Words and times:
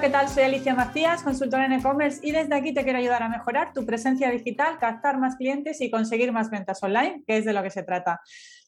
¿qué 0.00 0.08
tal? 0.08 0.30
Soy 0.30 0.44
Alicia 0.44 0.74
Macías, 0.74 1.22
consultora 1.22 1.66
en 1.66 1.72
e-commerce 1.72 2.20
y 2.22 2.30
desde 2.30 2.54
aquí 2.54 2.72
te 2.72 2.84
quiero 2.84 2.98
ayudar 2.98 3.22
a 3.22 3.28
mejorar 3.28 3.74
tu 3.74 3.84
presencia 3.84 4.30
digital, 4.30 4.78
captar 4.78 5.18
más 5.18 5.36
clientes 5.36 5.78
y 5.82 5.90
conseguir 5.90 6.32
más 6.32 6.48
ventas 6.48 6.82
online, 6.82 7.22
que 7.26 7.36
es 7.36 7.44
de 7.44 7.52
lo 7.52 7.62
que 7.62 7.68
se 7.68 7.82
trata. 7.82 8.22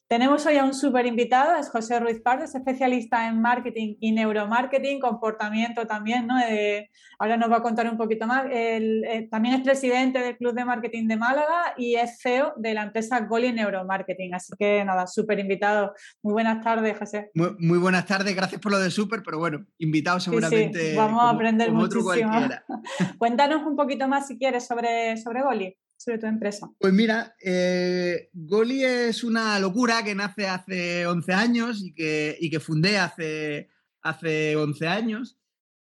Tenemos 0.07 0.45
hoy 0.45 0.57
a 0.57 0.65
un 0.65 0.73
súper 0.73 1.05
invitado, 1.05 1.55
es 1.55 1.69
José 1.69 1.99
Ruiz 1.99 2.21
Pardo, 2.21 2.43
es 2.43 2.53
especialista 2.53 3.27
en 3.27 3.41
marketing 3.41 3.95
y 3.99 4.11
neuromarketing, 4.11 4.99
comportamiento 4.99 5.87
también, 5.87 6.27
¿no? 6.27 6.35
ahora 7.19 7.37
nos 7.37 7.49
va 7.49 7.57
a 7.57 7.61
contar 7.61 7.89
un 7.89 7.97
poquito 7.97 8.27
más. 8.27 8.45
Eh, 8.51 9.27
también 9.31 9.55
es 9.55 9.61
presidente 9.61 10.19
del 10.19 10.37
Club 10.37 10.53
de 10.53 10.65
Marketing 10.65 11.07
de 11.07 11.15
Málaga 11.17 11.73
y 11.77 11.95
es 11.95 12.19
CEO 12.21 12.53
de 12.57 12.73
la 12.73 12.83
empresa 12.83 13.21
Goli 13.21 13.53
Neuromarketing. 13.53 14.33
Así 14.35 14.53
que 14.59 14.83
nada, 14.83 15.07
súper 15.07 15.39
invitado. 15.39 15.93
Muy 16.21 16.33
buenas 16.33 16.63
tardes, 16.63 16.97
José. 16.97 17.31
Muy, 17.33 17.77
buenas 17.77 18.05
tardes, 18.05 18.35
gracias 18.35 18.61
por 18.61 18.71
lo 18.71 18.79
de 18.79 18.91
súper, 18.91 19.23
pero 19.23 19.39
bueno, 19.39 19.65
invitado 19.79 20.19
seguramente. 20.19 20.91
Sí, 20.91 20.95
Vamos 20.97 21.23
a 21.23 21.29
aprender 21.29 21.71
muchísimo. 21.71 22.31
Cuéntanos 23.17 23.65
un 23.65 23.75
poquito 23.75 24.07
más 24.07 24.27
si 24.27 24.37
quieres 24.37 24.67
sobre, 24.67 25.17
sobre 25.17 25.41
Goli 25.43 25.77
sobre 26.03 26.19
tu 26.19 26.25
empresa? 26.25 26.69
Pues 26.79 26.93
mira, 26.93 27.35
eh, 27.41 28.29
Goli 28.33 28.83
es 28.83 29.23
una 29.23 29.57
locura 29.59 30.03
que 30.03 30.15
nace 30.15 30.47
hace 30.47 31.05
11 31.05 31.33
años 31.33 31.81
y 31.81 31.93
que, 31.93 32.59
fundé 32.59 32.97
hace, 32.97 33.69
hace 34.01 34.55
11 34.55 34.87
años, 34.87 35.37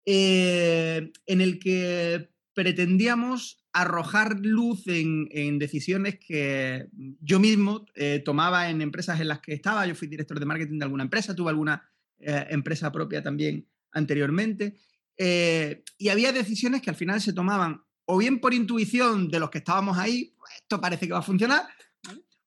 eh, 0.07 1.13
en 1.27 1.41
el 1.41 1.59
que 1.59 2.31
pretendíamos 2.55 3.63
arrojar 3.73 4.41
luz 4.41 4.85
en, 4.87 5.59
decisiones 5.59 6.19
que 6.19 6.89
yo 7.21 7.39
mismo 7.39 7.85
eh, 7.95 8.23
tomaba 8.25 8.71
en 8.71 8.81
empresas 8.81 9.21
en 9.21 9.29
las 9.29 9.41
que 9.41 9.53
estaba. 9.53 9.87
Yo 9.87 9.95
fui 9.95 10.09
director 10.09 10.41
de 10.41 10.47
marketing 10.47 10.79
de 10.79 10.85
alguna 10.85 11.05
empresa, 11.05 11.35
tuve 11.35 11.51
alguna 11.51 11.83
empresa 12.19 12.91
propia 12.91 13.23
también 13.23 13.69
anteriormente. 13.93 14.79
y 15.19 16.09
había 16.09 16.33
decisiones 16.33 16.81
que 16.81 16.89
al 16.89 16.97
final 16.97 17.21
se 17.21 17.35
tomaban 17.35 17.86
o 18.07 18.19
bien 18.19 18.41
por 18.41 18.55
intuición 18.55 19.29
de 19.29 19.41
los 19.41 19.51
que 19.51 19.59
estábamos 19.59 19.99
ahí, 19.99 20.35
pues 20.39 20.53
esto 20.55 20.81
parece 20.81 21.07
que 21.07 21.13
va 21.13 21.19
a 21.19 21.23
funcionar, 21.23 21.67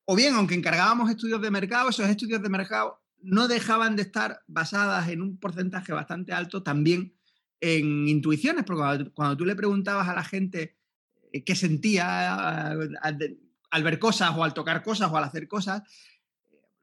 o 0.05 0.15
bien, 0.15 0.33
aunque 0.33 0.55
encargábamos 0.55 1.09
estudios 1.11 1.39
de 1.41 1.51
mercado, 1.51 1.89
esos 1.89 2.09
estudios 2.09 2.41
de 2.41 2.49
mercado 2.49 2.99
no 3.21 3.47
dejaban 3.47 3.95
de 3.95 4.01
estar 4.01 4.41
basadas 4.47 5.07
en 5.09 5.21
un 5.21 5.37
porcentaje 5.37 5.93
bastante 5.93 6.33
alto 6.33 6.63
también 6.63 7.13
en 7.61 8.07
intuiciones, 8.07 8.63
porque 8.63 9.11
cuando, 9.11 9.37
tú 9.37 9.45
le 9.45 9.55
preguntabas 9.55 10.07
a 10.07 10.15
la 10.15 10.23
gente 10.23 10.77
eh, 11.31 11.43
qué 11.43 11.55
sentía 11.55 12.71
al, 12.71 13.83
ver 13.83 13.99
cosas 13.99 14.31
o 14.35 14.43
al 14.43 14.53
tocar 14.53 14.81
cosas 14.81 15.11
o 15.11 15.17
al 15.17 15.25
hacer 15.25 15.47
cosas, 15.47 15.83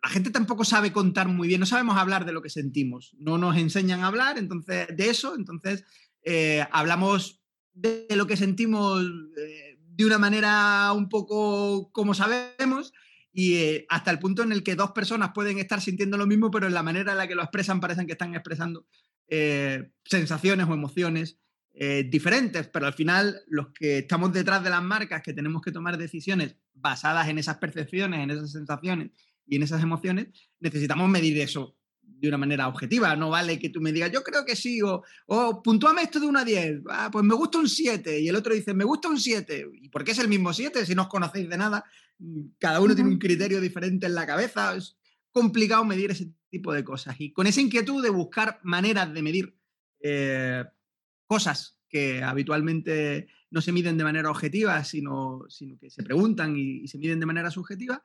la 0.02 0.08
gente 0.08 0.30
tampoco 0.30 0.64
sabe 0.64 0.92
contar 0.92 1.26
muy 1.26 1.48
bien, 1.48 1.58
no 1.58 1.66
sabemos 1.66 1.96
hablar 1.96 2.26
de 2.26 2.32
lo 2.32 2.42
que 2.42 2.50
sentimos, 2.50 3.16
no 3.18 3.38
nos 3.38 3.56
enseñan 3.56 4.04
a 4.04 4.06
hablar 4.06 4.38
entonces, 4.38 4.86
de 4.94 5.10
eso, 5.10 5.34
entonces 5.34 5.84
eh, 6.22 6.64
hablamos 6.70 7.40
de 7.76 8.06
lo 8.16 8.26
que 8.26 8.36
sentimos 8.36 9.04
eh, 9.36 9.78
de 9.78 10.04
una 10.04 10.18
manera 10.18 10.92
un 10.92 11.08
poco 11.08 11.90
como 11.92 12.14
sabemos 12.14 12.92
y 13.32 13.56
eh, 13.56 13.86
hasta 13.90 14.10
el 14.10 14.18
punto 14.18 14.42
en 14.42 14.50
el 14.50 14.62
que 14.62 14.74
dos 14.74 14.92
personas 14.92 15.32
pueden 15.34 15.58
estar 15.58 15.80
sintiendo 15.82 16.16
lo 16.16 16.26
mismo, 16.26 16.50
pero 16.50 16.66
en 16.66 16.72
la 16.72 16.82
manera 16.82 17.12
en 17.12 17.18
la 17.18 17.28
que 17.28 17.34
lo 17.34 17.42
expresan 17.42 17.80
parecen 17.80 18.06
que 18.06 18.12
están 18.12 18.34
expresando 18.34 18.86
eh, 19.28 19.90
sensaciones 20.04 20.66
o 20.68 20.74
emociones 20.74 21.38
diferentes, 22.08 22.68
pero 22.68 22.86
al 22.86 22.94
final 22.94 23.42
los 23.48 23.66
que 23.74 23.98
estamos 23.98 24.32
detrás 24.32 24.64
de 24.64 24.70
las 24.70 24.82
marcas, 24.82 25.20
que 25.20 25.34
tenemos 25.34 25.60
que 25.60 25.72
tomar 25.72 25.98
decisiones 25.98 26.56
basadas 26.72 27.28
en 27.28 27.36
esas 27.36 27.58
percepciones, 27.58 28.20
en 28.20 28.30
esas 28.30 28.50
sensaciones 28.50 29.10
y 29.46 29.56
en 29.56 29.62
esas 29.62 29.82
emociones, 29.82 30.28
necesitamos 30.58 31.10
medir 31.10 31.38
eso 31.38 31.76
de 32.18 32.28
una 32.28 32.38
manera 32.38 32.68
objetiva. 32.68 33.14
No 33.16 33.30
vale 33.30 33.58
que 33.58 33.68
tú 33.68 33.80
me 33.80 33.92
digas, 33.92 34.10
yo 34.10 34.22
creo 34.22 34.44
que 34.44 34.56
sí, 34.56 34.80
o, 34.82 35.02
o 35.26 35.62
puntuame 35.62 36.02
esto 36.02 36.18
de 36.20 36.26
1 36.26 36.38
a 36.38 36.44
10. 36.44 36.82
Ah, 36.88 37.08
pues 37.12 37.24
me 37.24 37.34
gusta 37.34 37.58
un 37.58 37.68
7. 37.68 38.20
Y 38.20 38.28
el 38.28 38.36
otro 38.36 38.54
dice, 38.54 38.74
me 38.74 38.84
gusta 38.84 39.08
un 39.08 39.18
7. 39.18 39.70
¿Y 39.74 39.88
por 39.88 40.04
qué 40.04 40.12
es 40.12 40.18
el 40.18 40.28
mismo 40.28 40.52
7 40.52 40.84
si 40.86 40.94
no 40.94 41.02
os 41.02 41.08
conocéis 41.08 41.48
de 41.48 41.58
nada? 41.58 41.84
Cada 42.58 42.80
uno 42.80 42.94
tiene 42.94 43.10
un 43.10 43.18
criterio 43.18 43.60
diferente 43.60 44.06
en 44.06 44.14
la 44.14 44.26
cabeza. 44.26 44.74
Es 44.74 44.96
complicado 45.30 45.84
medir 45.84 46.10
ese 46.10 46.32
tipo 46.50 46.72
de 46.72 46.84
cosas. 46.84 47.16
Y 47.18 47.32
con 47.32 47.46
esa 47.46 47.60
inquietud 47.60 48.02
de 48.02 48.10
buscar 48.10 48.60
maneras 48.62 49.12
de 49.12 49.22
medir 49.22 49.56
eh, 50.00 50.64
cosas 51.26 51.78
que 51.88 52.22
habitualmente 52.22 53.28
no 53.50 53.60
se 53.60 53.72
miden 53.72 53.96
de 53.96 54.04
manera 54.04 54.30
objetiva, 54.30 54.82
sino, 54.84 55.44
sino 55.48 55.78
que 55.78 55.90
se 55.90 56.02
preguntan 56.02 56.56
y, 56.56 56.82
y 56.82 56.88
se 56.88 56.98
miden 56.98 57.20
de 57.20 57.26
manera 57.26 57.50
subjetiva, 57.50 58.02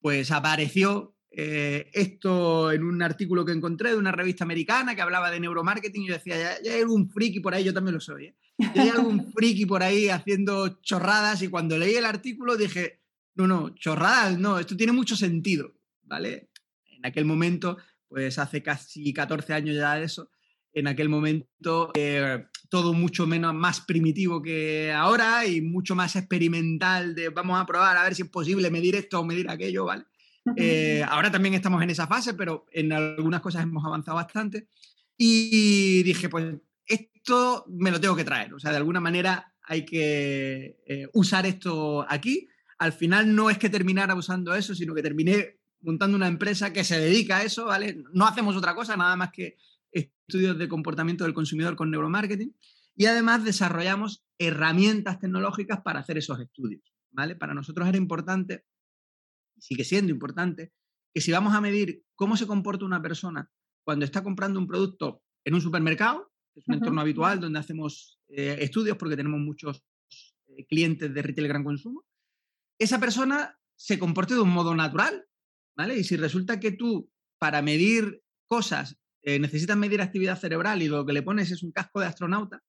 pues 0.00 0.30
apareció 0.30 1.14
eh, 1.36 1.90
esto 1.92 2.70
en 2.70 2.84
un 2.84 3.02
artículo 3.02 3.44
que 3.44 3.50
encontré 3.50 3.90
de 3.90 3.96
una 3.96 4.12
revista 4.12 4.44
americana 4.44 4.94
que 4.94 5.02
hablaba 5.02 5.32
de 5.32 5.40
neuromarketing 5.40 6.02
y 6.02 6.06
yo 6.06 6.14
decía, 6.14 6.60
ya, 6.62 6.72
hay 6.72 6.80
algún 6.80 7.10
friki 7.10 7.40
por 7.40 7.54
ahí, 7.54 7.64
yo 7.64 7.74
también 7.74 7.94
lo 7.94 8.00
soy, 8.00 8.26
¿eh? 8.26 8.34
ya 8.72 8.82
hay 8.82 8.88
algún 8.90 9.32
friki 9.34 9.66
por 9.66 9.82
ahí 9.82 10.08
haciendo 10.08 10.80
chorradas 10.80 11.42
y 11.42 11.48
cuando 11.48 11.76
leí 11.76 11.96
el 11.96 12.04
artículo 12.04 12.56
dije, 12.56 13.00
no, 13.34 13.48
no, 13.48 13.74
chorradas, 13.74 14.38
no, 14.38 14.60
esto 14.60 14.76
tiene 14.76 14.92
mucho 14.92 15.16
sentido, 15.16 15.74
¿vale? 16.04 16.50
En 16.96 17.04
aquel 17.04 17.24
momento, 17.24 17.78
pues 18.06 18.38
hace 18.38 18.62
casi 18.62 19.12
14 19.12 19.54
años 19.54 19.74
ya 19.74 19.96
de 19.96 20.04
eso, 20.04 20.30
en 20.72 20.86
aquel 20.86 21.08
momento 21.08 21.90
eh, 21.94 22.44
todo 22.68 22.92
mucho 22.92 23.26
menos 23.26 23.52
más 23.54 23.80
primitivo 23.80 24.40
que 24.40 24.92
ahora 24.92 25.46
y 25.46 25.60
mucho 25.60 25.96
más 25.96 26.14
experimental 26.14 27.16
de 27.16 27.30
vamos 27.30 27.60
a 27.60 27.66
probar 27.66 27.96
a 27.96 28.04
ver 28.04 28.14
si 28.14 28.22
es 28.22 28.28
posible 28.28 28.70
medir 28.70 28.94
esto 28.94 29.18
o 29.18 29.24
medir 29.24 29.50
aquello, 29.50 29.84
¿vale? 29.84 30.04
Eh, 30.56 31.02
ahora 31.08 31.30
también 31.30 31.54
estamos 31.54 31.82
en 31.82 31.90
esa 31.90 32.06
fase, 32.06 32.34
pero 32.34 32.66
en 32.72 32.92
algunas 32.92 33.40
cosas 33.40 33.62
hemos 33.62 33.84
avanzado 33.84 34.16
bastante. 34.16 34.68
Y 35.16 36.02
dije, 36.02 36.28
pues 36.28 36.56
esto 36.86 37.64
me 37.68 37.90
lo 37.90 38.00
tengo 38.00 38.16
que 38.16 38.24
traer. 38.24 38.54
O 38.54 38.58
sea, 38.58 38.70
de 38.70 38.78
alguna 38.78 39.00
manera 39.00 39.54
hay 39.62 39.84
que 39.84 40.78
eh, 40.86 41.08
usar 41.14 41.46
esto 41.46 42.04
aquí. 42.08 42.48
Al 42.78 42.92
final 42.92 43.34
no 43.34 43.50
es 43.50 43.58
que 43.58 43.70
terminara 43.70 44.14
usando 44.14 44.54
eso, 44.54 44.74
sino 44.74 44.94
que 44.94 45.02
terminé 45.02 45.58
montando 45.80 46.16
una 46.16 46.28
empresa 46.28 46.72
que 46.72 46.84
se 46.84 46.98
dedica 46.98 47.38
a 47.38 47.42
eso, 47.44 47.66
¿vale? 47.66 48.02
No 48.12 48.26
hacemos 48.26 48.56
otra 48.56 48.74
cosa, 48.74 48.96
nada 48.96 49.16
más 49.16 49.30
que 49.30 49.56
estudios 49.92 50.58
de 50.58 50.68
comportamiento 50.68 51.24
del 51.24 51.34
consumidor 51.34 51.76
con 51.76 51.90
neuromarketing. 51.90 52.54
Y 52.96 53.06
además 53.06 53.44
desarrollamos 53.44 54.24
herramientas 54.38 55.18
tecnológicas 55.18 55.80
para 55.80 56.00
hacer 56.00 56.18
esos 56.18 56.40
estudios, 56.40 56.82
¿vale? 57.10 57.36
Para 57.36 57.54
nosotros 57.54 57.88
era 57.88 57.98
importante 57.98 58.64
sigue 59.64 59.84
siendo 59.84 60.12
importante, 60.12 60.72
que 61.12 61.20
si 61.20 61.32
vamos 61.32 61.54
a 61.54 61.60
medir 61.60 62.02
cómo 62.14 62.36
se 62.36 62.46
comporta 62.46 62.84
una 62.84 63.00
persona 63.00 63.50
cuando 63.82 64.04
está 64.04 64.22
comprando 64.22 64.58
un 64.58 64.66
producto 64.66 65.22
en 65.44 65.54
un 65.54 65.60
supermercado, 65.60 66.30
que 66.52 66.60
es 66.60 66.68
un 66.68 66.74
entorno 66.74 67.00
habitual 67.00 67.40
donde 67.40 67.58
hacemos 67.58 68.20
eh, 68.28 68.58
estudios 68.60 68.96
porque 68.98 69.16
tenemos 69.16 69.40
muchos 69.40 69.82
eh, 70.48 70.66
clientes 70.66 71.12
de 71.12 71.22
retail 71.22 71.48
gran 71.48 71.64
consumo, 71.64 72.04
esa 72.78 72.98
persona 73.00 73.58
se 73.76 73.98
comporte 73.98 74.34
de 74.34 74.40
un 74.40 74.50
modo 74.50 74.74
natural, 74.74 75.24
¿vale? 75.76 75.98
Y 75.98 76.04
si 76.04 76.16
resulta 76.16 76.60
que 76.60 76.72
tú, 76.72 77.10
para 77.38 77.62
medir 77.62 78.22
cosas, 78.46 78.98
eh, 79.22 79.38
necesitas 79.38 79.76
medir 79.76 80.02
actividad 80.02 80.38
cerebral 80.38 80.82
y 80.82 80.88
lo 80.88 81.06
que 81.06 81.14
le 81.14 81.22
pones 81.22 81.50
es 81.50 81.62
un 81.62 81.72
casco 81.72 82.00
de 82.00 82.06
astronauta, 82.06 82.62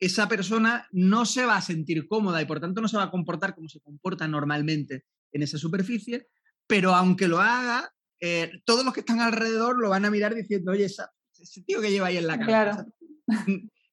esa 0.00 0.28
persona 0.28 0.88
no 0.90 1.26
se 1.26 1.44
va 1.44 1.56
a 1.56 1.62
sentir 1.62 2.08
cómoda 2.08 2.40
y 2.40 2.46
por 2.46 2.60
tanto 2.60 2.80
no 2.80 2.88
se 2.88 2.96
va 2.96 3.04
a 3.04 3.10
comportar 3.10 3.54
como 3.54 3.68
se 3.68 3.80
comporta 3.80 4.26
normalmente 4.26 5.04
en 5.34 5.42
esa 5.42 5.58
superficie, 5.58 6.28
pero 6.66 6.94
aunque 6.94 7.28
lo 7.28 7.40
haga, 7.40 7.92
eh, 8.20 8.50
todos 8.64 8.84
los 8.84 8.94
que 8.94 9.00
están 9.00 9.20
alrededor 9.20 9.78
lo 9.78 9.90
van 9.90 10.06
a 10.06 10.10
mirar 10.10 10.34
diciendo, 10.34 10.72
oye, 10.72 10.84
ese 10.86 11.62
tío 11.66 11.82
que 11.82 11.90
lleva 11.90 12.06
ahí 12.06 12.16
en 12.16 12.26
la 12.26 12.38
cara. 12.38 12.86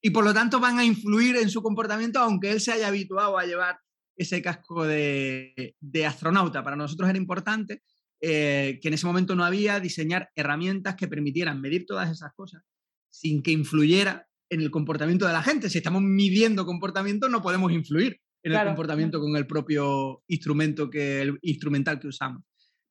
Y 0.04 0.10
por 0.10 0.24
lo 0.24 0.34
tanto 0.34 0.58
van 0.58 0.78
a 0.78 0.84
influir 0.84 1.36
en 1.36 1.48
su 1.48 1.62
comportamiento, 1.62 2.18
aunque 2.18 2.50
él 2.50 2.60
se 2.60 2.72
haya 2.72 2.88
habituado 2.88 3.38
a 3.38 3.46
llevar 3.46 3.78
ese 4.16 4.42
casco 4.42 4.84
de, 4.84 5.76
astronauta. 6.06 6.64
Para 6.64 6.76
nosotros 6.76 7.08
era 7.08 7.18
importante 7.18 7.82
eh, 8.20 8.80
que 8.82 8.88
en 8.88 8.94
ese 8.94 9.06
momento 9.06 9.36
no 9.36 9.44
había 9.44 9.78
diseñar 9.78 10.30
herramientas 10.34 10.96
que 10.96 11.06
permitieran 11.06 11.60
medir 11.60 11.86
todas 11.86 12.10
esas 12.10 12.32
cosas 12.34 12.62
sin 13.10 13.42
que 13.42 13.52
influyera 13.52 14.26
en 14.48 14.60
el 14.60 14.70
comportamiento 14.70 15.26
de 15.26 15.32
la 15.34 15.42
gente. 15.42 15.70
Si 15.70 15.78
estamos 15.78 16.02
midiendo 16.02 16.66
comportamiento, 16.66 17.28
no 17.28 17.40
podemos 17.40 17.70
influir 17.72 18.20
en 18.42 18.52
el 18.52 18.66
comportamiento 18.66 19.20
con 19.20 19.36
el 19.36 19.46
propio 19.46 20.22
instrumento 20.28 20.90
que, 20.90 21.22
el 21.22 21.38
instrumental 21.42 22.00
que 22.00 22.08
usamos. 22.08 22.42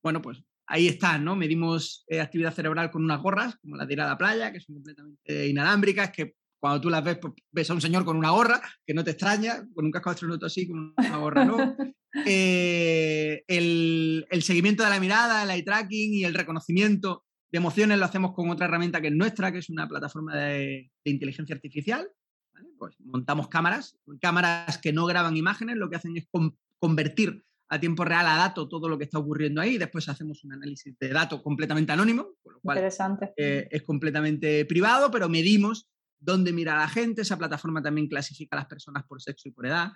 Bueno, 0.02 0.22
pues 0.22 0.42
ahí 0.66 0.88
está, 0.88 1.18
¿no? 1.18 1.36
Medimos 1.36 2.04
eh, 2.08 2.20
actividad 2.20 2.54
cerebral 2.54 2.90
con 2.90 3.04
unas 3.04 3.20
gorras, 3.20 3.56
como 3.56 3.76
las 3.76 3.86
de 3.86 3.94
ir 3.94 4.00
a 4.00 4.06
la 4.06 4.18
playa, 4.18 4.52
que 4.52 4.60
son 4.60 4.76
completamente 4.76 5.48
inalámbricas, 5.48 6.10
que 6.10 6.34
cuando 6.62 6.80
tú 6.80 6.90
las 6.90 7.02
ves, 7.02 7.18
pues, 7.18 7.34
ves 7.50 7.68
a 7.70 7.74
un 7.74 7.80
señor 7.80 8.04
con 8.04 8.16
una 8.16 8.30
gorra, 8.30 8.62
que 8.86 8.94
no 8.94 9.02
te 9.02 9.10
extraña, 9.10 9.66
con 9.74 9.84
un 9.84 9.90
casco 9.90 10.10
de 10.10 10.14
astronauta 10.14 10.46
así, 10.46 10.68
con 10.68 10.94
una 10.96 11.16
gorra 11.16 11.44
no. 11.44 11.56
Eh, 12.26 13.42
el, 13.48 14.26
el, 14.30 14.42
seguimiento 14.42 14.84
de 14.84 14.90
la 14.90 15.00
mirada, 15.00 15.44
el 15.44 15.50
eye 15.50 15.62
tracking 15.62 16.12
y 16.12 16.24
el 16.24 16.34
reconocimiento 16.34 17.24
de 17.50 17.56
emociones 17.56 17.98
lo 17.98 18.04
hacemos 18.04 18.34
con 18.34 18.50
otra 18.50 18.66
herramienta 18.66 19.00
que 19.00 19.06
es 19.06 19.14
nuestra, 19.14 19.50
que 19.50 19.60
es 19.60 19.70
una 19.70 19.88
plataforma 19.88 20.36
de, 20.36 20.90
de 21.02 21.10
inteligencia 21.10 21.54
artificial, 21.54 22.06
pues 22.78 22.94
montamos 23.00 23.48
cámaras, 23.48 23.98
cámaras 24.20 24.78
que 24.78 24.92
no 24.92 25.06
graban 25.06 25.36
imágenes, 25.36 25.76
lo 25.76 25.88
que 25.90 25.96
hacen 25.96 26.16
es 26.16 26.26
convertir 26.78 27.44
a 27.68 27.80
tiempo 27.80 28.04
real 28.04 28.26
a 28.26 28.36
datos 28.36 28.68
todo 28.68 28.88
lo 28.88 28.98
que 28.98 29.04
está 29.04 29.18
ocurriendo 29.18 29.60
ahí, 29.60 29.78
después 29.78 30.08
hacemos 30.08 30.44
un 30.44 30.52
análisis 30.52 30.94
de 30.98 31.08
datos 31.08 31.40
completamente 31.42 31.92
anónimo, 31.92 32.34
con 32.42 32.52
lo 32.54 32.60
cual 32.60 32.76
Interesante. 32.76 33.32
Eh, 33.36 33.66
es 33.70 33.82
completamente 33.82 34.64
privado, 34.66 35.10
pero 35.10 35.28
medimos 35.28 35.88
dónde 36.18 36.52
mira 36.52 36.76
la 36.76 36.88
gente, 36.88 37.22
esa 37.22 37.38
plataforma 37.38 37.82
también 37.82 38.08
clasifica 38.08 38.56
a 38.56 38.60
las 38.60 38.68
personas 38.68 39.04
por 39.04 39.22
sexo 39.22 39.48
y 39.48 39.52
por 39.52 39.66
edad, 39.66 39.92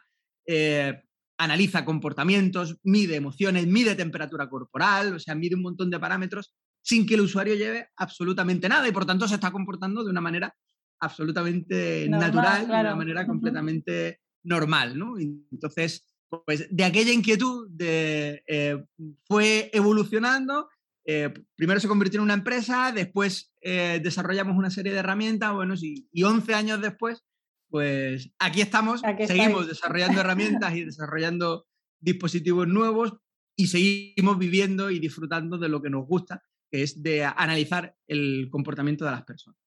eh, 0.47 1.03
analiza 1.39 1.85
comportamientos, 1.85 2.79
mide 2.83 3.17
emociones, 3.17 3.67
mide 3.67 3.95
temperatura 3.95 4.49
corporal, 4.49 5.15
o 5.15 5.19
sea, 5.19 5.35
mide 5.35 5.55
un 5.55 5.63
montón 5.63 5.91
de 5.91 6.01
parámetros 6.01 6.55
sin 6.83 7.05
que 7.07 7.15
el 7.15 7.21
usuario 7.23 7.57
lleve 7.57 7.89
absolutamente 7.97 8.69
nada 8.69 8.89
y 8.89 8.93
por 8.93 9.05
tanto 9.05 9.27
se 9.29 9.35
está 9.35 9.51
comportando 9.51 10.05
de 10.05 10.11
una 10.11 10.21
manera 10.21 10.55
absolutamente 11.01 12.09
natural, 12.09 12.67
de 12.67 12.73
una 12.73 12.97
manera 12.97 13.27
completamente 13.27 14.21
normal, 14.43 14.99
¿no? 14.99 15.19
Entonces, 15.19 16.07
pues 16.45 16.67
de 16.71 16.85
aquella 16.85 17.13
inquietud 17.13 17.69
de, 17.71 18.43
eh, 18.47 18.85
fue 19.27 19.71
evolucionando, 19.73 20.69
eh, 21.05 21.33
primero 21.55 21.81
se 21.81 21.89
convirtió 21.89 22.19
en 22.19 22.25
una 22.25 22.35
empresa, 22.35 22.93
después 22.93 23.53
eh, 23.61 24.01
desarrollamos 24.03 24.57
una 24.57 24.71
serie 24.71 24.93
de 24.93 24.99
herramientas, 24.99 25.53
bueno, 25.53 25.75
y, 25.81 26.09
y 26.11 26.23
11 26.25 26.55
años 26.55 26.81
después, 26.81 27.25
pues 27.69 28.33
aquí 28.39 28.61
estamos, 28.61 29.03
seguimos 29.27 29.67
desarrollando 29.67 30.21
herramientas 30.21 30.75
y 30.75 30.85
desarrollando 30.85 31.67
dispositivos 32.01 32.67
nuevos 32.69 33.15
y 33.57 33.69
seguimos 33.69 34.39
viviendo 34.39 34.91
y 34.91 34.99
disfrutando 34.99 35.59
de 35.59 35.69
lo 35.69 35.83
que 35.83 35.91
nos 35.91 36.07
gusta, 36.07 36.43
que 36.71 36.83
es 36.83 37.03
de 37.03 37.25
analizar 37.25 37.97
el 38.07 38.49
comportamiento 38.51 39.05
de 39.05 39.11
las 39.13 39.25
personas. 39.25 39.66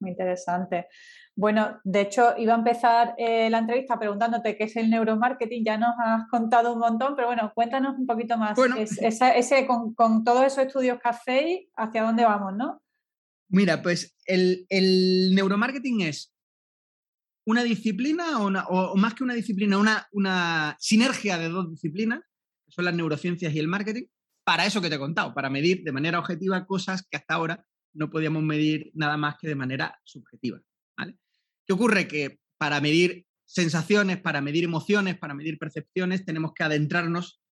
Muy 0.00 0.10
interesante. 0.10 0.86
Bueno, 1.34 1.80
de 1.84 2.00
hecho, 2.00 2.34
iba 2.36 2.54
a 2.54 2.58
empezar 2.58 3.14
eh, 3.16 3.48
la 3.48 3.58
entrevista 3.58 3.98
preguntándote 3.98 4.56
qué 4.56 4.64
es 4.64 4.76
el 4.76 4.90
neuromarketing. 4.90 5.64
Ya 5.64 5.78
nos 5.78 5.94
has 5.98 6.28
contado 6.28 6.72
un 6.72 6.80
montón, 6.80 7.14
pero 7.14 7.28
bueno, 7.28 7.52
cuéntanos 7.54 7.96
un 7.96 8.06
poquito 8.06 8.36
más. 8.36 8.56
Bueno, 8.56 8.76
ese, 8.76 9.66
con, 9.66 10.24
todos 10.24 10.44
esos 10.44 10.66
estudios 10.66 10.98
que 11.00 11.08
hacéis, 11.08 11.68
¿hacia 11.76 12.02
dónde 12.02 12.24
vamos, 12.24 12.54
no? 12.56 12.82
Mira, 13.50 13.82
pues 13.82 14.16
el, 14.26 14.66
neuromarketing 15.34 16.02
es 16.02 16.34
una 17.46 17.62
disciplina 17.62 18.40
o, 18.40 18.96
más 18.96 19.14
que 19.14 19.24
una 19.24 19.34
disciplina, 19.34 19.78
una, 19.78 20.08
una 20.12 20.76
sinergia 20.78 21.38
de 21.38 21.48
dos 21.48 21.70
disciplinas, 21.70 22.20
que 22.66 22.72
son 22.72 22.84
las 22.84 22.94
neurociencias 22.94 23.54
y 23.54 23.58
el 23.58 23.68
marketing, 23.68 24.06
para 24.44 24.66
eso 24.66 24.80
que 24.80 24.88
te 24.88 24.96
he 24.96 24.98
contado, 24.98 25.34
para 25.34 25.50
medir 25.50 25.82
de 25.84 25.92
manera 25.92 26.18
objetiva 26.18 26.66
cosas 26.66 27.06
que 27.08 27.16
hasta 27.16 27.34
ahora 27.34 27.64
no 27.98 28.10
podíamos 28.10 28.42
medir 28.42 28.90
nada 28.94 29.16
más 29.16 29.36
que 29.38 29.48
de 29.48 29.54
manera 29.54 29.98
subjetiva. 30.04 30.60
¿Qué 31.66 31.74
ocurre? 31.74 32.08
Que 32.08 32.38
para 32.56 32.80
medir 32.80 33.26
sensaciones, 33.44 34.18
para 34.18 34.40
medir 34.40 34.64
emociones, 34.64 35.18
para 35.18 35.34
medir 35.34 35.58
percepciones, 35.58 36.24
tenemos 36.24 36.52
que 36.54 36.64
adentrarnos 36.64 37.42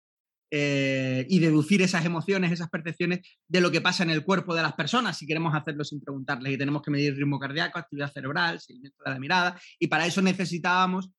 eh, 0.51 1.27
y 1.29 1.41
deducir 1.41 1.83
esas 1.83 2.05
emociones, 2.05 2.53
esas 2.53 2.71
percepciones 2.71 3.21
de 3.49 3.61
lo 3.61 3.71
que 3.71 3.81
pasa 3.81 4.05
en 4.05 4.11
el 4.11 4.25
cuerpo 4.25 4.55
de 4.55 4.63
las 4.63 4.75
personas, 4.75 5.19
si 5.19 5.27
queremos 5.27 5.55
hacerlo 5.55 5.85
sin 5.85 6.01
preguntarles. 6.01 6.55
Y 6.55 6.59
tenemos 6.59 6.81
que 6.81 6.91
medir 6.91 7.15
ritmo 7.15 7.39
cardíaco, 7.39 7.79
actividad 7.79 8.13
cerebral, 8.13 8.61
seguimiento 8.61 9.03
de 9.05 9.11
la 9.11 9.19
mirada. 9.19 9.61
Y 9.79 9.89
para 9.89 10.07
eso 10.07 10.23
necesitábamos 10.23 11.11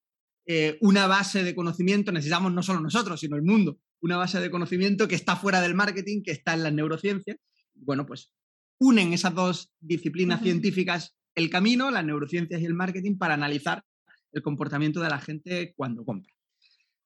eh, 0.46 0.78
una 0.82 1.06
base 1.06 1.44
de 1.44 1.54
conocimiento, 1.54 2.12
necesitamos 2.12 2.54
no 2.54 2.64
solo 2.64 2.80
nosotros, 2.80 3.20
sino 3.20 3.36
el 3.36 3.44
mundo, 3.44 3.78
una 4.02 4.16
base 4.16 4.40
de 4.40 4.50
conocimiento 4.50 5.08
que 5.08 5.16
está 5.16 5.36
fuera 5.36 5.62
del 5.62 5.76
marketing, 5.76 6.24
que 6.24 6.32
está 6.32 6.54
en 6.54 6.64
las 6.64 6.74
neurociencias. 6.74 7.38
Bueno, 7.76 8.06
pues 8.06 8.32
unen 8.80 9.14
esas 9.14 9.34
dos 9.34 9.72
disciplinas 9.80 10.42
científicas 10.42 11.16
el 11.38 11.50
camino, 11.52 11.92
las 11.92 12.04
neurociencias 12.04 12.60
y 12.62 12.66
el 12.66 12.74
marketing 12.74 13.18
para 13.18 13.36
analizar 13.36 13.84
el 14.32 14.42
comportamiento 14.42 15.02
de 15.02 15.10
la 15.10 15.20
gente 15.20 15.74
cuando 15.76 16.04
compra. 16.04 16.34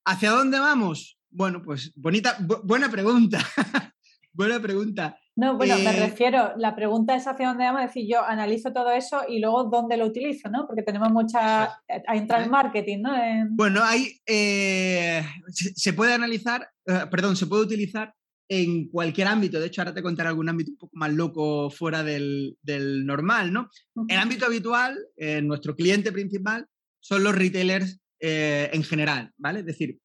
¿Hacia 0.06 0.32
dónde 0.32 0.58
vamos? 0.58 1.20
Bueno, 1.30 1.62
pues 1.62 1.92
bonita, 1.96 2.38
buena 2.64 2.90
pregunta. 2.90 3.40
buena 4.34 4.60
pregunta. 4.60 5.18
No, 5.36 5.58
bueno, 5.58 5.76
me 5.78 5.90
eh, 5.90 6.08
refiero, 6.08 6.54
la 6.58 6.76
pregunta 6.76 7.16
es 7.16 7.28
hacia 7.28 7.50
dónde 7.50 7.64
vamos, 7.66 7.82
es 7.82 7.88
decir, 7.88 8.08
yo 8.10 8.24
analizo 8.24 8.72
todo 8.74 8.92
eso 8.92 9.22
y 9.28 9.40
luego 9.40 9.66
dónde 9.66 9.98
lo 9.98 10.06
utilizo, 10.06 10.50
¿no? 10.50 10.66
Porque 10.68 10.84
tenemos 10.84 11.12
mucha, 11.12 11.64
a 11.64 12.16
entrar 12.16 12.42
en 12.42 12.48
¿Eh? 12.48 12.52
marketing, 12.52 13.02
¿no? 13.02 13.12
Bueno, 13.52 13.82
ahí 13.84 14.20
eh, 14.26 15.26
se, 15.50 15.94
puede 15.94 16.14
analizar, 16.14 16.70
perdón, 16.86 17.36
se 17.36 17.48
puede 17.48 17.64
utilizar 17.64 18.14
en 18.52 18.90
cualquier 18.90 19.30
ámbito. 19.30 19.62
De 19.62 19.68
hecho, 19.68 19.80
ahora 19.80 19.94
te 19.94 20.04
contaré 20.04 20.28
algún 20.28 20.50
ámbito 20.50 20.72
un 20.72 20.78
poco 20.78 20.98
más 20.98 21.14
loco 21.14 21.70
fuera 21.70 22.04
del, 22.04 22.58
normal, 23.06 23.54
¿no? 23.54 23.70
El 24.10 24.18
ámbito 24.18 24.46
habitual, 24.46 25.00
eh, 25.16 25.42
nuestro 25.42 25.74
cliente 25.74 26.12
principal, 26.12 26.68
son 27.00 27.24
los 27.24 27.34
retailers 27.34 28.02
eh, 28.20 28.70
en 28.74 28.84
general, 28.84 29.32
¿vale? 29.38 29.62
Es 29.62 29.66
decir, 29.68 29.98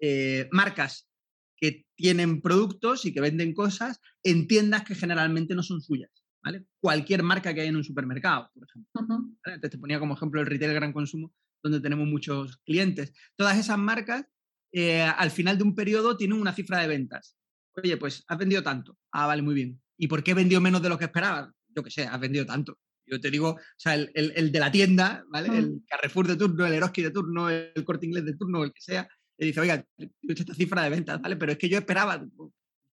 eh, 0.00 0.50
marcas 0.52 1.08
que 1.56 1.86
tienen 1.94 2.42
productos 2.42 3.06
y 3.06 3.14
que 3.14 3.22
venden 3.22 3.54
cosas 3.54 3.98
en 4.22 4.48
tiendas 4.48 4.84
que 4.84 4.94
generalmente 4.94 5.54
no 5.54 5.62
son 5.62 5.80
suyas, 5.80 6.10
¿vale? 6.42 6.66
Cualquier 6.80 7.22
marca 7.22 7.54
que 7.54 7.62
hay 7.62 7.68
en 7.68 7.76
un 7.76 7.84
supermercado, 7.84 8.50
por 8.52 8.68
ejemplo. 8.68 9.32
Entonces 9.46 9.70
te 9.70 9.78
ponía 9.78 9.98
como 9.98 10.12
ejemplo 10.12 10.42
el 10.42 10.46
retail 10.46 10.74
gran 10.74 10.92
consumo, 10.92 11.32
donde 11.62 11.80
tenemos 11.80 12.06
muchos 12.06 12.58
clientes. 12.66 13.14
Todas 13.34 13.56
esas 13.56 13.78
marcas, 13.78 14.26
al 15.16 15.30
final 15.30 15.56
de 15.56 15.64
un 15.64 15.74
periodo, 15.74 16.18
tienen 16.18 16.38
una 16.38 16.52
cifra 16.52 16.80
de 16.80 16.88
ventas 16.88 17.38
Oye, 17.76 17.96
pues 17.96 18.24
has 18.26 18.38
vendido 18.38 18.62
tanto. 18.62 18.96
Ah, 19.12 19.26
vale, 19.26 19.42
muy 19.42 19.54
bien. 19.54 19.80
¿Y 19.96 20.08
por 20.08 20.22
qué 20.22 20.34
vendió 20.34 20.60
menos 20.60 20.82
de 20.82 20.88
lo 20.88 20.98
que 20.98 21.06
esperaba? 21.06 21.52
Yo 21.68 21.82
qué 21.82 21.90
sé, 21.90 22.06
has 22.06 22.20
vendido 22.20 22.46
tanto. 22.46 22.78
Yo 23.06 23.20
te 23.20 23.30
digo, 23.30 23.50
o 23.50 23.60
sea, 23.76 23.94
el, 23.94 24.52
de 24.52 24.58
la 24.58 24.70
tienda, 24.70 25.24
¿vale? 25.28 25.58
El 25.58 25.82
Carrefour 25.86 26.26
de 26.26 26.36
turno, 26.36 26.66
el 26.66 26.72
Eroski 26.72 27.02
de 27.02 27.10
turno, 27.10 27.50
el 27.50 27.84
Corte 27.84 28.06
Inglés 28.06 28.24
de 28.24 28.34
turno, 28.34 28.64
el 28.64 28.72
que 28.72 28.80
sea, 28.80 29.06
le 29.36 29.46
dice, 29.46 29.60
oiga, 29.60 29.84
esta 30.22 30.54
cifra 30.54 30.82
de 30.82 30.90
ventas, 30.90 31.20
¿vale? 31.20 31.36
Pero 31.36 31.52
es 31.52 31.58
que 31.58 31.68
yo 31.68 31.78
esperaba, 31.78 32.24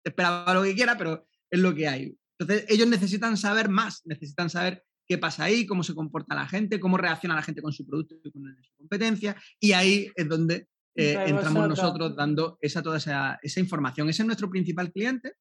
esperaba 0.03 0.53
lo 0.53 0.63
que 0.63 0.75
quiera, 0.75 0.97
pero 0.97 1.25
es 1.49 1.59
lo 1.59 1.73
que 1.73 1.87
hay. 1.87 2.17
Entonces, 2.37 2.65
ellos 2.69 2.87
necesitan 2.87 3.37
saber 3.37 3.69
más, 3.69 4.01
necesitan 4.05 4.49
saber 4.49 4.83
qué 5.07 5.17
pasa 5.17 5.45
ahí, 5.45 5.65
cómo 5.65 5.83
se 5.83 5.95
comporta 5.95 6.35
la 6.35 6.47
gente, 6.47 6.79
cómo 6.79 6.97
reacciona 6.97 7.35
la 7.35 7.43
gente 7.43 7.61
con 7.61 7.71
su 7.71 7.85
producto 7.85 8.15
y 8.23 8.31
con 8.31 8.43
su 8.61 8.75
competencia, 8.77 9.35
y 9.59 9.73
ahí 9.73 10.09
es 10.15 10.27
donde 10.27 10.67
eh, 10.95 11.17
entramos 11.25 11.69
nosotros 11.69 12.15
dando 12.15 12.57
esa, 12.61 12.81
toda 12.81 12.97
esa, 12.97 13.39
información. 13.57 14.09
Ese 14.09 14.23
es 14.23 14.25
nuestro 14.25 14.49
principal 14.49 14.91
cliente. 14.91 15.33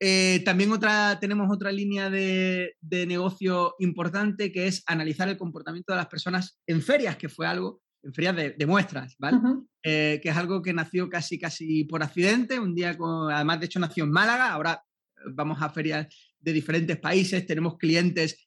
Eh, 0.00 0.42
también 0.44 0.70
otra, 0.70 1.18
tenemos 1.20 1.48
otra 1.50 1.72
línea 1.72 2.08
de, 2.08 2.76
negocio 3.06 3.74
importante 3.80 4.52
que 4.52 4.68
es 4.68 4.84
analizar 4.86 5.28
el 5.28 5.36
comportamiento 5.36 5.92
de 5.92 5.98
las 5.98 6.06
personas 6.06 6.60
en 6.66 6.82
ferias, 6.82 7.16
que 7.16 7.28
fue 7.28 7.46
algo, 7.46 7.82
en 8.02 8.14
ferias 8.14 8.36
de, 8.56 8.66
muestras, 8.66 9.16
¿vale? 9.18 9.38
Eh, 9.82 10.20
que 10.22 10.28
es 10.28 10.36
algo 10.36 10.62
que 10.62 10.72
nació 10.72 11.08
casi, 11.08 11.38
casi 11.38 11.84
por 11.84 12.02
accidente. 12.02 12.60
Un 12.60 12.74
día, 12.74 12.96
con, 12.96 13.32
además, 13.32 13.58
de 13.58 13.66
hecho, 13.66 13.80
nació 13.80 14.04
en 14.04 14.12
Málaga. 14.12 14.52
Ahora 14.52 14.80
vamos 15.34 15.60
a 15.60 15.70
ferias 15.70 16.06
de 16.38 16.52
diferentes 16.52 16.96
países, 16.98 17.44
tenemos 17.44 17.76
clientes 17.76 18.44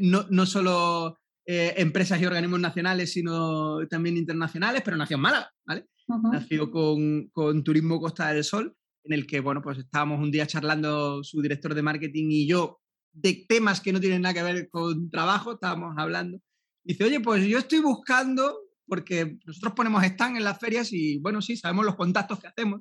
no, 0.00 0.26
no, 0.28 0.44
solo 0.44 1.18
eh, 1.46 1.74
empresas 1.76 2.20
y 2.20 2.24
organismos 2.24 2.60
nacionales, 2.60 3.12
sino 3.12 3.86
también 3.88 4.16
internacionales, 4.16 4.82
pero 4.84 4.96
nació 4.96 5.16
en 5.16 5.22
Málaga, 5.22 5.52
¿vale? 5.66 5.86
Nació 6.32 6.70
con, 6.70 7.28
con, 7.28 7.62
Turismo 7.62 8.00
Costa 8.00 8.32
del 8.32 8.44
Sol, 8.44 8.74
en 9.04 9.12
el 9.12 9.26
que, 9.26 9.40
bueno, 9.40 9.60
pues 9.60 9.78
estábamos 9.78 10.20
un 10.20 10.30
día 10.30 10.46
charlando 10.46 11.22
su 11.22 11.42
director 11.42 11.74
de 11.74 11.82
marketing 11.82 12.30
y 12.30 12.46
yo 12.46 12.80
de 13.12 13.44
temas 13.48 13.80
que 13.80 13.92
no 13.92 14.00
tienen 14.00 14.22
nada 14.22 14.34
que 14.34 14.42
ver 14.42 14.68
con 14.68 15.10
trabajo, 15.10 15.52
estábamos 15.52 15.94
hablando. 15.98 16.40
Dice, 16.82 17.04
oye, 17.04 17.20
pues 17.20 17.46
yo 17.46 17.58
estoy 17.58 17.80
buscando, 17.80 18.58
porque 18.86 19.38
nosotros 19.46 19.74
ponemos 19.74 20.02
stand 20.02 20.36
en 20.36 20.44
las 20.44 20.58
ferias 20.58 20.92
y, 20.92 21.18
bueno, 21.18 21.40
sí, 21.40 21.56
sabemos 21.56 21.84
los 21.84 21.96
contactos 21.96 22.40
que 22.40 22.48
hacemos, 22.48 22.80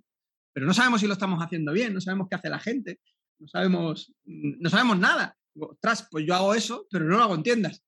pero 0.54 0.66
no 0.66 0.74
sabemos 0.74 1.02
si 1.02 1.08
lo 1.08 1.14
estamos 1.14 1.42
haciendo 1.42 1.72
bien, 1.72 1.94
no 1.94 2.02
sabemos 2.02 2.28
qué 2.30 2.36
hace 2.36 2.50
la 2.50 2.60
gente, 2.60 3.00
no 3.40 3.48
sabemos, 3.48 4.14
no 4.26 4.70
sabemos 4.70 5.00
nada. 5.00 5.38
Ostras, 5.56 6.08
pues 6.10 6.26
yo 6.26 6.34
hago 6.34 6.54
eso, 6.54 6.88
pero 6.90 7.06
no 7.06 7.18
lo 7.18 7.24
hago 7.24 7.36
en 7.36 7.44
tiendas. 7.44 7.84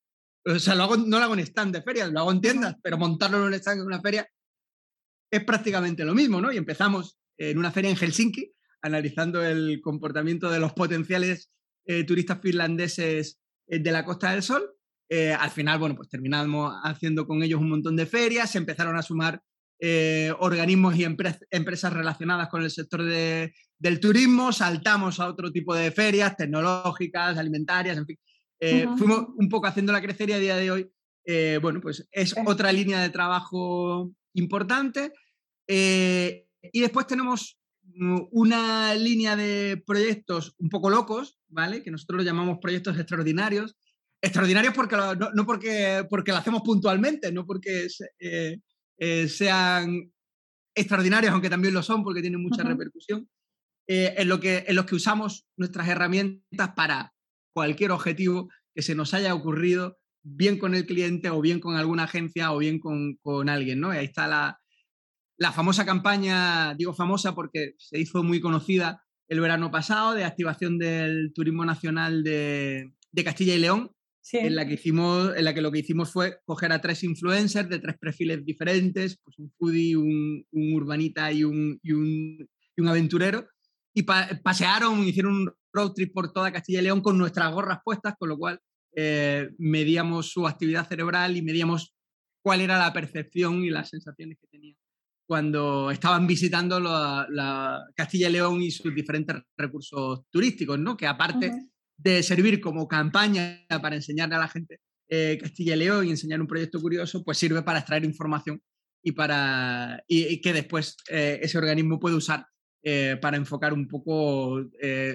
O 0.45 0.59
sea, 0.59 0.75
lo 0.75 0.83
hago, 0.83 0.97
no 0.97 1.17
lo 1.17 1.23
hago 1.23 1.33
en 1.33 1.39
stand 1.39 1.75
de 1.75 1.81
ferias, 1.81 2.11
lo 2.11 2.19
hago 2.19 2.31
en 2.31 2.41
tiendas, 2.41 2.75
pero 2.83 2.97
montarlo 2.97 3.37
en 3.37 3.43
un 3.43 3.53
stand 3.55 3.81
en 3.81 3.87
una 3.87 4.01
feria 4.01 4.27
es 5.31 5.43
prácticamente 5.43 6.05
lo 6.05 6.13
mismo, 6.13 6.39
¿no? 6.39 6.51
Y 6.51 6.57
empezamos 6.57 7.17
en 7.37 7.57
una 7.57 7.71
feria 7.71 7.89
en 7.89 7.97
Helsinki, 7.97 8.53
analizando 8.81 9.43
el 9.43 9.81
comportamiento 9.81 10.49
de 10.49 10.59
los 10.59 10.73
potenciales 10.73 11.49
eh, 11.85 12.03
turistas 12.03 12.39
finlandeses 12.41 13.39
eh, 13.67 13.79
de 13.79 13.91
la 13.91 14.05
Costa 14.05 14.31
del 14.31 14.43
Sol. 14.43 14.71
Eh, 15.09 15.33
al 15.33 15.51
final, 15.51 15.79
bueno, 15.79 15.95
pues 15.95 16.09
terminamos 16.09 16.73
haciendo 16.83 17.27
con 17.27 17.43
ellos 17.43 17.59
un 17.59 17.69
montón 17.69 17.95
de 17.95 18.05
ferias, 18.05 18.51
se 18.51 18.57
empezaron 18.57 18.97
a 18.97 19.01
sumar 19.01 19.41
organismos 20.39 20.95
y 20.95 21.03
empresas 21.03 21.93
relacionadas 21.93 22.47
con 22.47 22.63
el 22.63 22.71
sector 22.71 23.03
del 23.03 23.99
turismo, 23.99 24.53
saltamos 24.53 25.19
a 25.19 25.27
otro 25.27 25.51
tipo 25.51 25.75
de 25.75 25.91
ferias 25.91 26.35
tecnológicas, 26.35 27.37
alimentarias, 27.37 27.97
en 27.97 28.05
fin. 28.07 28.17
Eh, 28.59 28.87
fuimos 28.97 29.27
un 29.35 29.49
poco 29.49 29.67
haciéndola 29.67 30.01
crecer 30.01 30.29
y 30.29 30.33
a 30.33 30.39
día 30.39 30.55
de 30.55 30.71
hoy, 30.71 30.91
eh, 31.25 31.59
bueno, 31.61 31.81
pues 31.81 32.07
es 32.11 32.35
otra 32.45 32.71
línea 32.71 33.01
de 33.01 33.09
trabajo 33.09 34.11
importante. 34.33 35.13
Eh, 35.67 36.47
y 36.61 36.81
después 36.81 37.07
tenemos 37.07 37.59
una 38.31 38.93
línea 38.95 39.35
de 39.35 39.81
proyectos 39.85 40.55
un 40.57 40.69
poco 40.69 40.89
locos, 40.89 41.39
¿vale? 41.47 41.83
Que 41.83 41.91
nosotros 41.91 42.17
lo 42.17 42.23
llamamos 42.23 42.57
proyectos 42.59 42.97
extraordinarios. 42.97 43.75
Extraordinarios 44.21 44.73
porque 44.73 44.95
no, 44.95 45.45
porque, 45.45 46.05
porque 46.09 46.31
lo 46.31 46.39
hacemos 46.39 46.61
puntualmente, 46.63 47.31
no 47.31 47.45
porque 47.45 47.87
sean 49.27 50.11
extraordinarios, 50.73 51.31
aunque 51.31 51.49
también 51.49 51.73
lo 51.73 51.83
son 51.83 52.03
porque 52.03 52.21
tienen 52.21 52.41
mucha 52.41 52.63
repercusión, 52.63 53.29
en, 53.87 54.27
lo 54.27 54.39
que, 54.39 54.65
en 54.67 54.75
los 54.75 54.85
que 54.85 54.95
usamos 54.95 55.45
nuestras 55.55 55.87
herramientas 55.87 56.73
para 56.75 57.14
cualquier 57.55 57.91
objetivo 57.91 58.49
que 58.75 58.81
se 58.81 58.95
nos 58.95 59.13
haya 59.13 59.33
ocurrido 59.33 59.97
bien 60.23 60.59
con 60.59 60.75
el 60.75 60.85
cliente 60.85 61.29
o 61.29 61.39
bien 61.39 61.61
con 61.61 61.77
alguna 61.77 62.03
agencia 62.03 62.51
o 62.51 62.57
bien 62.57 62.79
con, 62.79 63.15
con 63.21 63.47
alguien, 63.47 63.79
¿no? 63.79 63.93
Y 63.93 63.97
ahí 63.97 64.05
está 64.05 64.27
la, 64.27 64.59
la 65.37 65.53
famosa 65.53 65.85
campaña, 65.85 66.73
digo 66.75 66.93
famosa 66.93 67.33
porque 67.33 67.75
se 67.77 67.97
hizo 67.97 68.23
muy 68.23 68.41
conocida 68.41 69.01
el 69.29 69.39
verano 69.39 69.71
pasado 69.71 70.13
de 70.13 70.25
activación 70.25 70.77
del 70.77 71.31
turismo 71.33 71.63
nacional 71.63 72.23
de, 72.23 72.91
de 73.11 73.23
Castilla 73.23 73.55
y 73.55 73.59
León, 73.59 73.91
en, 74.33 74.55
la 74.55 74.67
que 74.67 74.73
hicimos, 74.73 75.31
en 75.37 75.45
la 75.45 75.53
que 75.53 75.61
lo 75.61 75.71
que 75.71 75.79
hicimos 75.79 76.11
fue 76.11 76.39
coger 76.43 76.73
a 76.73 76.81
tres 76.81 77.03
influencers 77.03 77.69
de 77.69 77.79
tres 77.79 77.95
perfiles 77.97 78.43
diferentes, 78.43 79.17
pues 79.23 79.39
un 79.39 79.49
foodie, 79.57 79.95
un, 79.95 80.45
un 80.51 80.73
urbanita 80.73 81.31
y 81.31 81.45
un, 81.45 81.79
y 81.81 81.93
un, 81.93 82.49
y 82.75 82.81
un 82.81 82.87
aventurero, 82.89 83.47
y 83.95 84.03
pasearon, 84.03 85.03
hicieron 85.07 85.33
un 85.33 85.51
road 85.73 85.93
trip 85.93 86.13
por 86.13 86.31
toda 86.33 86.51
Castilla 86.51 86.81
y 86.81 86.83
León 86.83 87.01
con 87.01 87.17
nuestras 87.17 87.51
gorras 87.53 87.79
puestas, 87.83 88.15
con 88.19 88.29
lo 88.29 88.37
cual 88.37 88.59
eh, 88.93 89.49
medíamos 89.57 90.31
su 90.31 90.47
actividad 90.47 90.87
cerebral 90.87 91.35
y 91.37 91.41
medíamos 91.41 91.95
cuál 92.43 92.61
era 92.61 92.77
la 92.77 92.93
percepción 92.93 93.63
y 93.63 93.69
las 93.69 93.89
sensaciones 93.89 94.37
que 94.39 94.47
tenían 94.47 94.77
cuando 95.27 95.89
estaban 95.89 96.27
visitando 96.27 96.79
la, 96.79 97.83
Castilla 97.95 98.29
y 98.29 98.33
León 98.33 98.61
y 98.61 98.69
sus 98.69 98.93
diferentes 98.93 99.35
recursos 99.57 100.21
turísticos, 100.29 100.77
¿no? 100.77 100.95
Que 100.95 101.07
aparte 101.07 101.51
de 101.97 102.21
servir 102.21 102.61
como 102.61 102.87
campaña 102.87 103.65
para 103.81 103.95
enseñarle 103.95 104.35
a 104.35 104.39
la 104.39 104.47
gente 104.47 104.79
eh, 105.09 105.37
Castilla 105.41 105.75
y 105.75 105.79
León 105.79 106.07
y 106.07 106.11
enseñar 106.11 106.41
un 106.41 106.47
proyecto 106.47 106.79
curioso, 106.79 107.23
pues 107.23 107.37
sirve 107.37 107.63
para 107.63 107.79
extraer 107.79 108.05
información 108.05 108.61
y 109.03 109.13
para 109.13 110.03
y, 110.07 110.41
que 110.41 110.53
después 110.53 110.97
eh, 111.09 111.39
ese 111.41 111.57
organismo 111.57 111.99
puede 111.99 112.15
usar 112.15 112.45
eh, 112.85 113.17
para 113.19 113.35
enfocar 113.35 113.73
un 113.73 113.87
poco 113.87 114.61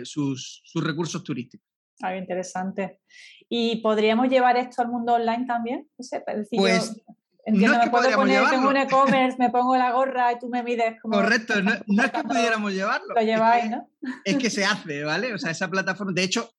sus, 0.02 0.60
sus, 0.64 0.84
recursos 0.84 1.24
turísticos. 1.24 1.66
Ah, 2.02 2.16
interesante. 2.16 3.00
¿Y 3.48 3.76
podríamos 3.76 4.28
llevar 4.28 4.56
esto 4.56 4.82
al 4.82 4.88
mundo 4.88 5.14
online 5.14 5.46
también? 5.46 5.88
No 5.96 6.02
sé, 6.02 6.20
pues, 6.20 6.48
no 7.46 7.72
es 7.72 7.78
que 7.78 7.90
puedo 7.90 8.16
poner, 8.16 8.48
tengo 8.50 8.68
un 8.68 8.76
e-commerce, 8.76 9.36
me 9.38 9.50
pongo 9.50 9.76
la 9.76 9.92
gorra 9.92 10.32
y 10.32 10.38
tú 10.38 10.48
me 10.48 10.62
mides 10.62 11.00
como... 11.00 11.16
Correcto, 11.16 11.62
no, 11.62 11.72
es 12.04 12.10
que 12.10 12.22
pudiéramos 12.22 12.72
llevarlo. 12.72 13.14
Lo 13.14 13.22
lleváis, 13.22 13.70
¿no? 13.70 13.88
Es 14.24 14.36
que 14.36 14.50
se 14.50 14.64
hace, 14.64 15.04
¿vale? 15.04 15.32
O 15.32 15.38
sea, 15.38 15.50
esa 15.50 15.68
plataforma, 15.68 16.12
de 16.12 16.22
hecho, 16.22 16.50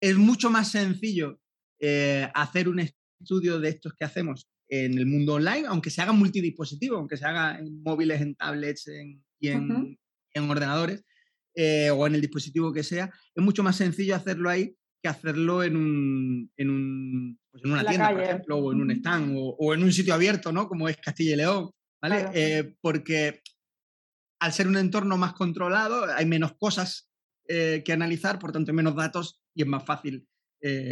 es 0.00 0.16
mucho 0.16 0.50
más 0.50 0.70
sencillo 0.70 1.40
eh, 1.80 2.28
hacer 2.34 2.68
un 2.68 2.80
estudio 2.80 3.58
de 3.60 3.70
estos 3.70 3.94
que 3.94 4.04
hacemos 4.04 4.48
en 4.68 4.98
el 4.98 5.06
mundo 5.06 5.34
online, 5.34 5.66
aunque 5.68 5.90
se 5.90 6.02
haga 6.02 6.12
multidispositivo, 6.12 6.96
aunque 6.96 7.16
se 7.16 7.24
haga 7.24 7.58
en 7.58 7.82
móviles, 7.82 8.20
en 8.20 8.34
tablets 8.34 8.90
y 9.40 9.48
en, 9.48 9.98
ordenadores 10.44 11.04
eh, 11.54 11.90
o 11.90 12.06
en 12.06 12.14
el 12.14 12.20
dispositivo 12.20 12.72
que 12.72 12.82
sea, 12.82 13.10
es 13.34 13.42
mucho 13.42 13.62
más 13.62 13.76
sencillo 13.76 14.14
hacerlo 14.14 14.50
ahí 14.50 14.76
que 15.02 15.08
hacerlo 15.08 15.62
en, 15.62 15.76
un, 15.76 16.50
en, 16.56 16.70
un, 16.70 17.38
pues 17.50 17.64
en 17.64 17.72
una 17.72 17.84
tienda, 17.84 18.10
por 18.10 18.22
ejemplo, 18.22 18.56
o 18.58 18.72
en 18.72 18.80
un 18.80 18.90
stand, 18.90 19.34
o, 19.36 19.74
en 19.74 19.82
un 19.82 19.92
sitio 19.92 20.14
abierto, 20.14 20.52
¿no? 20.52 20.68
Como 20.68 20.88
es 20.88 20.96
Castilla 20.96 21.34
y 21.34 21.36
León, 21.36 21.70
¿vale? 22.00 22.26
Eh, 22.34 22.76
porque 22.80 23.42
al 24.40 24.52
ser 24.52 24.68
un 24.68 24.76
entorno 24.76 25.16
más 25.16 25.34
controlado, 25.34 26.04
hay 26.14 26.26
menos 26.26 26.56
cosas 26.58 27.10
eh, 27.48 27.82
que 27.84 27.92
analizar, 27.92 28.38
por 28.38 28.52
tanto 28.52 28.70
hay 28.70 28.76
menos 28.76 28.96
datos 28.96 29.42
y 29.54 29.62
es 29.62 29.68
más 29.68 29.84
fácil 29.84 30.26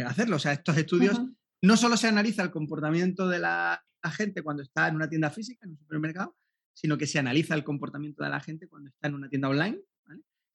hacerlo. 0.05 0.37
O 0.37 0.39
sea, 0.39 0.53
estos 0.53 0.77
estudios 0.77 1.19
no 1.65 1.77
solo 1.77 1.97
se 1.97 2.07
analiza 2.07 2.43
el 2.43 2.51
comportamiento 2.51 3.27
de 3.27 3.39
la, 3.39 3.83
gente 4.15 4.43
cuando 4.43 4.61
está 4.61 4.87
en 4.87 4.97
una 4.97 5.09
tienda 5.09 5.31
física, 5.31 5.65
en 5.65 5.71
un 5.71 5.79
supermercado, 5.79 6.35
sino 6.75 6.97
que 6.97 7.07
se 7.07 7.17
analiza 7.17 7.55
el 7.55 7.63
comportamiento 7.63 8.23
de 8.23 8.29
la 8.29 8.39
gente 8.39 8.67
cuando 8.67 8.89
está 8.89 9.07
en 9.07 9.15
una 9.15 9.29
tienda 9.29 9.49
online 9.49 9.81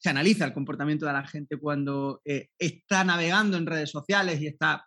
se 0.00 0.08
analiza 0.08 0.46
el 0.46 0.54
comportamiento 0.54 1.06
de 1.06 1.12
la 1.12 1.26
gente 1.26 1.58
cuando 1.58 2.22
eh, 2.24 2.48
está 2.58 3.04
navegando 3.04 3.58
en 3.58 3.66
redes 3.66 3.90
sociales 3.90 4.40
y 4.40 4.46
está 4.46 4.86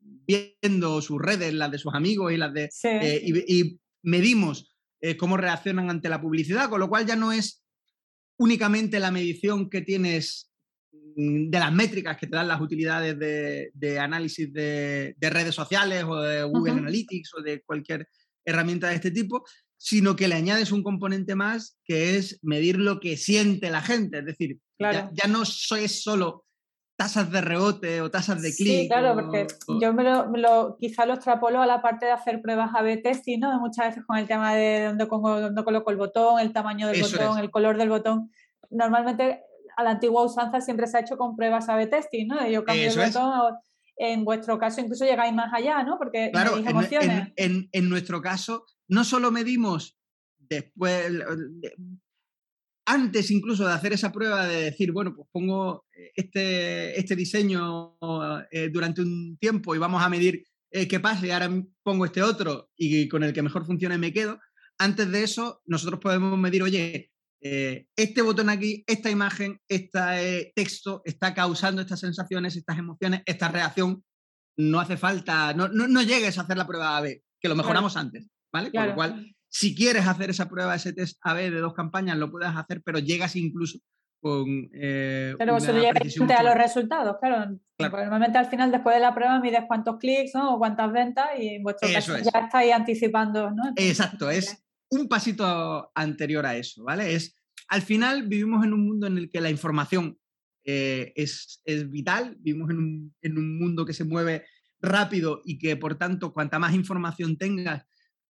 viendo 0.00 1.00
sus 1.00 1.22
redes, 1.22 1.54
las 1.54 1.70
de 1.70 1.78
sus 1.78 1.94
amigos 1.94 2.32
y 2.32 2.36
las 2.36 2.52
de... 2.52 2.68
Eh, 2.82 3.22
y, 3.24 3.80
medimos 4.00 4.76
eh, 5.00 5.16
cómo 5.16 5.36
reaccionan 5.36 5.90
ante 5.90 6.08
la 6.08 6.20
publicidad, 6.20 6.70
con 6.70 6.80
lo 6.80 6.88
cual 6.88 7.04
ya 7.04 7.16
no 7.16 7.32
es 7.32 7.64
únicamente 8.38 9.00
la 9.00 9.10
medición 9.10 9.68
que 9.68 9.82
tienes 9.82 10.50
mm, 10.92 11.50
de 11.50 11.58
las 11.58 11.72
métricas 11.72 12.16
que 12.16 12.28
te 12.28 12.36
dan 12.36 12.48
las 12.48 12.60
utilidades 12.60 13.18
de, 13.18 13.98
análisis 13.98 14.52
de, 14.52 15.14
redes 15.20 15.54
sociales 15.54 16.04
o 16.04 16.20
de 16.20 16.44
Google 16.44 16.72
Analytics 16.72 17.34
o 17.34 17.42
de 17.42 17.62
cualquier 17.62 18.08
herramienta 18.44 18.88
de 18.88 18.94
este 18.94 19.10
tipo, 19.10 19.44
sino 19.78 20.16
que 20.16 20.28
le 20.28 20.34
añades 20.34 20.72
un 20.72 20.82
componente 20.82 21.36
más 21.36 21.78
que 21.84 22.16
es 22.16 22.38
medir 22.42 22.78
lo 22.78 23.00
que 23.00 23.16
siente 23.16 23.70
la 23.70 23.80
gente. 23.80 24.18
Es 24.18 24.26
decir, 24.26 24.58
ya, 24.78 25.10
no 25.28 25.42
es 25.42 26.02
solo 26.02 26.44
tasas 26.96 27.30
de 27.30 27.40
rebote 27.40 28.00
o 28.00 28.10
tasas 28.10 28.42
de 28.42 28.52
clic. 28.52 28.80
Sí, 28.80 28.88
claro, 28.88 29.14
porque 29.14 29.46
yo 29.80 29.94
me 29.94 30.02
lo, 30.02 30.76
quizá 30.80 31.06
lo 31.06 31.14
extrapolo 31.14 31.62
a 31.62 31.66
la 31.66 31.80
parte 31.80 32.06
de 32.06 32.12
hacer 32.12 32.42
pruebas 32.42 32.70
A-B 32.74 32.96
testing, 32.98 33.38
¿no? 33.38 33.58
Muchas 33.60 33.90
veces 33.90 34.04
con 34.04 34.18
el 34.18 34.26
tema 34.26 34.52
de 34.54 34.86
dónde, 34.86 35.06
dónde 35.06 35.64
coloco 35.64 35.92
el 35.92 35.96
botón, 35.96 36.40
el 36.40 36.52
tamaño 36.52 36.88
del 36.88 37.00
botón, 37.00 37.38
el 37.38 37.50
color 37.52 37.78
del 37.78 37.88
botón. 37.88 38.32
Normalmente 38.70 39.42
a 39.76 39.84
la 39.84 39.90
antigua 39.90 40.24
usanza 40.24 40.60
siempre 40.60 40.88
se 40.88 40.96
ha 40.96 41.00
hecho 41.00 41.16
con 41.16 41.36
pruebas 41.36 41.68
A-B 41.68 41.86
testing, 41.86 42.26
¿no? 42.26 42.48
Yo 42.48 42.64
cambio 42.64 42.90
el 42.90 42.96
botón, 42.96 43.54
en 43.96 44.24
vuestro 44.24 44.58
caso 44.58 44.80
incluso 44.80 45.04
llegáis 45.04 45.32
más 45.32 45.52
allá, 45.54 45.84
¿no? 45.84 45.98
Porque 45.98 46.30
claro, 46.32 46.56
en, 46.56 47.32
en, 47.36 47.68
en, 47.70 47.88
nuestro 47.88 48.20
caso 48.20 48.64
no 48.88 49.04
solo 49.04 49.30
medimos 49.30 49.96
después, 50.38 51.12
antes 52.86 53.30
incluso 53.30 53.66
de 53.66 53.74
hacer 53.74 53.92
esa 53.92 54.10
prueba 54.10 54.46
de 54.46 54.64
decir, 54.64 54.92
bueno, 54.92 55.14
pues 55.14 55.28
pongo 55.30 55.84
este, 55.92 56.98
este 56.98 57.14
diseño 57.14 57.98
eh, 58.50 58.70
durante 58.72 59.02
un 59.02 59.36
tiempo 59.38 59.74
y 59.74 59.78
vamos 59.78 60.02
a 60.02 60.08
medir 60.08 60.42
eh, 60.70 60.88
qué 60.88 60.98
pasa 60.98 61.26
y 61.26 61.30
ahora 61.30 61.50
pongo 61.82 62.06
este 62.06 62.22
otro 62.22 62.70
y 62.76 63.08
con 63.08 63.22
el 63.24 63.32
que 63.32 63.42
mejor 63.42 63.66
funcione 63.66 63.98
me 63.98 64.12
quedo. 64.12 64.40
Antes 64.78 65.10
de 65.10 65.22
eso, 65.22 65.60
nosotros 65.66 66.00
podemos 66.00 66.38
medir, 66.38 66.62
oye, 66.62 67.10
eh, 67.40 67.86
este 67.94 68.22
botón 68.22 68.48
aquí, 68.48 68.84
esta 68.86 69.10
imagen, 69.10 69.60
este 69.68 70.52
texto 70.54 71.02
está 71.04 71.34
causando 71.34 71.82
estas 71.82 72.00
sensaciones, 72.00 72.56
estas 72.56 72.78
emociones, 72.78 73.22
esta 73.26 73.48
reacción. 73.48 74.04
No 74.56 74.80
hace 74.80 74.96
falta, 74.96 75.54
no, 75.54 75.68
no, 75.68 76.02
llegues 76.02 76.36
a 76.36 76.40
hacer 76.40 76.56
la 76.56 76.66
prueba 76.66 76.96
A-B, 76.96 77.22
que 77.40 77.48
lo 77.48 77.54
mejoramos 77.54 77.96
antes. 77.96 78.28
¿Vale? 78.52 78.70
Con 78.70 78.86
lo 78.86 78.94
cual, 78.94 79.34
si 79.48 79.74
quieres 79.74 80.06
hacer 80.06 80.30
esa 80.30 80.48
prueba, 80.48 80.74
ese 80.74 80.92
test 80.92 81.18
AB 81.22 81.50
de 81.50 81.60
dos 81.60 81.74
campañas, 81.74 82.16
lo 82.16 82.30
puedes 82.30 82.54
hacer, 82.54 82.82
pero 82.84 82.98
llegas 82.98 83.36
incluso 83.36 83.78
con. 84.20 84.68
Eh, 84.74 85.34
pero 85.38 85.54
vosotros 85.54 85.82
llegáis 85.82 86.20
a 86.20 86.42
los 86.42 86.54
resultados, 86.54 87.16
claro. 87.20 87.58
Normalmente 87.78 88.38
al 88.38 88.46
final, 88.46 88.72
después 88.72 88.96
de 88.96 89.00
la 89.00 89.14
prueba, 89.14 89.40
mides 89.40 89.64
cuántos 89.66 89.98
clics 89.98 90.34
¿no? 90.34 90.54
o 90.54 90.58
cuántas 90.58 90.92
ventas 90.92 91.28
y 91.38 91.48
en 91.56 91.62
vuestro 91.62 91.88
caso 91.92 92.18
ya 92.18 92.40
estáis 92.40 92.72
anticipando, 92.72 93.50
¿no? 93.50 93.72
Exacto, 93.76 94.30
es 94.30 94.64
un 94.90 95.08
pasito 95.08 95.90
anterior 95.94 96.44
a 96.46 96.56
eso, 96.56 96.82
¿vale? 96.82 97.14
Es, 97.14 97.36
al 97.68 97.82
final 97.82 98.26
vivimos 98.26 98.64
en 98.64 98.72
un 98.72 98.84
mundo 98.84 99.06
en 99.06 99.18
el 99.18 99.30
que 99.30 99.40
la 99.40 99.50
información 99.50 100.18
eh, 100.64 101.12
es, 101.14 101.60
es, 101.64 101.88
vital, 101.90 102.36
vivimos 102.40 102.70
en 102.70 102.78
un, 102.78 103.14
en 103.22 103.38
un 103.38 103.58
mundo 103.58 103.86
que 103.86 103.92
se 103.92 104.04
mueve 104.04 104.44
rápido 104.80 105.42
y 105.44 105.58
que 105.58 105.76
por 105.76 105.96
tanto 105.96 106.32
cuanta 106.32 106.58
más 106.58 106.74
información 106.74 107.36
tengas, 107.36 107.84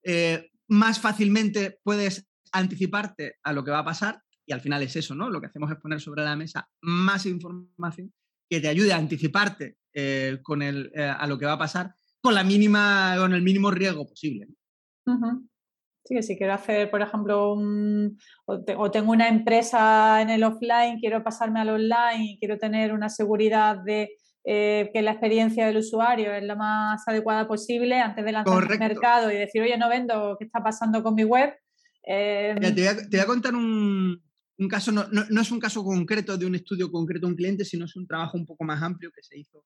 eh, 0.09 0.51
más 0.69 1.01
fácilmente 1.01 1.79
puedes 1.83 2.25
anticiparte 2.53 3.35
a 3.43 3.51
lo 3.51 3.61
que 3.65 3.71
va 3.71 3.79
a 3.79 3.85
pasar 3.85 4.21
y 4.45 4.53
al 4.53 4.61
final 4.61 4.81
es 4.81 4.95
eso, 4.95 5.13
¿no? 5.13 5.29
Lo 5.29 5.41
que 5.41 5.47
hacemos 5.47 5.69
es 5.69 5.77
poner 5.77 5.99
sobre 5.99 6.23
la 6.23 6.37
mesa 6.37 6.65
más 6.81 7.25
información 7.25 8.13
que 8.49 8.61
te 8.61 8.69
ayude 8.69 8.93
a 8.93 8.97
anticiparte 8.97 9.75
eh, 9.93 10.39
con 10.41 10.61
el, 10.61 10.89
eh, 10.95 11.03
a 11.03 11.27
lo 11.27 11.37
que 11.37 11.45
va 11.45 11.53
a 11.53 11.57
pasar 11.57 11.93
con 12.21 12.33
la 12.33 12.45
mínima, 12.45 13.15
con 13.17 13.33
el 13.33 13.41
mínimo 13.41 13.69
riesgo 13.69 14.07
posible. 14.07 14.47
Sí, 16.05 16.15
que 16.15 16.23
si 16.23 16.37
quiero 16.37 16.53
hacer, 16.53 16.89
por 16.89 17.01
ejemplo, 17.01 17.51
un, 17.53 18.17
o, 18.45 18.91
tengo 18.91 19.11
una 19.11 19.27
empresa 19.27 20.21
en 20.21 20.29
el 20.29 20.45
offline, 20.45 20.99
quiero 20.99 21.21
pasarme 21.21 21.59
al 21.59 21.69
online, 21.69 22.37
quiero 22.39 22.57
tener 22.57 22.93
una 22.93 23.09
seguridad 23.09 23.79
de 23.83 24.15
eh, 24.49 24.91
que 24.93 25.01
la 25.01 25.11
experiencia 25.11 25.67
del 25.67 25.75
usuario 25.75 26.33
es 26.33 26.41
la 26.41 26.55
más 26.55 27.05
adecuada 27.05 27.49
posible 27.49 27.99
antes 27.99 28.23
de 28.23 28.31
lanzar 28.31 28.71
el 28.71 28.79
mercado 28.79 29.29
y 29.29 29.35
decir, 29.35 29.61
oye, 29.61 29.77
no 29.77 29.89
vendo, 29.89 30.37
¿qué 30.39 30.45
está 30.45 30.63
pasando 30.63 31.03
con 31.03 31.15
mi 31.15 31.25
web? 31.25 31.53
Eh, 32.07 32.55
te, 32.61 32.71
voy 32.71 33.19
a, 33.19 33.25
contar 33.25 33.53
un, 33.53 34.21
caso, 34.69 34.93
no, 34.93 35.41
es 35.41 35.51
un 35.51 35.59
caso 35.59 35.83
concreto 35.83 36.37
de 36.37 36.45
un 36.45 36.55
estudio 36.55 36.89
concreto 36.89 37.27
de 37.27 37.31
un 37.33 37.35
cliente, 37.35 37.65
sino 37.65 37.83
es 37.83 37.97
un 37.97 38.07
trabajo 38.07 38.37
un 38.37 38.45
poco 38.45 38.63
más 38.63 38.81
amplio 38.81 39.11
que 39.13 39.21
se 39.21 39.37
hizo 39.37 39.65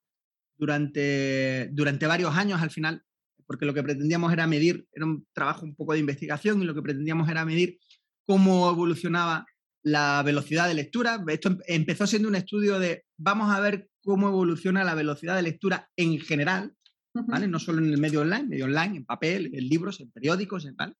durante, 0.56 1.68
durante 1.70 2.08
varios 2.08 2.34
años 2.34 2.60
al 2.60 2.72
final, 2.72 3.04
porque 3.46 3.66
lo 3.66 3.74
que 3.74 3.84
pretendíamos 3.84 4.32
era 4.32 4.48
medir, 4.48 4.88
era 4.92 5.06
un 5.06 5.24
trabajo 5.32 5.64
un 5.64 5.76
poco 5.76 5.92
de 5.92 6.00
investigación 6.00 6.60
y 6.60 6.64
lo 6.64 6.74
que 6.74 6.82
pretendíamos 6.82 7.28
era 7.28 7.44
medir 7.44 7.78
cómo 8.26 8.68
evolucionaba 8.68 9.46
la 9.84 10.24
velocidad 10.24 10.66
de 10.66 10.74
lectura. 10.74 11.22
Esto 11.28 11.56
empezó 11.68 12.04
siendo 12.08 12.26
un 12.26 12.34
estudio 12.34 12.80
de 12.80 13.04
vamos 13.16 13.48
a 13.48 13.60
ver 13.60 13.91
cómo 14.02 14.28
evoluciona 14.28 14.84
la 14.84 14.94
velocidad 14.94 15.36
de 15.36 15.42
lectura 15.42 15.90
en 15.96 16.18
general, 16.18 16.74
¿vale? 17.14 17.48
No 17.48 17.58
solo 17.58 17.78
en 17.78 17.92
el 17.92 17.98
medio 17.98 18.20
online, 18.20 18.44
medio 18.44 18.64
online, 18.64 18.98
en 18.98 19.04
papel, 19.04 19.50
en 19.54 19.68
libros, 19.68 20.00
en 20.00 20.10
periódicos, 20.10 20.64
en 20.64 20.76
tal. 20.76 20.96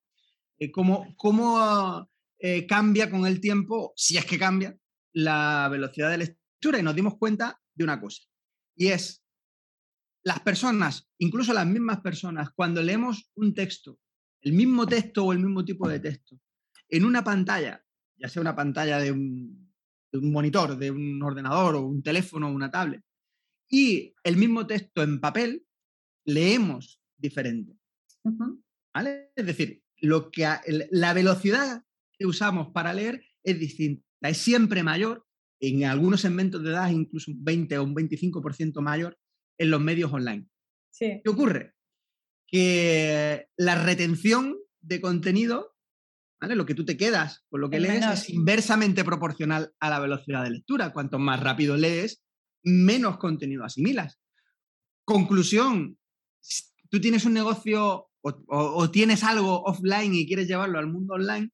Eh, 0.58 0.70
cómo, 0.70 1.14
cómo 1.16 2.08
eh, 2.38 2.66
cambia 2.66 3.10
con 3.10 3.26
el 3.26 3.40
tiempo, 3.40 3.92
si 3.96 4.16
es 4.16 4.24
que 4.24 4.38
cambia, 4.38 4.76
la 5.12 5.68
velocidad 5.70 6.10
de 6.10 6.18
lectura. 6.18 6.78
Y 6.78 6.82
nos 6.82 6.94
dimos 6.94 7.18
cuenta 7.18 7.60
de 7.74 7.84
una 7.84 8.00
cosa. 8.00 8.22
Y 8.76 8.88
es 8.88 9.22
las 10.24 10.40
personas, 10.40 11.08
incluso 11.18 11.52
las 11.52 11.66
mismas 11.66 12.00
personas, 12.00 12.50
cuando 12.54 12.82
leemos 12.82 13.30
un 13.34 13.54
texto, 13.54 13.98
el 14.40 14.52
mismo 14.52 14.86
texto 14.86 15.24
o 15.24 15.32
el 15.32 15.40
mismo 15.40 15.64
tipo 15.64 15.88
de 15.88 15.98
texto, 15.98 16.38
en 16.88 17.04
una 17.04 17.24
pantalla, 17.24 17.84
ya 18.16 18.28
sea 18.28 18.40
una 18.40 18.54
pantalla 18.54 18.98
de 18.98 19.10
un, 19.10 19.61
monitor, 20.20 20.76
de 20.76 20.90
un 20.90 21.22
ordenador 21.22 21.76
o 21.76 21.86
un 21.86 22.02
teléfono 22.02 22.48
o 22.48 22.52
una 22.52 22.70
tablet, 22.70 23.02
y 23.68 24.14
el 24.22 24.36
mismo 24.36 24.66
texto 24.66 25.02
en 25.02 25.20
papel, 25.20 25.64
leemos 26.26 27.00
diferente. 27.16 27.78
Es 29.34 29.46
decir, 29.46 29.82
lo 29.98 30.30
que, 30.30 30.46
la 30.90 31.14
velocidad 31.14 31.84
que 32.18 32.26
usamos 32.26 32.68
para 32.72 32.92
leer 32.92 33.24
es 33.42 33.58
distinta, 33.58 34.04
es 34.20 34.38
siempre 34.38 34.82
mayor, 34.82 35.26
en 35.60 35.84
algunos 35.84 36.20
segmentos 36.20 36.62
de 36.62 36.70
edad 36.70 36.90
incluso 36.90 37.30
un 37.30 37.42
20 37.44 37.78
o 37.78 37.84
un 37.84 37.94
25% 37.94 38.80
mayor 38.80 39.18
en 39.58 39.70
los 39.70 39.80
medios 39.80 40.12
online. 40.12 40.48
¿Qué 40.98 41.22
ocurre? 41.26 41.74
Que 42.46 43.48
la 43.56 43.82
retención 43.82 44.58
de 44.80 45.00
contenido, 45.00 45.71
lo 46.48 46.66
que 46.66 46.74
tú 46.74 46.84
te 46.84 46.96
quedas 46.96 47.44
con 47.48 47.60
lo 47.60 47.70
que 47.70 47.80
lees, 47.80 48.04
es 48.06 48.30
inversamente 48.30 49.04
proporcional 49.04 49.72
a 49.80 49.90
la 49.90 50.00
velocidad 50.00 50.42
de 50.42 50.50
lectura. 50.50 50.92
Cuanto 50.92 51.18
más 51.18 51.40
rápido 51.40 51.76
lees, 51.76 52.22
menos 52.62 53.18
contenido 53.18 53.64
asimilas. 53.64 54.18
Conclusión, 55.04 55.98
tú 56.90 57.00
tienes 57.00 57.24
un 57.24 57.32
negocio 57.32 58.08
o, 58.22 58.90
tienes 58.90 59.24
algo 59.24 59.62
offline 59.62 60.14
y 60.14 60.26
quieres 60.26 60.46
llevarlo 60.46 60.78
al 60.78 60.86
mundo 60.86 61.14
online, 61.14 61.50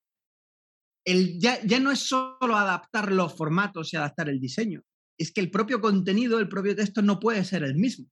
el, 1.04 1.38
ya, 1.40 1.58
ya 1.64 1.80
no 1.80 1.90
es 1.90 2.00
solo 2.00 2.56
adaptar 2.56 3.10
los 3.12 3.34
formatos 3.34 3.92
y 3.92 3.96
adaptar 3.96 4.28
el 4.28 4.40
diseño, 4.40 4.82
es 5.16 5.32
que 5.32 5.40
el 5.40 5.50
propio 5.50 5.80
contenido, 5.80 6.38
el 6.38 6.48
propio 6.48 6.76
texto 6.76 7.00
no 7.00 7.18
puede 7.18 7.44
ser 7.44 7.62
el 7.62 7.76
mismo. 7.76 8.06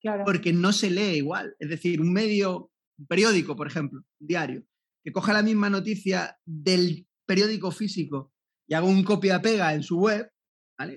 Claro. 0.00 0.24
Porque 0.24 0.52
no 0.52 0.72
se 0.72 0.90
lee 0.90 1.16
igual. 1.16 1.56
Es 1.58 1.70
decir, 1.70 2.00
un 2.00 2.12
medio, 2.12 2.70
un 2.98 3.06
periódico, 3.06 3.56
por 3.56 3.66
ejemplo, 3.66 4.00
un 4.20 4.26
diario, 4.26 4.62
que 5.06 5.12
coja 5.12 5.32
la 5.32 5.44
misma 5.44 5.70
noticia 5.70 6.36
del 6.44 7.06
periódico 7.26 7.70
físico 7.70 8.32
y 8.66 8.74
haga 8.74 8.86
un 8.86 9.04
copia-pega 9.04 9.72
en 9.72 9.84
su 9.84 10.00
web, 10.00 10.28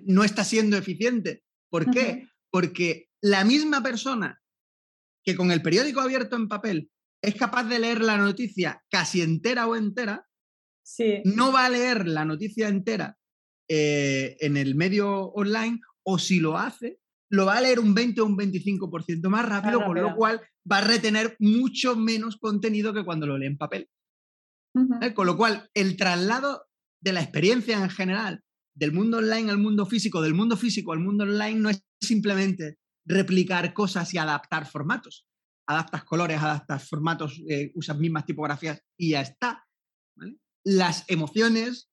no 0.06 0.24
está 0.24 0.44
siendo 0.44 0.78
eficiente. 0.78 1.44
¿Por 1.70 1.92
qué? 1.92 2.28
Porque 2.50 3.10
la 3.22 3.46
misma 3.46 3.84
persona 3.84 4.42
que 5.24 5.36
con 5.36 5.52
el 5.52 5.62
periódico 5.62 6.02
abierto 6.02 6.38
en 6.38 6.48
papel 6.48 6.90
es 7.22 7.36
capaz 7.36 7.66
de 7.66 7.78
leer 7.78 8.02
la 8.02 8.18
noticia 8.18 8.84
casi 8.90 9.22
entera 9.22 9.68
o 9.68 9.76
entera, 9.76 10.28
sí. 10.82 11.22
no 11.26 11.52
va 11.52 11.68
a 11.68 11.70
leer 11.70 12.08
la 12.08 12.26
noticia 12.26 12.68
entera 12.68 13.16
eh, 13.68 14.38
en 14.40 14.58
el 14.58 14.74
medio 14.74 15.26
online 15.34 15.82
o 16.02 16.18
si 16.18 16.40
lo 16.40 16.58
hace, 16.58 16.98
lo 17.30 17.46
va 17.46 17.58
a 17.58 17.62
leer 17.62 17.80
un 17.80 17.94
20 17.94 18.22
o 18.22 18.26
un 18.26 18.36
25% 18.36 19.30
más 19.30 19.48
rápido, 19.48 19.86
con 19.86 20.02
lo 20.02 20.16
cual 20.16 20.42
va 20.70 20.80
a 20.80 20.88
retener 20.88 21.36
mucho 21.38 21.96
menos 21.96 22.38
contenido 22.38 22.92
que 22.92 23.06
cuando 23.06 23.28
lo 23.28 23.38
lee 23.38 23.46
en 23.46 23.58
papel. 23.60 23.88
¿Eh? 25.02 25.14
Con 25.14 25.26
lo 25.26 25.38
cual, 25.38 25.70
el 25.74 25.98
traslado 25.98 26.66
de 27.02 27.14
la 27.14 27.22
experiencia 27.22 27.78
en 27.78 27.90
general 27.90 28.44
del 28.74 28.92
mundo 28.92 29.18
online 29.18 29.52
al 29.52 29.58
mundo 29.58 29.86
físico, 29.86 30.22
del 30.22 30.34
mundo 30.34 30.56
físico 30.56 30.94
al 30.94 31.00
mundo 31.00 31.24
online, 31.24 31.60
no 31.60 31.70
es 31.70 31.84
simplemente 32.02 32.78
replicar 33.06 33.74
cosas 33.74 34.14
y 34.14 34.18
adaptar 34.18 34.66
formatos. 34.66 35.26
Adaptas 35.68 36.04
colores, 36.04 36.40
adaptas 36.40 36.88
formatos, 36.88 37.42
eh, 37.48 37.72
usas 37.76 37.98
mismas 37.98 38.26
tipografías 38.26 38.82
y 38.98 39.12
ya 39.12 39.22
está. 39.22 39.66
Las 40.64 41.06
emociones 41.10 41.90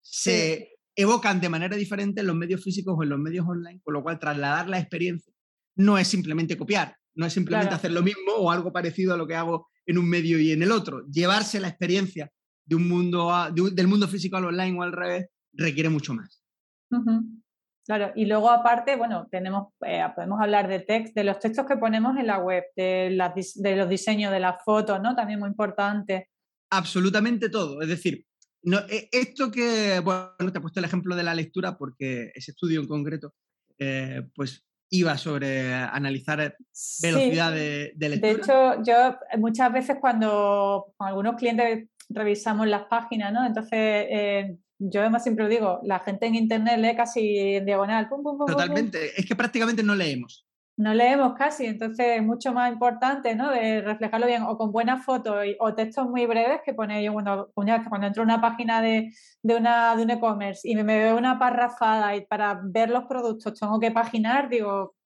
se 0.00 0.72
evocan 0.96 1.40
de 1.40 1.48
manera 1.48 1.76
diferente 1.76 2.20
en 2.20 2.26
los 2.26 2.36
medios 2.36 2.62
físicos 2.62 2.94
o 2.96 3.02
en 3.02 3.10
los 3.10 3.18
medios 3.18 3.46
online, 3.46 3.80
con 3.82 3.94
lo 3.94 4.02
cual 4.02 4.18
trasladar 4.18 4.68
la 4.68 4.78
experiencia 4.78 5.32
no 5.76 5.98
es 5.98 6.08
simplemente 6.08 6.56
copiar, 6.56 6.96
no 7.14 7.26
es 7.26 7.32
simplemente 7.32 7.74
hacer 7.74 7.92
lo 7.92 8.02
mismo 8.02 8.32
o 8.36 8.50
algo 8.50 8.72
parecido 8.72 9.14
a 9.14 9.16
lo 9.16 9.26
que 9.26 9.34
hago 9.34 9.68
en 9.86 9.98
un 9.98 10.08
medio 10.08 10.38
y 10.38 10.52
en 10.52 10.62
el 10.62 10.72
otro. 10.72 11.06
Llevarse 11.08 11.60
la 11.60 11.68
experiencia 11.68 12.30
de 12.64 12.76
un 12.76 12.88
mundo 12.88 13.30
del 13.52 13.88
mundo 13.88 14.08
físico 14.08 14.36
al 14.36 14.46
online 14.46 14.78
o 14.78 14.82
al 14.82 14.92
revés 14.92 15.26
requiere 15.52 15.88
mucho 15.88 16.14
más. 16.14 16.42
Claro, 17.84 18.12
y 18.14 18.26
luego 18.26 18.48
aparte, 18.48 18.94
bueno, 18.96 19.26
tenemos, 19.28 19.72
eh, 19.84 20.04
podemos 20.14 20.40
hablar 20.40 20.68
de 20.68 20.80
text, 20.80 21.16
de 21.16 21.24
los 21.24 21.40
textos 21.40 21.66
que 21.66 21.76
ponemos 21.76 22.16
en 22.16 22.28
la 22.28 22.38
web, 22.38 22.62
de, 22.76 23.18
de 23.56 23.76
los 23.76 23.88
diseños 23.88 24.30
de 24.30 24.38
las 24.38 24.62
fotos, 24.64 25.00
¿no? 25.02 25.16
También 25.16 25.40
muy 25.40 25.48
importante. 25.48 26.30
Absolutamente 26.70 27.48
todo. 27.48 27.82
Es 27.82 27.88
decir, 27.88 28.24
no, 28.62 28.78
e, 28.88 29.08
esto 29.10 29.50
que, 29.50 29.98
bueno, 29.98 30.52
te 30.52 30.58
he 30.58 30.60
puesto 30.60 30.78
el 30.78 30.84
ejemplo 30.84 31.16
de 31.16 31.24
la 31.24 31.34
lectura 31.34 31.76
porque 31.76 32.30
ese 32.34 32.52
estudio 32.52 32.80
en 32.80 32.86
concreto, 32.86 33.34
eh, 33.78 34.28
pues 34.34 34.64
iba 34.92 35.16
sobre 35.16 35.72
analizar 35.72 36.54
velocidad 37.02 37.50
de, 37.50 37.94
lectura. 37.96 38.20
De 38.20 38.30
hecho, 38.30 38.82
yo 38.84 39.16
muchas 39.38 39.72
veces 39.72 39.96
cuando 39.98 40.92
con 40.96 41.08
algunos 41.08 41.36
clientes 41.36 41.88
revisamos 42.10 42.66
las 42.66 42.84
páginas, 42.84 43.32
¿no? 43.32 43.44
Entonces, 43.46 43.70
eh, 43.72 44.56
yo 44.78 45.00
además 45.00 45.22
siempre 45.22 45.48
digo, 45.48 45.80
la 45.82 46.00
gente 46.00 46.26
en 46.26 46.34
internet 46.34 46.78
lee 46.78 46.94
casi 46.94 47.38
en 47.38 47.64
diagonal. 47.64 48.08
Totalmente, 48.46 49.18
es 49.18 49.24
que 49.24 49.34
prácticamente 49.34 49.82
no 49.82 49.94
leemos 49.94 50.46
no 50.76 50.94
leemos 50.94 51.34
casi, 51.34 51.66
entonces 51.66 52.18
es 52.18 52.22
mucho 52.22 52.52
más 52.52 52.72
importante 52.72 53.34
¿no? 53.34 53.50
de 53.50 53.82
reflejarlo 53.82 54.26
bien 54.26 54.42
o 54.42 54.56
con 54.56 54.72
buenas 54.72 55.04
fotos 55.04 55.36
o 55.58 55.74
textos 55.74 56.08
muy 56.08 56.26
breves 56.26 56.60
que 56.64 56.72
pone 56.72 57.04
yo 57.04 57.12
cuando, 57.12 57.52
cuando 57.54 58.06
entro 58.06 58.22
a 58.22 58.24
una 58.24 58.40
página 58.40 58.80
de, 58.80 59.12
una, 59.42 59.94
de 59.94 60.02
un 60.02 60.10
e-commerce 60.10 60.68
y 60.68 60.74
me, 60.76 60.82
veo 60.82 61.16
una 61.16 61.38
parrafada 61.38 62.16
y 62.16 62.24
para 62.26 62.60
ver 62.64 62.90
los 62.90 63.04
productos 63.04 63.58
tengo 63.58 63.78
que 63.78 63.90
paginar, 63.90 64.48
digo, 64.48 64.96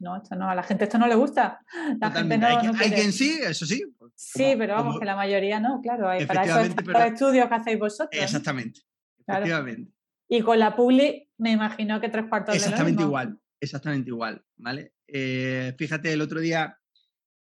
no, 0.00 0.16
esto 0.16 0.36
no, 0.36 0.50
a 0.50 0.54
la 0.54 0.62
gente 0.62 0.84
esto 0.84 0.98
no 0.98 1.06
le 1.06 1.14
gusta. 1.14 1.60
La 1.98 2.10
gente 2.10 2.36
no, 2.36 2.46
hay, 2.46 2.90
quien 2.90 3.12
sí, 3.12 3.38
eso 3.42 3.64
sí. 3.64 3.82
Sí, 4.14 4.54
pero 4.58 4.74
vamos, 4.74 4.98
que 4.98 5.04
la 5.04 5.16
mayoría 5.16 5.60
no, 5.60 5.80
claro, 5.80 6.08
hay 6.08 6.26
para 6.26 6.44
eso 6.44 6.74
los 6.84 7.04
estudios 7.04 7.48
que 7.48 7.54
hacéis 7.54 7.78
vosotros. 7.78 8.22
Exactamente, 8.22 8.80
efectivamente. 9.26 9.92
Y 10.28 10.42
con 10.42 10.58
la 10.58 10.74
Publi 10.74 11.30
me 11.38 11.52
imagino 11.52 12.00
que 12.00 12.08
tres 12.08 12.26
cuartos 12.28 12.54
Exactamente 12.56 12.98
de 12.98 13.02
lo 13.02 13.08
igual, 13.08 13.38
exactamente 13.60 14.10
igual, 14.10 14.44
¿vale? 14.56 14.92
Eh, 15.16 15.72
fíjate, 15.78 16.12
el 16.12 16.20
otro 16.20 16.40
día 16.40 16.76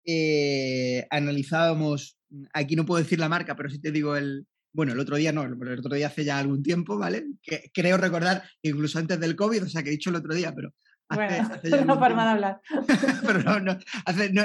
eh, 0.06 1.06
analizábamos, 1.10 2.18
aquí 2.54 2.74
no 2.76 2.86
puedo 2.86 3.02
decir 3.02 3.18
la 3.18 3.28
marca, 3.28 3.54
pero 3.56 3.68
sí 3.68 3.78
te 3.78 3.92
digo 3.92 4.16
el, 4.16 4.46
bueno, 4.72 4.94
el 4.94 5.00
otro 5.00 5.16
día 5.16 5.32
no, 5.32 5.42
el 5.42 5.78
otro 5.78 5.94
día 5.94 6.06
hace 6.06 6.24
ya 6.24 6.38
algún 6.38 6.62
tiempo, 6.62 6.96
¿vale? 6.96 7.26
Que 7.42 7.70
creo 7.74 7.98
recordar, 7.98 8.42
incluso 8.62 8.98
antes 8.98 9.20
del 9.20 9.36
COVID, 9.36 9.64
o 9.64 9.68
sea, 9.68 9.82
que 9.82 9.90
he 9.90 9.92
dicho 9.92 10.08
el 10.08 10.16
otro 10.16 10.34
día, 10.34 10.54
pero... 10.54 10.72
Hace, 11.10 11.68
bueno, 11.68 11.84
no 11.84 12.00
para 12.00 12.14
de 12.14 12.30
hablar. 12.30 12.60
pero 13.26 13.42
no, 13.42 13.60
no, 13.60 13.78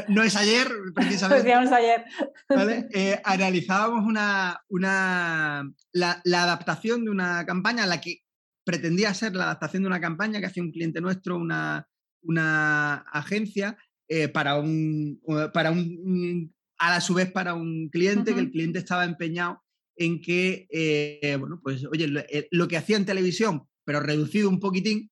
no, 0.10 0.24
es 0.24 0.36
ayer, 0.36 0.68
precisamente. 0.94 1.44
Decíamos 1.44 1.72
ayer. 1.72 2.04
¿vale? 2.50 2.90
Eh, 2.94 3.22
analizábamos 3.24 4.06
una, 4.06 4.62
una, 4.68 5.64
la, 5.94 6.22
la, 6.26 6.44
adaptación 6.44 7.06
de 7.06 7.12
una 7.12 7.46
campaña, 7.46 7.86
la 7.86 8.02
que 8.02 8.24
pretendía 8.66 9.14
ser 9.14 9.34
la 9.34 9.46
adaptación 9.46 9.84
de 9.84 9.88
una 9.88 10.02
campaña 10.02 10.42
que 10.42 10.48
hacía 10.48 10.64
un 10.64 10.72
cliente 10.72 11.00
nuestro, 11.00 11.38
una, 11.38 11.88
una 12.24 12.96
agencia 13.12 13.78
eh, 14.08 14.28
para, 14.28 14.60
un, 14.60 15.22
para 15.54 15.72
un, 15.72 16.54
a 16.78 16.92
la 16.92 17.02
su 17.02 17.14
vez 17.14 17.32
para 17.32 17.54
un 17.54 17.90
cliente, 17.90 18.34
que 18.34 18.40
el 18.40 18.52
cliente 18.52 18.80
estaba 18.80 19.06
empeñado 19.06 19.64
en 19.96 20.22
que, 20.22 20.68
eh, 20.70 21.36
bueno, 21.40 21.60
pues, 21.64 21.86
oye, 21.86 22.08
eh, 22.30 22.48
lo, 22.52 22.68
que 22.68 22.78
hacía 22.78 22.98
en 22.98 23.06
televisión, 23.06 23.64
pero 23.86 24.00
reducido 24.00 24.50
un 24.50 24.60
poquitín, 24.60 25.10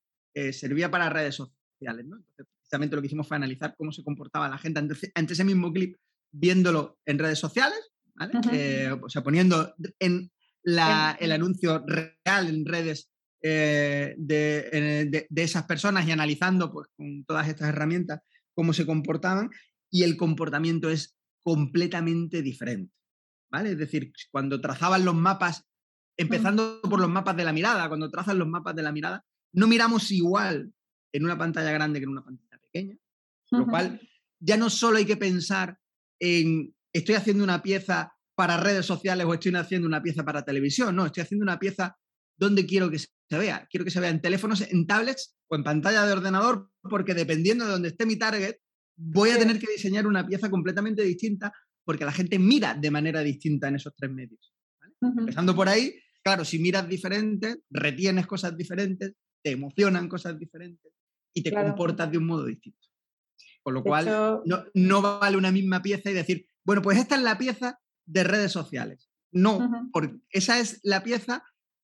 servía 0.52 0.90
para 0.90 1.10
redes 1.10 1.34
sociales, 1.34 2.06
¿no? 2.06 2.16
Entonces, 2.16 2.46
precisamente 2.56 2.96
lo 2.96 3.02
que 3.02 3.06
hicimos 3.06 3.28
fue 3.28 3.36
analizar 3.36 3.74
cómo 3.76 3.92
se 3.92 4.02
comportaba 4.02 4.48
la 4.48 4.56
gente 4.56 4.80
ante, 4.80 5.32
ese 5.32 5.44
mismo 5.44 5.70
clip, 5.72 5.96
viéndolo 6.30 6.98
en 7.04 7.18
redes 7.18 7.38
sociales, 7.38 7.92
¿vale? 8.14 8.32
o 9.02 9.10
sea, 9.10 9.22
poniendo 9.22 9.74
en 9.98 10.30
la, 10.62 11.18
el 11.20 11.32
anuncio 11.32 11.84
real 11.86 12.48
en 12.48 12.64
redes 12.64 13.11
eh, 13.42 14.14
de, 14.16 15.26
esas 15.34 15.64
personas 15.64 16.06
y 16.06 16.12
analizando 16.12 16.72
pues, 16.72 16.88
con 16.96 17.24
todas 17.24 17.48
estas 17.48 17.68
herramientas 17.68 18.20
cómo 18.54 18.72
se 18.72 18.86
comportaban 18.86 19.50
y 19.90 20.04
el 20.04 20.16
comportamiento 20.16 20.90
es 20.90 21.16
completamente 21.42 22.42
diferente. 22.42 22.94
¿vale? 23.50 23.72
Es 23.72 23.78
decir, 23.78 24.12
cuando 24.30 24.60
trazaban 24.60 25.04
los 25.04 25.14
mapas, 25.14 25.64
empezando 26.16 26.80
por 26.82 27.00
los 27.00 27.10
mapas 27.10 27.36
de 27.36 27.44
la 27.44 27.52
mirada, 27.52 27.88
cuando 27.88 28.10
trazan 28.10 28.38
los 28.38 28.48
mapas 28.48 28.74
de 28.76 28.82
la 28.82 28.92
mirada, 28.92 29.24
no 29.52 29.66
miramos 29.66 30.10
igual 30.10 30.72
en 31.12 31.24
una 31.24 31.36
pantalla 31.36 31.72
grande 31.72 31.98
que 31.98 32.04
en 32.04 32.10
una 32.10 32.24
pantalla 32.24 32.58
pequeña, 32.62 32.96
lo 33.50 33.66
cual 33.66 34.00
ya 34.38 34.56
no 34.56 34.70
solo 34.70 34.96
hay 34.96 35.04
que 35.04 35.16
pensar 35.16 35.78
en 36.18 36.74
estoy 36.92 37.16
haciendo 37.16 37.44
una 37.44 37.62
pieza 37.62 38.14
para 38.34 38.56
redes 38.56 38.86
sociales 38.86 39.26
o 39.26 39.34
estoy 39.34 39.54
haciendo 39.54 39.86
una 39.86 40.02
pieza 40.02 40.24
para 40.24 40.44
televisión, 40.44 40.96
no, 40.96 41.06
estoy 41.06 41.22
haciendo 41.22 41.42
una 41.42 41.58
pieza 41.58 41.96
donde 42.36 42.66
quiero 42.66 42.90
que 42.90 42.98
se 43.32 43.38
vea. 43.38 43.66
Quiero 43.70 43.84
que 43.84 43.90
se 43.90 43.98
vea 43.98 44.10
en 44.10 44.20
teléfonos, 44.20 44.60
en 44.60 44.86
tablets 44.86 45.34
o 45.48 45.56
en 45.56 45.64
pantalla 45.64 46.04
de 46.04 46.12
ordenador, 46.12 46.70
porque 46.82 47.14
dependiendo 47.14 47.64
de 47.64 47.72
donde 47.72 47.88
esté 47.88 48.04
mi 48.04 48.16
target, 48.16 48.56
voy 48.94 49.30
a 49.30 49.38
tener 49.38 49.58
que 49.58 49.72
diseñar 49.72 50.06
una 50.06 50.26
pieza 50.26 50.50
completamente 50.50 51.02
distinta 51.02 51.50
porque 51.82 52.04
la 52.04 52.12
gente 52.12 52.38
mira 52.38 52.74
de 52.74 52.90
manera 52.90 53.22
distinta 53.22 53.68
en 53.68 53.76
esos 53.76 53.94
tres 53.96 54.10
medios. 54.10 54.52
Empezando 55.00 55.56
por 55.56 55.66
ahí, 55.66 55.94
claro, 56.22 56.44
si 56.44 56.58
miras 56.58 56.86
diferente, 56.86 57.62
retienes 57.70 58.26
cosas 58.26 58.54
diferentes, 58.54 59.14
te 59.42 59.52
emocionan 59.52 60.10
cosas 60.10 60.38
diferentes 60.38 60.92
y 61.32 61.42
te 61.42 61.52
comportas 61.52 62.12
de 62.12 62.18
un 62.18 62.26
modo 62.26 62.44
distinto. 62.44 62.86
Con 63.62 63.72
lo 63.72 63.82
cual, 63.82 64.42
no, 64.44 64.64
no, 64.74 65.02
vale 65.02 65.38
una 65.38 65.50
misma 65.50 65.80
pieza 65.80 66.10
y 66.10 66.14
decir, 66.14 66.46
bueno, 66.64 66.82
pues 66.82 66.98
esta 66.98 67.14
es 67.14 67.22
la 67.22 67.38
pieza 67.38 67.80
de 68.04 68.24
redes 68.24 68.52
sociales. 68.52 69.08
No, 69.32 69.88
porque 69.90 70.18
esa 70.28 70.60
es 70.60 70.80
la 70.82 71.02
pieza 71.02 71.42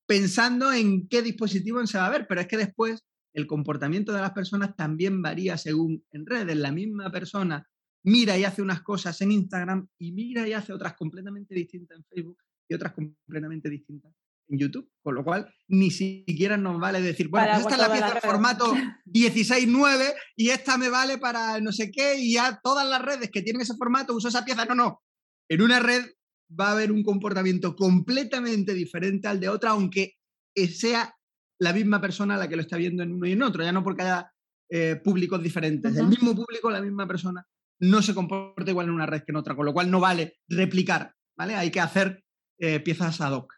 pensando 0.09 0.73
en 0.73 1.07
qué 1.07 1.21
dispositivo 1.21 1.87
se 1.87 1.99
va 1.99 2.07
a 2.07 2.11
ver, 2.11 2.27
pero 2.27 2.41
es 2.41 2.49
que 2.49 2.57
después 2.57 3.05
el 3.35 3.47
comportamiento 3.47 4.13
de 4.13 4.23
las 4.23 4.33
personas 4.33 4.75
también 4.75 5.21
varía 5.21 5.59
según 5.59 6.03
en 6.11 6.25
redes. 6.25 6.57
La 6.57 6.73
misma 6.73 7.13
persona 7.13 7.69
mira 8.05 8.39
y 8.39 8.45
hace 8.45 8.63
unas 8.63 8.81
cosas 8.81 9.21
en 9.21 9.33
Instagram 9.33 9.87
y 9.99 10.13
mira 10.13 10.49
y 10.49 10.55
hace 10.55 10.73
otras 10.73 10.95
completamente 10.95 11.55
distintas 11.55 11.99
en 11.99 12.05
Facebook 12.07 12.39
y 12.67 12.75
otras 12.75 12.95
completamente 12.95 13.69
distintas 13.69 14.15
en 14.49 14.59
YouTube, 14.59 14.91
con 15.03 15.15
lo 15.15 15.23
cual 15.23 15.55
ni 15.69 15.91
siquiera 15.91 16.57
nos 16.57 16.81
vale 16.81 17.03
decir, 17.03 17.29
bueno, 17.29 17.49
pues 17.49 17.61
esta 17.61 17.75
es 17.75 17.81
la 17.81 17.93
pieza 17.93 18.15
de 18.15 18.21
formato 18.23 18.65
16.9 19.05 20.15
y 20.37 20.49
esta 20.49 20.79
me 20.79 20.89
vale 20.89 21.19
para 21.19 21.61
no 21.61 21.71
sé 21.71 21.91
qué 21.91 22.19
y 22.19 22.33
ya 22.33 22.59
todas 22.63 22.89
las 22.89 23.03
redes 23.03 23.31
que 23.31 23.43
tienen 23.43 23.61
ese 23.61 23.77
formato 23.77 24.15
uso 24.15 24.29
esa 24.29 24.47
pieza. 24.47 24.65
No, 24.65 24.75
no. 24.75 25.03
En 25.51 25.61
una 25.61 25.81
red 25.81 26.07
va 26.49 26.69
a 26.69 26.73
haber 26.73 26.93
un 26.93 27.03
comportamiento 27.03 27.77
completamente 27.77 28.75
diferente 28.75 29.29
al 29.29 29.41
de 29.41 29.49
otra, 29.49 29.71
aunque 29.71 30.15
sea 30.55 31.15
la 31.61 31.73
misma 31.73 32.01
persona 32.01 32.37
la 32.37 32.49
que 32.49 32.57
lo 32.57 32.63
está 32.63 32.77
viendo 32.77 33.03
en 33.03 33.13
uno 33.13 33.27
y 33.27 33.33
en 33.33 33.43
otro, 33.43 33.63
ya 33.63 33.73
no 33.73 33.83
porque 33.83 34.03
haya 34.03 34.33
eh, 34.71 34.97
públicos 35.03 35.43
diferentes. 35.43 35.97
El 35.97 36.09
mismo 36.09 36.35
público, 36.35 36.71
la 36.71 36.81
misma 36.81 37.07
persona, 37.07 37.47
no 37.81 38.03
se 38.03 38.15
comporta 38.15 38.71
igual 38.71 38.87
en 38.87 38.95
una 38.95 39.07
red 39.07 39.21
que 39.21 39.33
en 39.33 39.37
otra, 39.37 39.55
con 39.55 39.67
lo 39.67 39.73
cual 39.73 39.91
no 39.91 40.01
vale 40.01 40.39
replicar, 40.49 41.15
¿vale? 41.37 41.55
Hay 41.55 41.71
que 41.71 41.81
hacer 41.81 42.23
eh, 42.59 42.81
piezas 42.81 43.21
ad 43.21 43.33
hoc. 43.33 43.55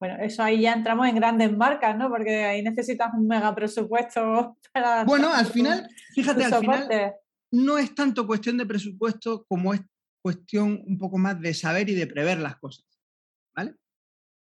Bueno, 0.00 0.16
eso 0.20 0.42
ahí 0.42 0.62
ya 0.62 0.72
entramos 0.72 1.08
en 1.08 1.16
grandes 1.16 1.56
marcas, 1.56 1.96
¿no? 1.96 2.08
Porque 2.08 2.44
ahí 2.44 2.62
necesitas 2.62 3.12
un 3.14 3.26
mega 3.26 3.54
presupuesto 3.54 4.56
para... 4.72 5.04
Bueno, 5.04 5.32
al 5.32 5.46
final, 5.46 5.88
fíjate, 6.14 6.44
al 6.44 6.60
final 6.60 7.14
no 7.52 7.78
es 7.78 7.94
tanto 7.94 8.26
cuestión 8.26 8.56
de 8.58 8.66
presupuesto 8.66 9.44
como 9.48 9.72
es 9.74 9.80
cuestión 10.24 10.82
un 10.86 10.96
poco 10.96 11.18
más 11.18 11.38
de 11.38 11.52
saber 11.52 11.90
y 11.90 11.94
de 11.94 12.06
prever 12.06 12.38
las 12.40 12.56
cosas, 12.56 12.86
¿vale? 13.54 13.76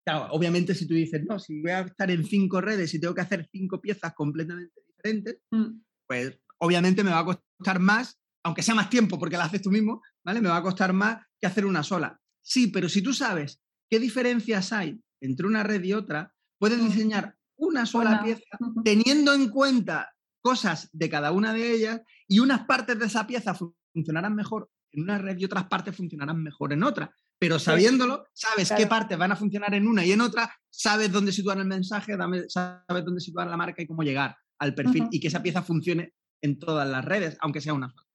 Claro, 0.07 0.31
obviamente 0.33 0.75
si 0.75 0.87
tú 0.87 0.93
dices, 0.93 1.25
no, 1.27 1.39
si 1.39 1.63
voy 1.63 1.71
a 1.71 1.81
estar 1.81 2.11
en 2.11 2.27
cinco 2.27 2.61
redes 2.61 2.93
y 2.93 3.01
tengo 3.01 3.15
que 3.15 3.23
hacer 3.23 3.49
cinco 3.51 3.81
piezas 3.81 4.13
completamente 4.13 4.83
diferentes, 4.87 5.39
mm. 5.51 5.81
pues 6.07 6.39
obviamente 6.59 7.03
me 7.03 7.11
va 7.11 7.21
a 7.21 7.25
costar 7.25 7.81
más, 7.81 8.21
aunque 8.45 8.63
sea 8.63 8.75
más 8.75 8.91
tiempo 8.91 9.19
porque 9.19 9.39
la 9.39 9.45
haces 9.45 9.63
tú 9.63 9.71
mismo, 9.71 10.03
¿vale? 10.23 10.43
Me 10.43 10.51
va 10.51 10.59
a 10.59 10.63
costar 10.63 10.93
más 10.93 11.25
que 11.41 11.47
hacer 11.47 11.65
una 11.65 11.83
sola. 11.83 12.21
Sí, 12.45 12.67
pero 12.67 12.91
si 12.91 13.01
tú 13.01 13.15
sabes 13.15 13.63
qué 13.89 13.99
diferencias 13.99 14.75
hay 14.75 15.01
entre 15.23 15.47
una 15.47 15.63
red 15.63 15.83
y 15.85 15.95
otra, 15.95 16.35
puedes 16.59 16.83
mm. 16.83 16.87
diseñar 16.87 17.39
una 17.57 17.87
sola 17.87 18.23
pieza 18.23 18.43
teniendo 18.85 19.33
en 19.33 19.49
cuenta 19.49 20.13
cosas 20.43 20.91
de 20.93 21.09
cada 21.09 21.33
una 21.33 21.55
de 21.55 21.73
ellas 21.73 22.03
y 22.29 22.41
unas 22.41 22.67
partes 22.67 22.99
de 22.99 23.07
esa 23.07 23.27
pieza 23.27 23.55
funcionarán 23.95 24.35
mejor 24.35 24.69
en 24.93 25.03
una 25.03 25.19
red 25.19 25.39
y 25.39 25.45
otras 25.45 25.65
partes 25.65 25.97
funcionarán 25.97 26.43
mejor 26.43 26.73
en 26.73 26.83
otra 26.83 27.13
pero 27.43 27.59
sabiéndolo, 27.59 28.29
sabes 28.33 28.71
qué 28.71 28.87
partes 28.87 29.19
van 29.19 29.33
a 29.33 29.37
funcionar 29.37 29.75
en 29.75 29.89
una 29.89 30.05
y 30.05 30.13
en 30.13 30.21
otra, 30.21 30.49
sabes 30.71 31.11
dónde 31.11 31.33
situar 31.33 31.59
el 31.59 31.65
mensaje, 31.65 32.17
sabes 32.47 33.05
dónde 33.05 33.21
situar 33.21 33.49
la 33.49 33.57
marca 33.57 33.83
y 33.83 33.87
cómo 33.89 34.05
llegar 34.05 34.37
al 34.61 34.77
perfil 34.77 35.09
y 35.11 35.19
que 35.19 35.27
esa 35.27 35.43
pieza 35.43 35.61
funcione 35.61 36.15
en 36.41 36.57
todas 36.61 36.89
las 36.89 37.05
redes, 37.05 37.37
aunque 37.41 37.61
sea 37.61 37.75
una 37.75 37.91
sola. 37.91 38.07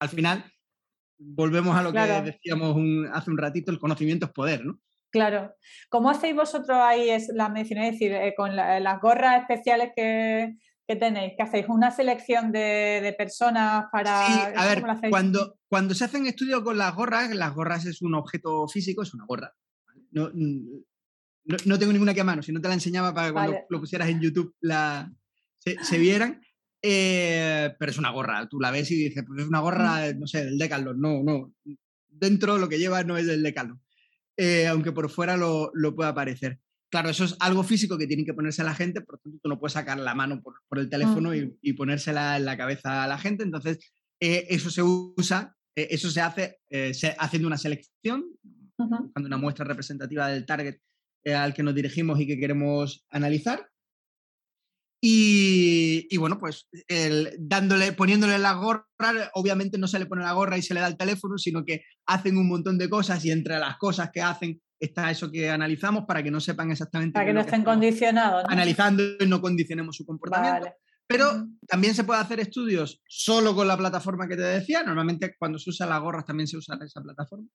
Al 0.00 0.08
final, 0.10 0.44
volvemos 1.16 1.74
a 1.74 1.82
lo 1.82 1.94
que 1.94 1.98
decíamos 1.98 2.76
hace 3.14 3.30
un 3.30 3.38
ratito, 3.38 3.72
el 3.72 3.78
conocimiento 3.78 4.26
es 4.26 4.32
poder, 4.32 4.66
¿no? 4.66 4.78
Claro. 5.10 5.54
¿Cómo 5.88 6.10
hacéis 6.10 6.36
vosotros 6.36 6.76
ahí, 6.78 7.08
es 7.08 7.30
la 7.32 7.48
mencioné, 7.48 7.88
es 7.88 7.92
decir, 7.92 8.12
eh, 8.12 8.34
con 8.36 8.54
las 8.54 9.00
gorras 9.00 9.40
especiales 9.40 9.92
que, 9.96 10.58
¿Qué 10.86 10.96
tenéis? 10.96 11.34
¿Qué 11.36 11.42
hacéis? 11.42 11.66
¿Una 11.68 11.90
selección 11.90 12.50
de, 12.50 13.14
personas 13.16 13.86
para...? 13.92 14.26
Sí, 14.26 14.32
a 14.56 14.66
ver, 14.66 14.82
cuando, 15.10 15.58
cuando 15.68 15.94
se 15.94 16.04
hacen 16.04 16.26
estudios 16.26 16.62
con 16.62 16.76
las 16.76 16.94
gorras, 16.94 17.34
las 17.34 17.54
gorras 17.54 17.86
es 17.86 18.02
un 18.02 18.14
objeto 18.14 18.66
físico, 18.68 19.02
es 19.02 19.14
una 19.14 19.24
gorra. 19.24 19.54
No, 20.10 20.30
no, 20.34 21.78
tengo 21.78 21.92
ninguna 21.92 22.14
que 22.14 22.20
a 22.20 22.24
mano, 22.24 22.42
si 22.42 22.52
no 22.52 22.60
te 22.60 22.68
la 22.68 22.74
enseñaba 22.74 23.14
para 23.14 23.28
que 23.28 23.32
cuando 23.32 23.56
lo 23.68 23.80
pusieras 23.80 24.08
en 24.08 24.20
YouTube 24.20 24.54
la, 24.60 25.12
se, 25.58 25.98
vieran. 25.98 26.42
Eh, 26.82 27.74
pero 27.78 27.90
es 27.90 27.98
una 27.98 28.10
gorra, 28.10 28.48
tú 28.48 28.58
la 28.60 28.70
ves 28.70 28.90
y 28.90 28.96
dices, 28.96 29.24
pues 29.26 29.42
es 29.42 29.48
una 29.48 29.60
gorra, 29.60 30.12
no 30.14 30.26
sé, 30.26 30.44
del 30.44 30.58
Decathlon. 30.58 31.00
No, 31.00 31.22
no. 31.22 31.54
Dentro 32.08 32.58
lo 32.58 32.68
que 32.68 32.78
lleva 32.78 33.04
no 33.04 33.16
es 33.16 33.26
del 33.26 33.42
Decathlon. 33.42 33.80
Eh, 34.36 34.66
aunque 34.66 34.92
por 34.92 35.08
fuera 35.10 35.36
lo, 35.36 35.70
lo 35.74 35.94
pueda 35.94 36.14
parecer. 36.14 36.60
Claro, 36.92 37.08
eso 37.08 37.24
es 37.24 37.34
algo 37.40 37.62
físico 37.62 37.96
que 37.96 38.06
tiene 38.06 38.22
que 38.22 38.34
ponerse 38.34 38.62
la 38.62 38.74
gente, 38.74 39.00
por 39.00 39.18
tanto 39.18 39.38
tú 39.42 39.48
no 39.48 39.58
puedes 39.58 39.72
sacar 39.72 39.98
la 39.98 40.14
mano 40.14 40.42
por, 40.42 40.78
el 40.78 40.90
teléfono 40.90 41.34
y, 41.34 41.72
ponérsela 41.72 42.36
en 42.36 42.44
la 42.44 42.58
cabeza 42.58 43.02
a 43.02 43.06
la 43.06 43.16
gente. 43.16 43.44
Entonces, 43.44 43.78
eh, 44.20 44.44
eso 44.50 44.68
se 44.68 44.82
usa, 44.82 45.56
eh, 45.74 45.88
eso 45.90 46.10
se 46.10 46.20
hace 46.20 46.58
eh, 46.68 46.92
haciendo 47.18 47.48
una 47.48 47.56
selección, 47.56 48.26
buscando 48.76 49.26
una 49.26 49.38
muestra 49.38 49.64
representativa 49.64 50.28
del 50.28 50.44
target 50.44 50.80
al 51.24 51.54
que 51.54 51.62
nos 51.62 51.74
dirigimos 51.74 52.20
y 52.20 52.26
que 52.26 52.38
queremos 52.38 53.06
analizar. 53.08 53.66
Y, 55.00 56.14
bueno, 56.18 56.38
pues 56.38 56.68
dándole, 57.38 57.92
poniéndole 57.92 58.38
la 58.38 58.52
gorra, 58.52 58.84
obviamente 59.32 59.78
no 59.78 59.88
se 59.88 59.98
le 59.98 60.06
pone 60.06 60.22
la 60.24 60.34
gorra 60.34 60.58
y 60.58 60.62
se 60.62 60.74
le 60.74 60.80
da 60.80 60.88
el 60.88 60.98
teléfono, 60.98 61.38
sino 61.38 61.64
que 61.64 61.84
hacen 62.06 62.36
un 62.36 62.48
montón 62.48 62.76
de 62.76 62.90
cosas 62.90 63.24
y 63.24 63.30
entre 63.30 63.58
las 63.58 63.78
cosas 63.78 64.10
que 64.12 64.20
hacen 64.20 64.60
está 64.84 65.10
eso 65.10 65.30
que 65.30 65.48
analizamos 65.48 66.04
para 66.06 66.22
que 66.22 66.30
no 66.30 66.40
sepan 66.40 66.70
exactamente. 66.70 67.14
Para 67.14 67.26
que 67.26 67.32
no 67.32 67.40
estén 67.40 67.62
condicionados. 67.62 68.44
Analizando 68.48 69.02
y 69.20 69.26
no 69.26 69.40
condicionemos 69.40 69.96
su 69.96 70.04
comportamiento. 70.04 70.68
Pero 71.06 71.48
también 71.66 71.94
se 71.94 72.04
puede 72.04 72.20
hacer 72.20 72.40
estudios 72.40 73.02
solo 73.06 73.54
con 73.54 73.68
la 73.68 73.76
plataforma 73.76 74.26
que 74.26 74.36
te 74.36 74.42
decía. 74.42 74.82
Normalmente 74.82 75.36
cuando 75.38 75.58
se 75.58 75.70
usa 75.70 75.86
las 75.86 76.00
gorras 76.00 76.24
también 76.24 76.46
se 76.46 76.56
usa 76.56 76.78
esa 76.82 77.00
plataforma. 77.00 77.48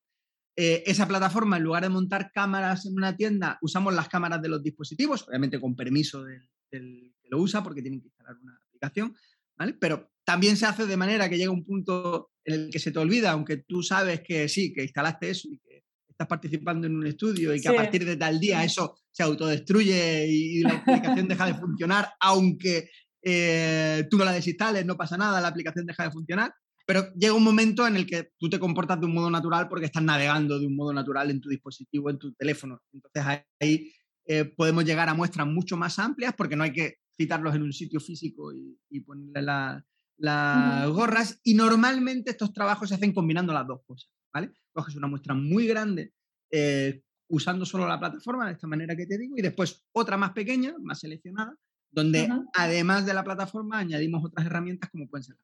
Eh, 0.56 0.84
esa 0.88 1.08
plataforma, 1.08 1.58
en 1.58 1.64
lugar 1.64 1.84
de 1.84 1.90
montar 1.90 2.32
cámaras 2.34 2.86
en 2.86 2.94
una 2.96 3.16
tienda, 3.16 3.60
usamos 3.62 3.94
las 3.94 4.10
cámaras 4.10 4.42
de 4.42 4.50
los 4.50 4.64
dispositivos, 4.64 5.28
obviamente 5.28 5.60
con 5.60 5.76
permiso 5.76 6.24
del, 6.24 6.50
que 6.72 7.30
lo 7.30 7.40
usa 7.40 7.64
porque 7.64 7.82
tienen 7.82 8.02
que 8.02 8.08
instalar 8.08 8.38
una 8.42 8.58
aplicación, 8.68 9.16
¿vale? 9.56 9.74
Pero 9.74 10.12
también 10.24 10.58
se 10.58 10.66
hace 10.66 10.88
de 10.88 10.98
manera 10.98 11.30
que 11.30 11.38
llega 11.38 11.52
un 11.52 11.64
punto 11.64 12.32
en 12.44 12.54
el 12.56 12.70
que 12.72 12.80
se 12.80 12.92
te 12.92 12.98
olvida, 12.98 13.32
aunque 13.32 13.58
tú 13.58 13.84
sabes 13.84 14.22
que 14.22 14.50
sí, 14.50 14.74
que 14.74 14.84
instalaste 14.84 15.30
eso 15.30 15.48
y 15.52 15.60
que 15.60 15.84
estás 16.18 16.28
participando 16.28 16.88
en 16.88 16.96
un 16.96 17.06
estudio 17.06 17.54
y 17.54 17.62
que 17.62 17.70
a 17.70 17.76
partir 17.76 18.04
de 18.04 18.18
tal 18.18 18.40
día 18.40 18.64
eso 18.64 18.98
se 19.12 19.22
autodestruye 19.22 20.26
y, 20.28 20.62
la 20.62 20.78
aplicación 20.78 21.28
deja 21.28 21.46
de 21.46 21.54
funcionar, 21.54 22.10
aunque 22.20 22.90
eh, 23.22 24.08
tú 24.10 24.18
no 24.18 24.26
la 24.26 24.32
desinstales, 24.32 24.84
no 24.84 24.98
pasa 24.98 25.16
nada, 25.16 25.40
la 25.40 25.50
aplicación 25.50 25.86
deja 25.86 26.04
de 26.04 26.12
funcionar. 26.12 26.52
Pero 26.88 27.14
llega 27.14 27.34
un 27.34 27.44
momento 27.44 27.86
en 27.86 27.98
el 27.98 28.08
que 28.08 28.32
tú 28.40 28.50
te 28.50 28.58
comportas 28.58 29.00
de 29.00 29.06
un 29.06 29.14
modo 29.14 29.30
natural 29.30 29.68
porque 29.68 29.86
estás 29.86 30.02
navegando 30.02 30.58
de 30.58 30.66
un 30.66 30.76
modo 30.76 30.92
natural 30.92 31.30
en 31.30 31.40
tu 31.40 31.50
dispositivo, 31.50 32.10
en 32.10 32.18
tu 32.18 32.34
teléfono. 32.34 32.82
Entonces 32.92 33.44
ahí 33.60 33.92
eh, 34.26 34.46
podemos 34.46 34.86
llegar 34.86 35.10
a 35.10 35.14
muestras 35.14 35.46
mucho 35.46 35.78
más 35.78 36.00
amplias 36.00 36.34
porque 36.36 36.56
no 36.56 36.64
hay 36.64 36.74
que 36.74 36.96
citarlos 37.16 37.54
en 37.54 37.62
un 37.62 37.74
sitio 37.74 38.00
físico 38.00 38.52
y, 38.54 39.00
ponerle 39.02 39.84
las 40.18 40.90
gorras. 40.90 41.40
Y 41.44 41.54
normalmente 41.54 42.32
estos 42.32 42.54
trabajos 42.54 42.90
se 42.90 42.96
hacen 42.96 43.14
combinando 43.14 43.54
las 43.54 43.68
dos 43.68 43.82
cosas. 43.86 44.10
¿Vale? 44.34 44.52
Coges 44.72 44.96
una 44.96 45.08
muestra 45.08 45.34
muy 45.34 45.68
grande 45.68 46.14
eh, 46.52 47.02
usando 47.30 47.66
solo 47.66 47.88
la 47.88 48.00
plataforma, 48.00 48.48
de 48.48 48.54
esta 48.54 48.68
manera 48.68 48.96
que 48.96 49.06
te 49.06 49.18
digo, 49.18 49.36
y 49.38 49.42
después 49.42 49.86
otra 49.92 50.18
más 50.18 50.32
pequeña, 50.32 50.76
más 50.80 51.00
seleccionada, 51.00 51.56
donde 51.92 52.30
además 52.54 53.06
de 53.06 53.14
la 53.14 53.24
plataforma 53.24 53.80
añadimos 53.80 54.24
otras 54.24 54.46
herramientas 54.46 54.90
como 54.90 55.08
pueden 55.08 55.24
ser. 55.24 55.36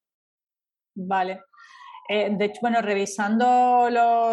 Vale. 0.96 1.42
Eh, 2.10 2.36
de 2.38 2.46
hecho, 2.46 2.60
bueno, 2.62 2.82
revisando 2.82 3.88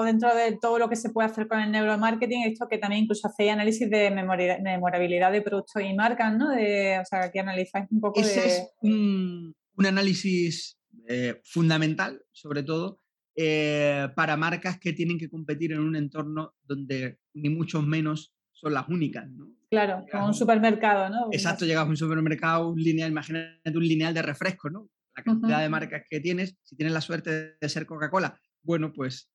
dentro 0.04 0.34
de 0.34 0.58
todo 0.60 0.78
lo 0.78 0.88
que 0.88 0.96
se 0.96 1.10
puede 1.10 1.28
hacer 1.28 1.46
con 1.46 1.60
el 1.60 1.70
neuromarketing, 1.70 2.42
esto 2.42 2.66
que 2.68 2.78
también 2.78 3.04
incluso 3.04 3.28
hacéis 3.28 3.52
análisis 3.52 3.88
de 3.88 4.10
memorabilidad 4.10 5.30
de 5.30 5.42
productos 5.42 5.82
y 5.82 5.94
marcas, 5.94 6.36
¿no? 6.36 6.50
De, 6.50 6.98
o 6.98 7.04
sea, 7.04 7.24
aquí 7.24 7.38
analizáis 7.38 7.86
un 7.90 8.00
poco 8.00 8.20
Ese 8.20 8.46
es 8.46 8.70
un, 8.82 9.54
análisis 9.78 10.78
eh, 11.06 11.40
fundamental, 11.44 12.20
sobre 12.32 12.64
todo, 12.64 12.99
eh, 13.36 14.08
para 14.14 14.36
marcas 14.36 14.78
que 14.78 14.92
tienen 14.92 15.18
que 15.18 15.28
competir 15.28 15.72
en 15.72 15.80
un 15.80 15.96
entorno 15.96 16.54
donde 16.62 17.18
ni 17.34 17.48
mucho 17.48 17.82
menos 17.82 18.34
son 18.52 18.74
las 18.74 18.88
únicas. 18.88 19.28
¿no? 19.30 19.50
Claro, 19.70 20.04
como 20.10 20.26
un 20.26 20.34
supermercado, 20.34 21.08
¿no? 21.08 21.28
Exacto, 21.32 21.64
llegas 21.64 21.86
a 21.86 21.88
un 21.88 21.96
supermercado, 21.96 22.68
un 22.68 22.80
lineal, 22.80 23.10
imagínate 23.10 23.76
un 23.76 23.86
lineal 23.86 24.12
de 24.12 24.22
refresco, 24.22 24.68
¿no? 24.68 24.88
La 25.16 25.22
cantidad 25.22 25.60
de 25.60 25.68
marcas 25.68 26.02
que 26.08 26.20
tienes, 26.20 26.56
si 26.62 26.76
tienes 26.76 26.92
la 26.92 27.00
suerte 27.00 27.56
de 27.60 27.68
ser 27.68 27.86
Coca-Cola, 27.86 28.38
bueno, 28.62 28.92
pues 28.92 29.30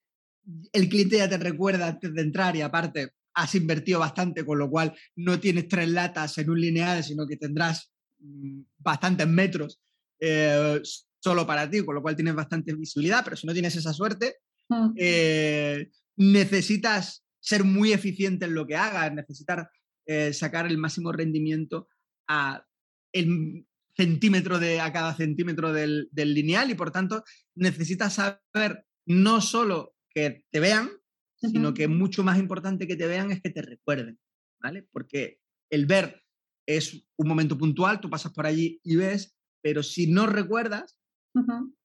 el 0.72 0.90
cliente 0.90 1.18
ya 1.18 1.30
te 1.30 1.38
recuerda 1.38 1.88
antes 1.88 2.14
de 2.14 2.22
entrar 2.22 2.56
y 2.56 2.62
aparte 2.62 3.12
has 3.34 3.56
invertido 3.56 4.00
bastante, 4.00 4.46
con 4.46 4.58
lo 4.58 4.70
cual 4.70 4.94
no 5.16 5.40
tienes 5.40 5.68
tres 5.68 5.90
latas 5.90 6.38
en 6.38 6.50
un 6.50 6.60
lineal, 6.60 7.04
sino 7.04 7.28
que 7.28 7.38
tendrás 7.38 7.92
mm, 8.20 8.62
bastantes 8.78 9.28
metros 9.28 9.82
eh, 10.20 10.82
solo 11.26 11.48
para 11.48 11.68
ti, 11.68 11.84
con 11.84 11.96
lo 11.96 12.04
cual 12.04 12.16
tienes 12.16 12.36
bastante 12.36 12.76
visibilidad, 12.76 13.24
pero 13.24 13.36
si 13.36 13.48
no 13.48 13.54
tienes 13.54 13.76
esa 13.76 13.94
suerte, 13.94 14.36
mm. 14.70 14.92
eh, 14.96 15.90
necesitas 16.18 17.26
ser 17.40 17.64
muy 17.64 17.94
eficiente 17.94 18.46
en 18.46 18.54
lo 18.54 18.68
que 18.68 18.76
hagas, 18.76 19.12
necesitar 19.12 19.68
eh, 20.06 20.34
sacar 20.34 20.68
el 20.68 20.78
máximo 20.78 21.12
rendimiento 21.12 21.88
a 22.30 22.64
el 23.12 23.66
centímetro 23.98 24.60
de, 24.60 24.80
a 24.80 24.94
cada 24.94 25.16
centímetro 25.16 25.74
del, 25.74 26.10
lineal 26.14 26.70
y 26.70 26.76
por 26.76 26.92
tanto 26.92 27.24
necesitas 27.56 28.14
saber 28.14 28.86
no 29.08 29.42
solo 29.42 29.96
que 30.12 30.46
te 30.52 30.60
vean, 30.60 30.92
sino 31.38 31.74
que 31.74 31.88
mucho 31.88 32.24
más 32.24 32.38
importante 32.38 32.86
que 32.86 32.96
te 32.96 33.08
vean 33.08 33.32
es 33.32 33.42
que 33.42 33.50
te 33.50 33.64
recuerden, 33.64 34.20
¿vale? 34.62 34.88
Porque 34.92 35.40
el 35.72 35.88
ver 35.88 36.22
es 36.68 37.08
un 37.18 37.28
momento 37.28 37.58
puntual, 37.58 38.00
tú 38.00 38.12
pasas 38.12 38.32
por 38.32 38.46
allí 38.46 38.80
y 38.84 38.96
ves, 38.96 39.36
pero 39.64 39.82
si 39.82 40.06
no 40.06 40.28
recuerdas, 40.28 41.00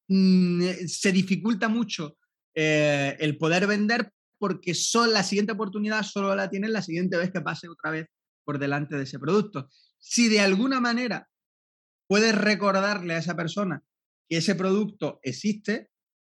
mm, 0.09 0.63
eh, 0.63 0.89
se 0.89 1.13
dificulta 1.13 1.69
mucho 1.69 2.17
eh, 2.55 3.17
el 3.21 3.37
poder 3.37 3.67
vender 3.67 4.13
porque 4.39 4.75
son, 4.75 5.13
la 5.13 5.23
siguiente 5.23 5.53
oportunidad 5.53 6.03
solo 6.03 6.35
la 6.35 6.49
tienes 6.49 6.71
la 6.71 6.83
siguiente 6.83 7.17
vez 7.17 7.31
que 7.31 7.43
pase 7.43 7.69
otra 7.69 7.91
vez 7.91 8.07
por 8.45 8.59
delante 8.59 8.97
de 8.97 9.03
ese 9.03 9.19
producto. 9.19 9.69
Si 9.99 10.29
de 10.29 10.41
alguna 10.41 10.81
manera 10.81 11.29
puedes 12.09 12.35
recordarle 12.35 13.15
a 13.15 13.19
esa 13.19 13.37
persona 13.37 13.83
que 14.29 14.39
ese 14.39 14.55
producto 14.55 15.21
existe, 15.23 15.91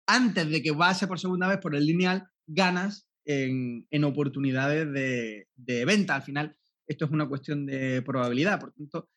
antes 0.05 0.49
de 0.49 0.61
que 0.61 0.73
pase 0.73 1.07
por 1.07 1.19
segunda 1.19 1.47
vez 1.47 1.59
por 1.59 1.75
el 1.75 1.85
lineal, 1.85 2.27
ganas 2.45 3.07
en, 3.25 4.03
oportunidades 4.03 4.91
de, 4.91 5.47
de, 5.55 5.85
venta. 5.85 6.15
Al 6.15 6.23
final, 6.23 6.57
esto 6.85 7.05
es 7.05 7.11
una 7.11 7.27
cuestión 7.27 7.65
de 7.65 8.01
probabilidad. 8.01 8.59
Por 8.59 8.73
tanto, 8.73 9.09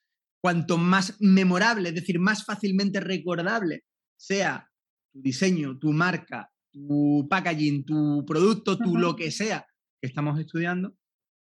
cuanto 0.46 0.78
más 0.78 1.16
memorable, 1.18 1.88
es 1.88 1.96
decir, 1.96 2.20
más 2.20 2.44
fácilmente 2.44 3.00
recordable 3.00 3.82
sea 4.16 4.70
tu 5.12 5.20
diseño, 5.20 5.76
tu 5.76 5.92
marca, 5.92 6.48
tu 6.70 7.26
packaging, 7.28 7.84
tu 7.84 8.24
producto, 8.24 8.78
tu 8.78 8.96
lo 8.96 9.16
que 9.16 9.32
sea 9.32 9.66
que 10.00 10.06
estamos 10.06 10.38
estudiando, 10.38 10.94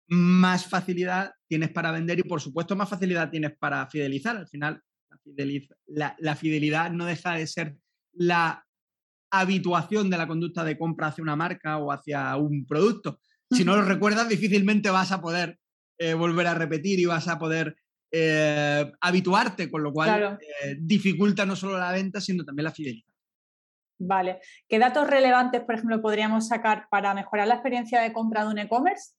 más 0.09 0.67
facilidad 0.67 1.31
tienes 1.49 1.71
para 1.71 1.93
vender 1.93 2.19
y 2.19 2.25
por 2.25 2.41
supuesto 2.41 2.75
más 2.75 2.89
facilidad 2.89 3.31
tienes 3.31 3.57
para 3.57 3.87
fidelizar. 3.87 4.37
Al 4.37 4.49
final, 4.49 4.83
la, 5.87 6.35
fidelidad 6.35 6.91
no 6.91 7.07
deja 7.07 7.35
de 7.35 7.47
ser 7.47 7.77
la 8.13 8.67
habituación 9.31 10.11
de 10.11 10.19
la 10.19 10.27
conducta 10.27 10.65
de 10.65 10.77
compra 10.77 11.07
hacia 11.07 11.23
una 11.23 11.37
marca 11.37 11.79
o 11.79 11.93
hacia 11.93 12.37
un 12.37 12.67
producto. 12.67 13.21
Si 13.53 13.65
no 13.65 13.77
lo 13.77 13.83
recuerdas, 13.83 14.29
difícilmente 14.29 14.91
vas 14.91 15.13
a 15.13 15.21
poder 15.21 15.61
eh, 15.97 16.15
volver 16.15 16.49
a 16.49 16.55
repetir 16.55 16.99
y 16.99 17.05
vas 17.05 17.29
a 17.29 17.39
poder 17.39 17.77
eh, 18.13 18.93
habituarte, 19.01 19.71
con 19.71 19.83
lo 19.83 19.93
cual 19.93 20.39
eh, 20.41 20.77
dificulta 20.81 21.47
no 21.47 21.57
solo 21.57 21.79
la 21.79 21.93
venta, 21.93 22.21
sino 22.21 22.45
también 22.45 22.65
la 22.65 22.73
fidelidad. 22.73 23.07
Vale. 23.99 24.41
¿Qué 24.67 24.79
datos 24.79 25.09
relevantes, 25.09 25.63
por 25.63 25.75
ejemplo, 25.75 26.01
podríamos 26.01 26.49
sacar 26.49 26.87
para 26.91 27.13
mejorar 27.15 27.47
la 27.49 27.55
experiencia 27.55 28.01
de 28.01 28.13
compra 28.13 28.45
de 28.45 28.51
un 28.51 28.59
e-commerce? 28.59 29.13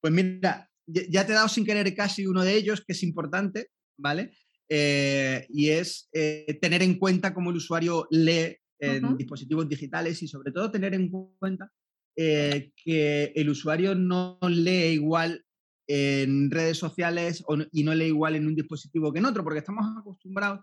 Pues 0.00 0.12
mira, 0.12 0.70
ya 0.86 1.26
te 1.26 1.32
he 1.32 1.34
dado 1.34 1.48
sin 1.48 1.66
querer 1.66 1.94
casi 1.94 2.26
uno 2.26 2.42
de 2.42 2.54
ellos, 2.54 2.82
que 2.84 2.92
es 2.92 3.02
importante, 3.02 3.70
¿vale? 3.98 4.32
Eh, 4.70 5.46
y 5.50 5.70
es 5.70 6.08
eh, 6.12 6.58
tener 6.60 6.82
en 6.82 6.98
cuenta 6.98 7.32
cómo 7.32 7.50
el 7.50 7.56
usuario 7.56 8.06
lee 8.10 8.56
en 8.80 9.16
dispositivos 9.16 9.68
digitales 9.68 10.22
y 10.22 10.28
sobre 10.28 10.52
todo 10.52 10.70
tener 10.70 10.94
en 10.94 11.10
cuenta 11.10 11.72
eh, 12.14 12.70
que 12.76 13.32
el 13.34 13.48
usuario 13.48 13.94
no 13.94 14.38
lee 14.42 14.92
igual 14.92 15.44
en 15.88 16.50
redes 16.50 16.78
sociales 16.78 17.42
y 17.72 17.82
no 17.82 17.94
lee 17.94 18.06
igual 18.06 18.36
en 18.36 18.46
un 18.46 18.54
dispositivo 18.54 19.12
que 19.12 19.18
en 19.18 19.24
otro, 19.24 19.42
porque 19.42 19.60
estamos 19.60 19.84
acostumbrados, 19.98 20.60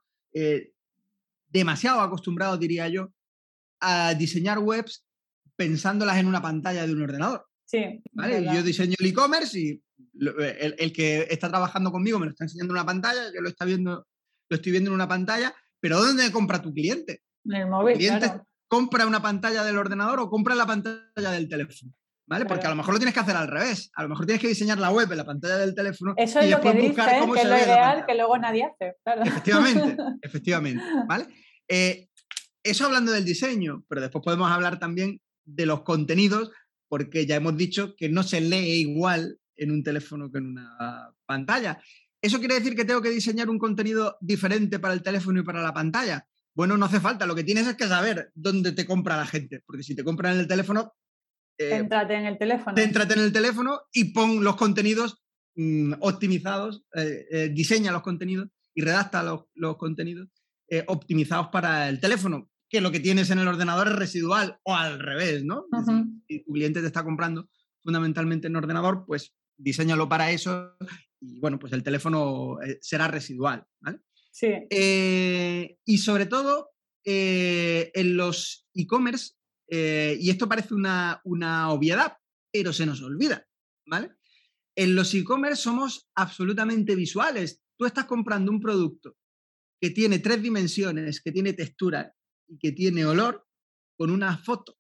demasiado 1.47 2.01
acostumbrados 2.01 2.59
diría 2.59 2.87
yo, 2.87 3.11
a 3.79 4.13
diseñar 4.13 4.59
webs 4.59 5.05
pensándolas 5.55 6.17
en 6.17 6.27
una 6.27 6.41
pantalla 6.41 6.85
de 6.85 6.93
un 6.93 7.01
ordenador. 7.01 7.45
Sí. 7.65 8.01
Yo 8.53 8.63
diseño 8.63 8.95
el 8.99 9.07
e-commerce 9.07 9.59
y 9.59 9.83
eh, 10.41 10.75
el, 10.77 10.93
que 10.93 11.27
está 11.29 11.49
trabajando 11.49 11.91
conmigo 11.91 12.19
me 12.19 12.25
lo 12.25 12.31
está 12.31 12.45
enseñando 12.45 12.73
en 12.73 12.77
una 12.77 12.85
pantalla, 12.85 13.33
yo 13.33 13.41
lo, 13.41 13.49
está 13.49 13.65
viendo, 13.65 14.07
lo 14.49 14.55
estoy 14.55 14.71
viendo 14.71 14.91
en 14.91 14.95
una 14.95 15.07
pantalla, 15.07 15.53
pero 15.79 15.99
¿dónde 15.99 16.31
compra 16.31 16.61
tu 16.61 16.73
cliente? 16.73 17.21
En 17.45 17.53
el 17.53 17.67
móvil. 17.67 17.97
cliente 17.97 18.31
compra 18.67 19.05
una 19.05 19.21
pantalla 19.21 19.63
del 19.63 19.77
ordenador 19.77 20.19
o 20.19 20.29
compra 20.29 20.55
la 20.55 20.65
pantalla 20.65 21.31
del 21.31 21.47
teléfono. 21.47 21.91
¿Vale? 22.27 22.45
Porque 22.45 22.65
a 22.65 22.69
lo 22.69 22.75
mejor 22.75 22.93
lo 22.93 22.99
tienes 22.99 23.13
que 23.13 23.19
hacer 23.19 23.35
al 23.35 23.47
revés. 23.47 23.91
A 23.95 24.03
lo 24.03 24.09
mejor 24.09 24.25
tienes 24.25 24.41
que 24.41 24.47
diseñar 24.47 24.79
la 24.79 24.91
web 24.91 25.11
en 25.11 25.17
la 25.17 25.25
pantalla 25.25 25.57
del 25.57 25.75
teléfono. 25.75 26.15
Eso 26.17 26.39
es 26.39 26.49
lo 26.49 26.59
que 26.59 26.73
dice, 26.73 26.95
que 26.95 27.41
es 27.41 27.47
lo 27.47 27.57
ideal 27.57 28.05
que 28.07 28.15
luego 28.15 28.37
nadie 28.37 28.65
hace. 28.65 28.95
Efectivamente, 29.23 29.97
efectivamente. 30.21 30.83
¿Vale? 31.07 31.27
Eh, 31.67 32.09
eso 32.63 32.85
hablando 32.85 33.11
del 33.11 33.25
diseño, 33.25 33.83
pero 33.87 34.01
después 34.01 34.23
podemos 34.23 34.49
hablar 34.49 34.79
también 34.79 35.21
de 35.43 35.67
los 35.67 35.83
contenidos, 35.83 36.51
porque 36.87 37.27
ya 37.27 37.35
hemos 37.35 37.55
dicho 37.57 37.95
que 37.95 38.09
no 38.09 38.23
se 38.23 38.41
lee 38.41 38.81
igual 38.81 39.37
en 39.55 39.71
un 39.71 39.83
teléfono 39.83 40.31
que 40.31 40.39
en 40.39 40.47
una 40.47 41.11
pantalla. 41.27 41.79
¿Eso 42.21 42.39
quiere 42.39 42.55
decir 42.55 42.75
que 42.75 42.85
tengo 42.85 43.03
que 43.03 43.11
diseñar 43.11 43.51
un 43.51 43.59
contenido 43.59 44.17
diferente 44.19 44.79
para 44.79 44.95
el 44.95 45.03
teléfono 45.03 45.39
y 45.39 45.43
para 45.43 45.61
la 45.61 45.73
pantalla? 45.73 46.25
Bueno, 46.55 46.75
no 46.75 46.85
hace 46.85 46.99
falta. 46.99 47.27
Lo 47.27 47.35
que 47.35 47.43
tienes 47.43 47.67
es 47.67 47.75
que 47.75 47.87
saber 47.87 48.31
dónde 48.33 48.71
te 48.71 48.85
compra 48.85 49.17
la 49.17 49.27
gente. 49.27 49.61
Porque 49.65 49.83
si 49.83 49.95
te 49.95 50.03
compran 50.03 50.33
en 50.33 50.39
el 50.39 50.47
teléfono. 50.47 50.95
Eh, 51.57 51.69
céntrate 51.69 52.13
en 52.15 52.25
el 52.25 52.37
teléfono. 52.37 52.75
Céntrate 52.75 53.13
en 53.13 53.19
el 53.21 53.31
teléfono 53.31 53.81
y 53.93 54.05
pon 54.05 54.43
los 54.43 54.55
contenidos 54.55 55.23
mm, 55.55 55.93
optimizados, 56.01 56.83
eh, 56.95 57.25
eh, 57.31 57.49
diseña 57.53 57.91
los 57.91 58.01
contenidos 58.01 58.49
y 58.73 58.81
redacta 58.81 59.23
los, 59.23 59.45
contenidos 59.77 60.29
optimizados 60.87 61.47
para 61.49 61.87
el 61.87 61.99
teléfono. 61.99 62.49
Que 62.67 62.81
lo 62.81 62.91
que 62.91 62.99
tienes 62.99 63.29
en 63.29 63.39
el 63.39 63.47
ordenador 63.47 63.87
es 63.87 63.95
residual 63.95 64.57
o 64.63 64.75
al 64.75 64.99
revés, 64.99 65.45
¿no? 65.45 65.65
si 66.27 66.43
tu 66.43 66.51
cliente 66.51 66.81
te 66.81 66.87
está 66.87 67.03
comprando 67.03 67.47
fundamentalmente 67.83 68.47
en 68.47 68.55
ordenador, 68.55 69.05
pues 69.05 69.33
diseñalo 69.55 70.09
para 70.09 70.31
eso 70.31 70.75
y 71.21 71.39
bueno, 71.39 71.59
pues 71.59 71.71
el 71.71 71.83
teléfono 71.83 72.57
será 72.81 73.07
residual, 73.07 73.65
¿vale? 73.79 73.99
Sí. 74.31 74.49
Y 75.85 75.97
sobre 75.99 76.25
todo 76.25 76.71
en 77.03 78.17
los 78.17 78.67
e-commerce, 78.73 79.35
y 79.67 80.29
esto 80.29 80.47
parece 80.47 80.73
una, 80.73 81.21
una 81.23 81.71
obviedad, 81.71 82.17
pero 82.51 82.71
se 82.71 82.85
nos 82.85 83.01
olvida, 83.01 83.45
¿vale? 83.87 84.11
En 84.75 84.95
los 84.95 85.13
e-commerce 85.13 85.61
somos 85.61 86.09
absolutamente 86.15 86.95
visuales. 86.95 87.61
Tú 87.77 87.85
estás 87.85 88.05
comprando 88.05 88.51
un 88.51 88.59
producto 88.59 89.17
que 89.81 89.89
tiene 89.89 90.19
tres 90.19 90.41
dimensiones, 90.41 91.21
que 91.21 91.31
tiene 91.31 91.53
textura 91.53 92.13
y 92.47 92.57
que 92.57 92.71
tiene 92.71 93.05
olor, 93.05 93.45
con 93.97 94.11
una 94.11 94.37
foto 94.37 94.77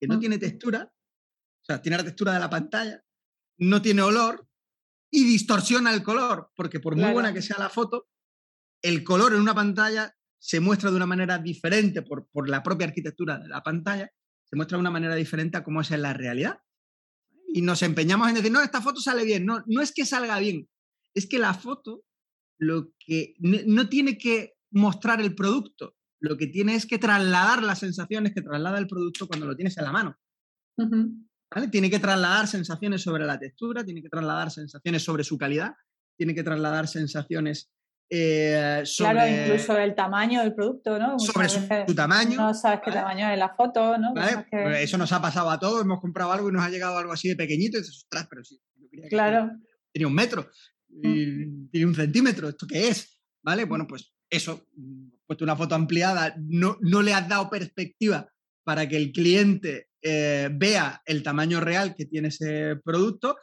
que 0.00 0.08
no 0.08 0.18
tiene 0.18 0.38
textura, 0.38 0.92
o 0.92 1.64
sea, 1.64 1.80
tiene 1.80 1.96
la 1.96 2.04
textura 2.04 2.32
de 2.32 2.40
la 2.40 2.50
pantalla, 2.50 3.04
no 3.58 3.80
tiene 3.80 4.02
olor 4.02 4.48
y 5.12 5.24
distorsiona 5.24 5.94
el 5.94 6.02
color, 6.02 6.50
porque 6.56 6.80
por 6.80 6.96
muy 6.96 7.12
buena 7.12 7.32
que 7.32 7.40
sea 7.40 7.56
la 7.58 7.68
foto, 7.68 8.08
el 8.82 9.04
color 9.04 9.32
en 9.32 9.40
una 9.40 9.54
pantalla 9.54 10.12
se 10.42 10.58
muestra 10.58 10.90
de 10.90 10.96
una 10.96 11.06
manera 11.06 11.38
diferente 11.38 12.02
por, 12.02 12.26
por, 12.26 12.48
la 12.48 12.64
propia 12.64 12.88
arquitectura 12.88 13.38
de 13.38 13.46
la 13.46 13.62
pantalla, 13.62 14.10
se 14.44 14.56
muestra 14.56 14.76
de 14.76 14.80
una 14.80 14.90
manera 14.90 15.14
diferente 15.14 15.56
a 15.56 15.62
cómo 15.62 15.80
es 15.80 15.92
en 15.92 16.02
la 16.02 16.14
realidad. 16.14 16.58
Y 17.54 17.62
nos 17.62 17.80
empeñamos 17.82 18.28
en 18.28 18.34
decir, 18.34 18.50
no, 18.50 18.60
esta 18.60 18.82
foto 18.82 19.00
sale 19.00 19.24
bien. 19.24 19.46
No, 19.46 19.62
no 19.66 19.80
es 19.80 19.92
que 19.92 20.04
salga 20.04 20.40
bien, 20.40 20.68
es 21.14 21.28
que 21.28 21.38
la 21.38 21.54
foto 21.54 22.04
lo 22.58 22.92
que 22.98 23.34
no 23.38 23.88
tiene 23.88 24.18
que 24.18 24.54
mostrar 24.72 25.20
el 25.20 25.36
producto, 25.36 25.96
lo 26.20 26.36
que 26.36 26.48
tiene 26.48 26.74
es 26.74 26.86
que 26.86 26.98
trasladar 26.98 27.62
las 27.62 27.78
sensaciones 27.78 28.34
que 28.34 28.42
traslada 28.42 28.78
el 28.78 28.88
producto 28.88 29.28
cuando 29.28 29.46
lo 29.46 29.54
tienes 29.54 29.78
en 29.78 29.84
la 29.84 29.92
mano. 29.92 30.16
Tiene 31.70 31.88
que 31.88 32.00
trasladar 32.00 32.48
sensaciones 32.48 33.02
sobre 33.02 33.26
la 33.26 33.38
textura, 33.38 33.84
tiene 33.84 34.02
que 34.02 34.08
trasladar 34.08 34.50
sensaciones 34.50 35.04
sobre 35.04 35.22
su 35.22 35.38
calidad, 35.38 35.74
tiene 36.16 36.34
que 36.34 36.42
trasladar 36.42 36.88
sensaciones 36.88 37.70
eh, 38.14 38.82
sobre... 38.84 39.12
Claro, 39.12 39.42
incluso 39.42 39.78
el 39.78 39.94
tamaño 39.94 40.42
del 40.42 40.54
producto, 40.54 40.98
¿no? 40.98 41.18
sobre 41.18 41.48
su, 41.48 41.94
tamaño. 41.94 42.36
No 42.36 42.52
sabes 42.52 42.80
qué 42.84 42.92
tamaño 42.92 43.30
es 43.30 43.38
la 43.38 43.54
foto, 43.54 43.96
¿no? 43.96 44.12
Pues 44.12 44.82
eso 44.82 44.98
nos 44.98 45.12
ha 45.12 45.22
pasado 45.22 45.48
a 45.50 45.58
todos, 45.58 45.80
hemos 45.80 45.98
comprado 45.98 46.30
algo 46.30 46.50
y 46.50 46.52
nos 46.52 46.62
ha 46.62 46.68
llegado 46.68 46.98
algo 46.98 47.12
así 47.12 47.28
de 47.28 47.36
pequeñito 47.36 47.78
y 47.78 47.80
dices, 47.80 48.04
ostras, 48.04 48.26
pero 48.28 48.44
sí, 48.44 48.60
claro. 49.08 49.52
Tiene 49.90 50.06
un 50.06 50.14
metro, 50.14 50.46
mm. 50.90 51.70
tiene 51.70 51.86
un 51.86 51.94
centímetro, 51.94 52.50
¿esto 52.50 52.66
qué 52.66 52.88
es? 52.88 53.18
¿Vale? 53.42 53.64
Bueno, 53.64 53.86
pues 53.86 54.12
eso, 54.28 54.66
puesto 55.26 55.44
una 55.44 55.56
foto 55.56 55.74
ampliada, 55.74 56.34
no, 56.38 56.76
no 56.82 57.00
le 57.00 57.14
has 57.14 57.26
dado 57.26 57.48
perspectiva 57.48 58.28
para 58.62 58.86
que 58.86 58.98
el 58.98 59.12
cliente 59.12 59.88
eh, 60.02 60.50
vea 60.52 61.00
el 61.06 61.22
tamaño 61.22 61.60
real 61.60 61.94
que 61.96 62.04
tiene 62.04 62.28
ese 62.28 62.76
producto, 62.84 63.38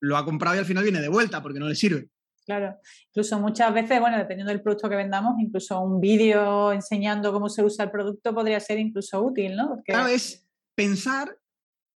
lo 0.00 0.16
ha 0.16 0.24
comprado 0.24 0.56
y 0.56 0.58
al 0.58 0.64
final 0.64 0.82
viene 0.82 1.00
de 1.00 1.08
vuelta 1.08 1.40
porque 1.40 1.60
no 1.60 1.68
le 1.68 1.76
sirve. 1.76 2.08
Claro, 2.44 2.76
incluso 3.08 3.38
muchas 3.38 3.72
veces, 3.72 4.00
bueno, 4.00 4.18
dependiendo 4.18 4.52
del 4.52 4.62
producto 4.62 4.88
que 4.88 4.96
vendamos, 4.96 5.34
incluso 5.40 5.80
un 5.80 6.00
vídeo 6.00 6.72
enseñando 6.72 7.32
cómo 7.32 7.48
se 7.48 7.62
usa 7.62 7.84
el 7.84 7.90
producto 7.90 8.34
podría 8.34 8.58
ser 8.58 8.78
incluso 8.78 9.22
útil, 9.22 9.54
¿no? 9.54 9.80
Claro, 9.84 10.08
es 10.08 10.46
pensar 10.74 11.38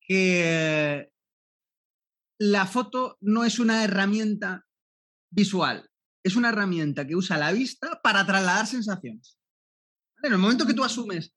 que 0.00 1.10
la 2.38 2.66
foto 2.66 3.16
no 3.20 3.44
es 3.44 3.58
una 3.58 3.82
herramienta 3.82 4.64
visual, 5.30 5.88
es 6.24 6.36
una 6.36 6.50
herramienta 6.50 7.06
que 7.06 7.16
usa 7.16 7.38
la 7.38 7.52
vista 7.52 8.00
para 8.02 8.24
trasladar 8.24 8.66
sensaciones. 8.66 9.36
En 10.22 10.32
el 10.32 10.38
momento 10.38 10.66
que 10.66 10.74
tú 10.74 10.84
asumes 10.84 11.32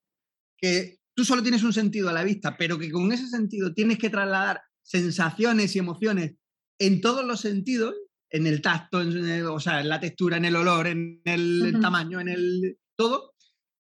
que 0.60 1.00
tú 1.14 1.24
solo 1.24 1.42
tienes 1.42 1.62
un 1.62 1.72
sentido 1.72 2.10
a 2.10 2.12
la 2.12 2.22
vista, 2.22 2.56
pero 2.56 2.78
que 2.78 2.90
con 2.90 3.10
ese 3.12 3.26
sentido 3.28 3.72
tienes 3.72 3.98
que 3.98 4.10
trasladar 4.10 4.62
sensaciones 4.82 5.74
y 5.74 5.78
emociones 5.78 6.34
en 6.78 7.00
todos 7.00 7.24
los 7.24 7.40
sentidos, 7.40 7.94
en 8.30 8.46
el 8.46 8.62
tacto, 8.62 9.02
en 9.02 9.46
o 9.46 9.60
sea, 9.60 9.80
en 9.80 9.88
la 9.88 10.00
textura, 10.00 10.36
en 10.36 10.44
el 10.44 10.56
olor, 10.56 10.86
en 10.86 11.20
el, 11.24 11.78
tamaño, 11.80 12.20
en 12.20 12.28
el 12.28 12.78
todo, 12.96 13.34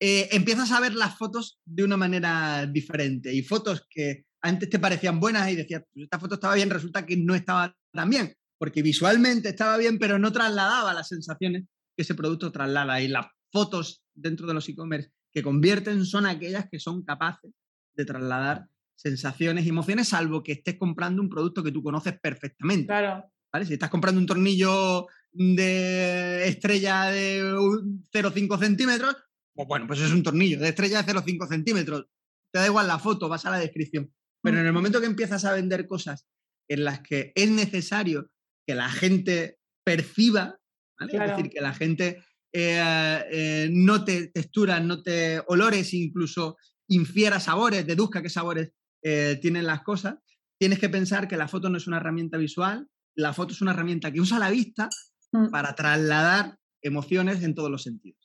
eh, 0.00 0.28
empiezas 0.33 0.72
a 0.72 0.81
ver 0.81 0.94
las 0.94 1.16
fotos 1.16 1.61
de 1.64 1.85
una 1.85 1.96
manera 1.96 2.66
diferente. 2.66 3.33
Y 3.33 3.42
fotos 3.42 3.87
que 3.88 4.24
antes 4.40 4.68
te 4.68 4.81
parecían 4.81 5.20
buenas 5.20 5.48
y 5.50 5.57
decías, 5.57 5.85
pues 5.92 6.05
esta 6.05 6.18
foto 6.18 6.35
estaba 6.35 6.55
bien, 6.55 6.70
resulta 6.70 7.07
que 7.07 7.16
no 7.16 7.35
estaba 7.35 7.76
tan 7.92 8.11
bien, 8.11 8.35
porque 8.59 8.83
visualmente 8.83 9.50
estaba 9.50 9.76
bien, 9.76 9.98
pero 9.98 10.18
no 10.18 10.33
trasladaba 10.33 10.92
las 10.92 11.09
sensaciones 11.09 11.64
que 11.96 12.02
ese 12.02 12.14
producto 12.14 12.50
traslada. 12.50 13.00
Y 13.00 13.09
las 13.09 13.26
fotos 13.52 14.02
dentro 14.12 14.46
de 14.48 14.55
los 14.55 14.68
e-commerce 14.68 15.12
que 15.33 15.42
convierten 15.42 16.05
son 16.05 16.26
aquellas 16.26 16.68
que 16.68 16.81
son 16.81 17.05
capaces 17.05 17.52
de 17.94 18.05
trasladar 18.05 18.66
sensaciones 18.96 19.66
y 19.66 19.68
emociones, 19.68 20.09
salvo 20.09 20.42
que 20.42 20.52
estés 20.52 20.76
comprando 20.78 21.22
un 21.22 21.28
producto 21.28 21.62
que 21.62 21.72
tú 21.72 21.83
conoces 21.83 22.18
perfectamente. 22.20 22.87
Claro. 22.87 23.24
¿Vale? 23.52 23.66
Si 23.66 23.74
estás 23.74 23.90
comprando 23.90 24.20
un 24.20 24.26
tornillo 24.26 25.06
de 25.32 26.46
estrella 26.48 27.04
de 27.04 27.42
0,5 27.42 28.58
centímetros, 28.58 29.16
pues 29.54 29.68
bueno, 29.68 29.86
pues 29.86 30.00
es 30.00 30.12
un 30.12 30.22
tornillo 30.22 30.58
de 30.58 30.68
estrella 30.68 31.02
de 31.02 31.12
0,5 31.12 31.48
centímetros. 31.48 32.06
Te 32.52 32.60
da 32.60 32.66
igual 32.66 32.86
la 32.86 32.98
foto, 32.98 33.28
vas 33.28 33.44
a 33.44 33.50
la 33.50 33.58
descripción. 33.58 34.12
Pero 34.42 34.58
en 34.58 34.66
el 34.66 34.72
momento 34.72 35.00
que 35.00 35.06
empiezas 35.06 35.44
a 35.44 35.52
vender 35.52 35.86
cosas 35.86 36.26
en 36.68 36.84
las 36.84 37.00
que 37.00 37.32
es 37.34 37.50
necesario 37.50 38.30
que 38.66 38.74
la 38.74 38.88
gente 38.88 39.58
perciba, 39.84 40.58
es 40.98 41.08
decir, 41.08 41.50
que 41.50 41.60
la 41.60 41.74
gente 41.74 42.22
eh, 42.52 43.24
eh, 43.30 43.68
note 43.70 44.28
texturas, 44.28 44.82
note 44.82 45.42
olores, 45.46 45.92
incluso 45.94 46.56
infiera 46.88 47.40
sabores, 47.40 47.86
deduzca 47.86 48.22
qué 48.22 48.28
sabores 48.28 48.72
eh, 49.02 49.38
tienen 49.40 49.66
las 49.66 49.82
cosas, 49.82 50.16
tienes 50.58 50.78
que 50.78 50.88
pensar 50.88 51.28
que 51.28 51.36
la 51.36 51.48
foto 51.48 51.68
no 51.68 51.78
es 51.78 51.86
una 51.86 51.96
herramienta 51.96 52.38
visual, 52.38 52.88
la 53.14 53.33
foto 53.33 53.53
es 53.53 53.62
una 53.62 53.72
herramienta 53.72 54.11
que 54.11 54.20
usa 54.20 54.38
la 54.38 54.51
vista 54.51 54.88
mm. 55.33 55.51
para 55.51 55.75
trasladar 55.75 56.57
emociones 56.81 57.42
en 57.42 57.55
todos 57.55 57.70
los 57.70 57.83
sentidos. 57.83 58.18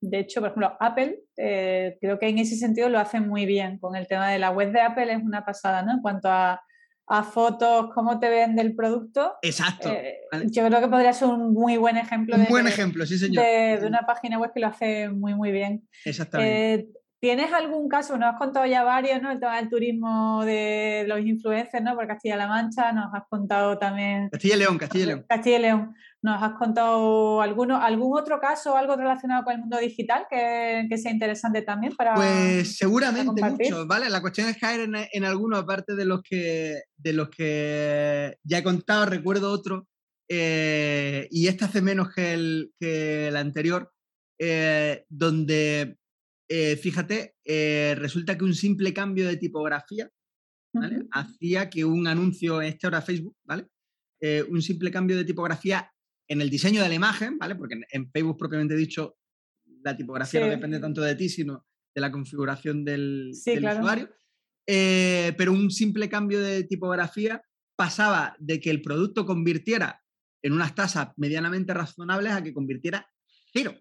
De 0.00 0.20
hecho, 0.20 0.40
por 0.40 0.50
ejemplo, 0.50 0.76
Apple, 0.80 1.20
eh, 1.36 1.96
creo 2.00 2.18
que 2.18 2.28
en 2.28 2.38
ese 2.38 2.56
sentido 2.56 2.88
lo 2.88 2.98
hace 2.98 3.20
muy 3.20 3.46
bien. 3.46 3.78
Con 3.78 3.96
el 3.96 4.06
tema 4.06 4.30
de 4.30 4.38
la 4.38 4.50
web 4.50 4.70
de 4.70 4.80
Apple 4.80 5.12
es 5.12 5.22
una 5.22 5.44
pasada, 5.44 5.82
¿no? 5.82 5.92
En 5.92 6.00
cuanto 6.00 6.28
a, 6.28 6.60
fotos, 7.32 7.90
cómo 7.94 8.18
te 8.18 8.28
vende 8.28 8.62
el 8.62 8.74
producto. 8.74 9.34
Exacto. 9.42 9.90
Eh, 9.90 10.20
yo 10.46 10.66
creo 10.66 10.80
que 10.80 10.88
podría 10.88 11.12
ser 11.12 11.28
un 11.28 11.52
muy 11.52 11.76
buen 11.76 11.96
ejemplo. 11.96 12.36
Un 12.36 12.46
buen 12.46 12.66
ejemplo, 12.66 13.06
sí, 13.06 13.18
señor. 13.18 13.44
De, 13.44 13.78
de, 13.80 13.86
una 13.86 14.06
página 14.06 14.38
web 14.38 14.52
que 14.54 14.60
lo 14.60 14.68
hace 14.68 15.08
muy, 15.08 15.34
muy 15.34 15.52
bien. 15.52 15.88
Exactamente. 16.04 16.88
¿Tienes 17.24 17.54
algún 17.54 17.88
caso? 17.88 18.18
Nos 18.18 18.34
has 18.34 18.38
contado 18.38 18.66
ya 18.66 18.84
varios, 18.84 19.22
¿no? 19.22 19.32
El 19.32 19.40
tema 19.40 19.56
del 19.56 19.70
turismo 19.70 20.44
de 20.44 21.06
los 21.08 21.20
influencers, 21.20 21.82
¿no? 21.82 21.94
Por 21.94 22.06
Castilla-La 22.06 22.46
Mancha, 22.46 22.92
nos 22.92 23.14
has 23.14 23.22
contado 23.30 23.78
también. 23.78 24.28
Castilla 24.28 24.56
y 24.56 24.58
León, 24.58 24.76
Castilla 24.76 25.04
y 25.04 25.06
León. 25.06 25.24
Castilla 25.26 25.56
y 25.56 25.62
León. 25.62 25.94
¿Nos 26.20 26.42
has 26.42 26.52
contado 26.58 27.40
alguno, 27.40 27.80
algún 27.80 28.14
otro 28.20 28.38
caso, 28.40 28.76
algo 28.76 28.94
relacionado 28.96 29.42
con 29.42 29.54
el 29.54 29.60
mundo 29.60 29.78
digital 29.78 30.26
que, 30.28 30.86
sea 30.98 31.12
interesante 31.12 31.62
también 31.62 31.96
para. 31.96 32.12
Pues 32.12 32.76
seguramente 32.76 33.42
muchos, 33.42 33.86
¿vale? 33.86 34.10
La 34.10 34.20
cuestión 34.20 34.50
es 34.50 34.58
caer 34.58 34.80
en, 34.80 34.94
en 35.10 35.24
alguno, 35.24 35.56
aparte 35.56 35.94
de 35.94 36.04
los 36.04 36.20
que 36.20 36.82
de 36.98 37.12
los 37.14 37.30
que 37.30 38.36
ya 38.42 38.58
he 38.58 38.62
contado, 38.62 39.06
recuerdo 39.06 39.50
otro, 39.50 39.88
eh, 40.28 41.26
y 41.30 41.48
este 41.48 41.64
hace 41.64 41.80
menos 41.80 42.12
que 42.14 42.34
el, 42.34 42.74
que 42.78 43.28
el 43.28 43.36
anterior, 43.38 43.90
eh, 44.38 45.06
donde 45.08 45.96
eh, 46.48 46.76
fíjate, 46.76 47.36
eh, 47.44 47.94
resulta 47.96 48.36
que 48.36 48.44
un 48.44 48.54
simple 48.54 48.92
cambio 48.92 49.26
de 49.26 49.36
tipografía 49.36 50.10
hacía 51.12 51.70
que 51.70 51.84
un 51.84 52.06
anuncio, 52.08 52.60
este 52.60 52.86
ahora 52.86 53.00
Facebook, 53.00 53.36
¿vale? 53.44 53.68
Eh, 54.20 54.44
un 54.48 54.60
simple 54.60 54.90
cambio 54.90 55.16
de 55.16 55.24
tipografía 55.24 55.88
en 56.28 56.40
el 56.40 56.50
diseño 56.50 56.82
de 56.82 56.88
la 56.88 56.94
imagen, 56.94 57.38
¿vale? 57.38 57.54
Porque 57.54 57.80
en, 57.90 58.10
Facebook 58.10 58.36
propiamente 58.36 58.74
dicho, 58.74 59.16
la 59.82 59.96
tipografía 59.96 60.40
no 60.40 60.48
depende 60.48 60.80
tanto 60.80 61.00
de 61.00 61.14
ti, 61.14 61.28
sino 61.28 61.64
de 61.94 62.00
la 62.00 62.10
configuración 62.10 62.84
del, 62.84 63.30
usuario. 63.30 64.10
pero 64.66 65.52
un 65.52 65.70
simple 65.70 66.08
cambio 66.08 66.40
de 66.40 66.64
tipografía 66.64 67.40
pasaba 67.76 68.34
de 68.40 68.60
que 68.60 68.70
el 68.70 68.82
producto 68.82 69.24
convirtiera 69.24 70.02
en 70.42 70.52
unas 70.52 70.74
tasas 70.74 71.10
medianamente 71.16 71.72
razonables 71.72 72.32
a 72.32 72.42
que 72.42 72.52
convirtiera 72.52 73.08
cero. 73.52 73.76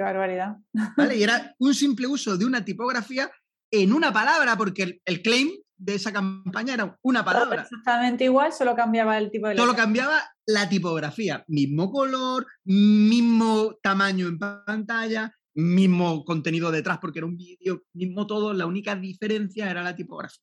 Qué 0.00 0.04
barbaridad. 0.04 0.56
¿Vale? 0.96 1.18
Y 1.18 1.22
era 1.22 1.54
un 1.58 1.74
simple 1.74 2.06
uso 2.06 2.38
de 2.38 2.46
una 2.46 2.64
tipografía 2.64 3.30
en 3.70 3.92
una 3.92 4.10
palabra, 4.10 4.56
porque 4.56 4.98
el, 5.04 5.22
claim 5.22 5.50
de 5.76 5.94
esa 5.96 6.10
campaña 6.10 6.72
era 6.72 6.98
una 7.02 7.22
palabra. 7.22 7.62
Exactamente 7.62 8.24
igual, 8.24 8.50
solo 8.50 8.74
cambiaba 8.74 9.18
el 9.18 9.30
tipo 9.30 9.46
de 9.48 9.56
Solo 9.56 9.76
cambiaba 9.76 10.22
la 10.46 10.70
tipografía. 10.70 11.44
Mismo 11.48 11.90
color, 11.90 12.46
mismo 12.64 13.74
tamaño 13.82 14.26
en 14.28 14.38
pantalla, 14.38 15.36
mismo 15.54 16.24
contenido 16.24 16.70
detrás 16.70 16.96
porque 16.98 17.18
era 17.18 17.26
un 17.26 17.36
vídeo, 17.36 17.82
mismo 17.92 18.26
todo. 18.26 18.54
La 18.54 18.64
única 18.64 18.96
diferencia 18.96 19.70
era 19.70 19.82
la 19.82 19.94
tipografía. 19.94 20.42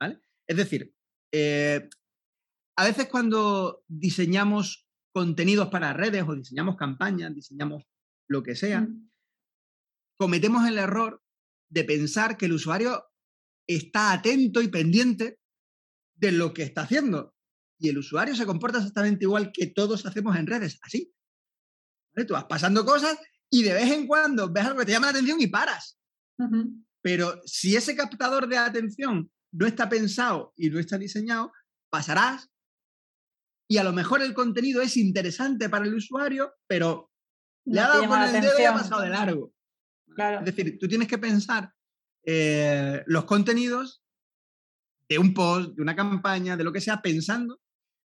¿Vale? 0.00 0.18
Es 0.48 0.56
decir, 0.56 0.92
eh, 1.32 1.88
a 2.76 2.84
veces 2.84 3.06
cuando 3.06 3.84
diseñamos 3.86 4.88
contenidos 5.12 5.68
para 5.68 5.92
redes 5.92 6.24
o 6.26 6.34
diseñamos 6.34 6.74
campañas, 6.74 7.32
diseñamos 7.32 7.84
lo 8.28 8.42
que 8.42 8.56
sea, 8.56 8.88
cometemos 10.18 10.66
el 10.68 10.78
error 10.78 11.22
de 11.68 11.84
pensar 11.84 12.36
que 12.36 12.46
el 12.46 12.52
usuario 12.52 13.04
está 13.66 14.12
atento 14.12 14.62
y 14.62 14.68
pendiente 14.68 15.38
de 16.14 16.32
lo 16.32 16.54
que 16.54 16.62
está 16.62 16.82
haciendo. 16.82 17.34
Y 17.78 17.88
el 17.88 17.98
usuario 17.98 18.34
se 18.34 18.46
comporta 18.46 18.78
exactamente 18.78 19.24
igual 19.24 19.50
que 19.52 19.66
todos 19.66 20.06
hacemos 20.06 20.36
en 20.36 20.46
redes, 20.46 20.78
así. 20.82 21.12
Tú 22.26 22.32
vas 22.32 22.46
pasando 22.46 22.84
cosas 22.84 23.18
y 23.50 23.62
de 23.62 23.74
vez 23.74 23.92
en 23.92 24.06
cuando 24.06 24.50
ves 24.50 24.64
algo 24.64 24.80
que 24.80 24.86
te 24.86 24.92
llama 24.92 25.06
la 25.06 25.10
atención 25.10 25.40
y 25.40 25.48
paras. 25.48 25.98
Pero 27.02 27.40
si 27.44 27.76
ese 27.76 27.94
captador 27.94 28.48
de 28.48 28.56
atención 28.56 29.30
no 29.52 29.66
está 29.66 29.88
pensado 29.88 30.52
y 30.56 30.70
no 30.70 30.78
está 30.78 30.96
diseñado, 30.96 31.52
pasarás 31.90 32.50
y 33.68 33.78
a 33.78 33.84
lo 33.84 33.92
mejor 33.92 34.22
el 34.22 34.32
contenido 34.32 34.80
es 34.80 34.96
interesante 34.96 35.68
para 35.68 35.86
el 35.86 35.94
usuario, 35.94 36.54
pero 36.66 37.10
le 37.66 37.80
ha 37.80 37.88
dado 37.88 38.08
con 38.08 38.22
el 38.22 38.32
dedo 38.32 38.58
y 38.58 38.64
ha 38.64 38.72
pasado 38.72 39.02
de 39.02 39.10
largo. 39.10 39.52
Es 40.16 40.44
decir, 40.44 40.78
tú 40.78 40.88
tienes 40.88 41.08
que 41.08 41.18
pensar 41.18 41.72
eh, 42.24 43.02
los 43.06 43.24
contenidos 43.24 44.02
de 45.08 45.18
un 45.18 45.34
post, 45.34 45.74
de 45.74 45.82
una 45.82 45.94
campaña, 45.94 46.56
de 46.56 46.64
lo 46.64 46.72
que 46.72 46.80
sea, 46.80 47.02
pensando 47.02 47.60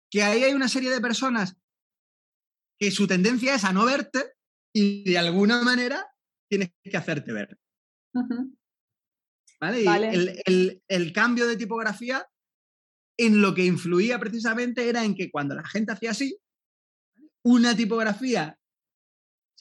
que 0.09 0.23
ahí 0.23 0.43
hay 0.43 0.53
una 0.53 0.67
serie 0.67 0.89
de 0.89 0.99
personas 0.99 1.55
que 2.77 2.91
su 2.91 3.07
tendencia 3.07 3.55
es 3.55 3.63
a 3.63 3.71
no 3.71 3.85
verte 3.85 4.33
y 4.73 5.09
de 5.09 5.17
alguna 5.17 5.61
manera 5.63 6.05
tienes 6.49 6.71
que 6.83 6.97
hacerte 6.97 7.31
ver. 7.31 7.57
¿Vale? 9.59 9.83
Y 9.83 10.81
el, 10.87 11.13
cambio 11.13 11.47
de 11.47 11.55
tipografía 11.55 12.27
en 13.17 13.41
lo 13.41 13.53
que 13.53 13.65
influía 13.65 14.19
precisamente 14.19 14.89
era 14.89 15.05
en 15.05 15.15
que 15.15 15.29
cuando 15.29 15.55
la 15.55 15.65
gente 15.65 15.91
hacía 15.91 16.11
así, 16.11 16.37
una 17.43 17.75
tipografía 17.75 18.59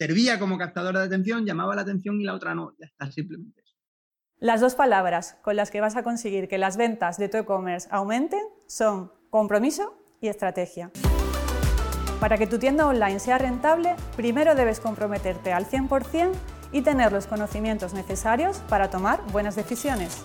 servía 0.01 0.39
como 0.39 0.57
captadora 0.57 1.01
de 1.01 1.07
atención, 1.07 1.45
llamaba 1.45 1.77
la 1.77 1.83
atención 1.83 2.19
y 2.23 2.25
la 2.25 2.35
otra 2.35 2.55
no, 2.55 2.73
ya 2.79 2.87
está, 2.87 3.13
simplemente. 3.13 3.63
Las 4.39 4.63
dos 4.63 4.75
palabras 4.75 5.37
con 5.43 5.57
las 5.57 5.71
que 5.71 5.83
vas 5.83 5.95
a 5.95 6.03
conseguir 6.03 6.49
que 6.49 6.57
las 6.57 6.79
ventas 6.79 7.19
de 7.19 7.29
tu 7.29 7.37
e-commerce 7.37 7.87
aumenten 7.91 8.41
son 8.67 9.13
compromiso 9.29 10.03
y 10.23 10.29
estrategia. 10.29 10.91
Para 12.19 12.39
que 12.39 12.47
tu 12.47 12.59
tienda 12.59 12.87
online 12.87 13.19
sea 13.19 13.37
rentable, 13.37 13.95
primero 14.17 14.55
debes 14.55 14.81
comprometerte 14.81 15.53
al 15.53 15.67
100% 15.67 16.33
y 16.73 16.81
tener 16.81 17.13
los 17.13 17.27
conocimientos 17.27 17.93
necesarios 17.93 18.59
para 18.71 18.89
tomar 18.89 19.21
buenas 19.33 19.55
decisiones. 19.55 20.25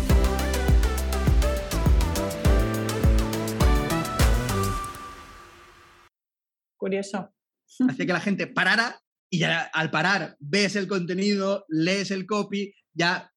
Curioso. 6.81 7.31
Hacía 7.87 8.07
que 8.07 8.13
la 8.13 8.19
gente 8.19 8.47
parara 8.47 8.99
y 9.29 9.37
ya 9.37 9.69
al 9.71 9.91
parar 9.91 10.35
ves 10.39 10.75
el 10.75 10.87
contenido, 10.87 11.63
lees 11.69 12.09
el 12.09 12.25
copy, 12.25 12.73
ya 12.91 13.31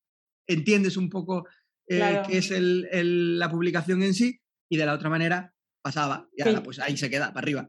entiendes 0.48 0.96
un 0.96 1.10
poco 1.10 1.46
eh, 1.86 2.22
qué 2.26 2.38
es 2.38 2.50
la 2.50 3.50
publicación 3.50 4.02
en 4.02 4.14
sí 4.14 4.40
y 4.70 4.78
de 4.78 4.86
la 4.86 4.94
otra 4.94 5.10
manera 5.10 5.52
pasaba 5.82 6.26
y 6.34 6.40
ahora 6.40 6.62
pues 6.62 6.78
ahí 6.78 6.96
se 6.96 7.10
queda, 7.10 7.34
para 7.34 7.44
arriba. 7.44 7.68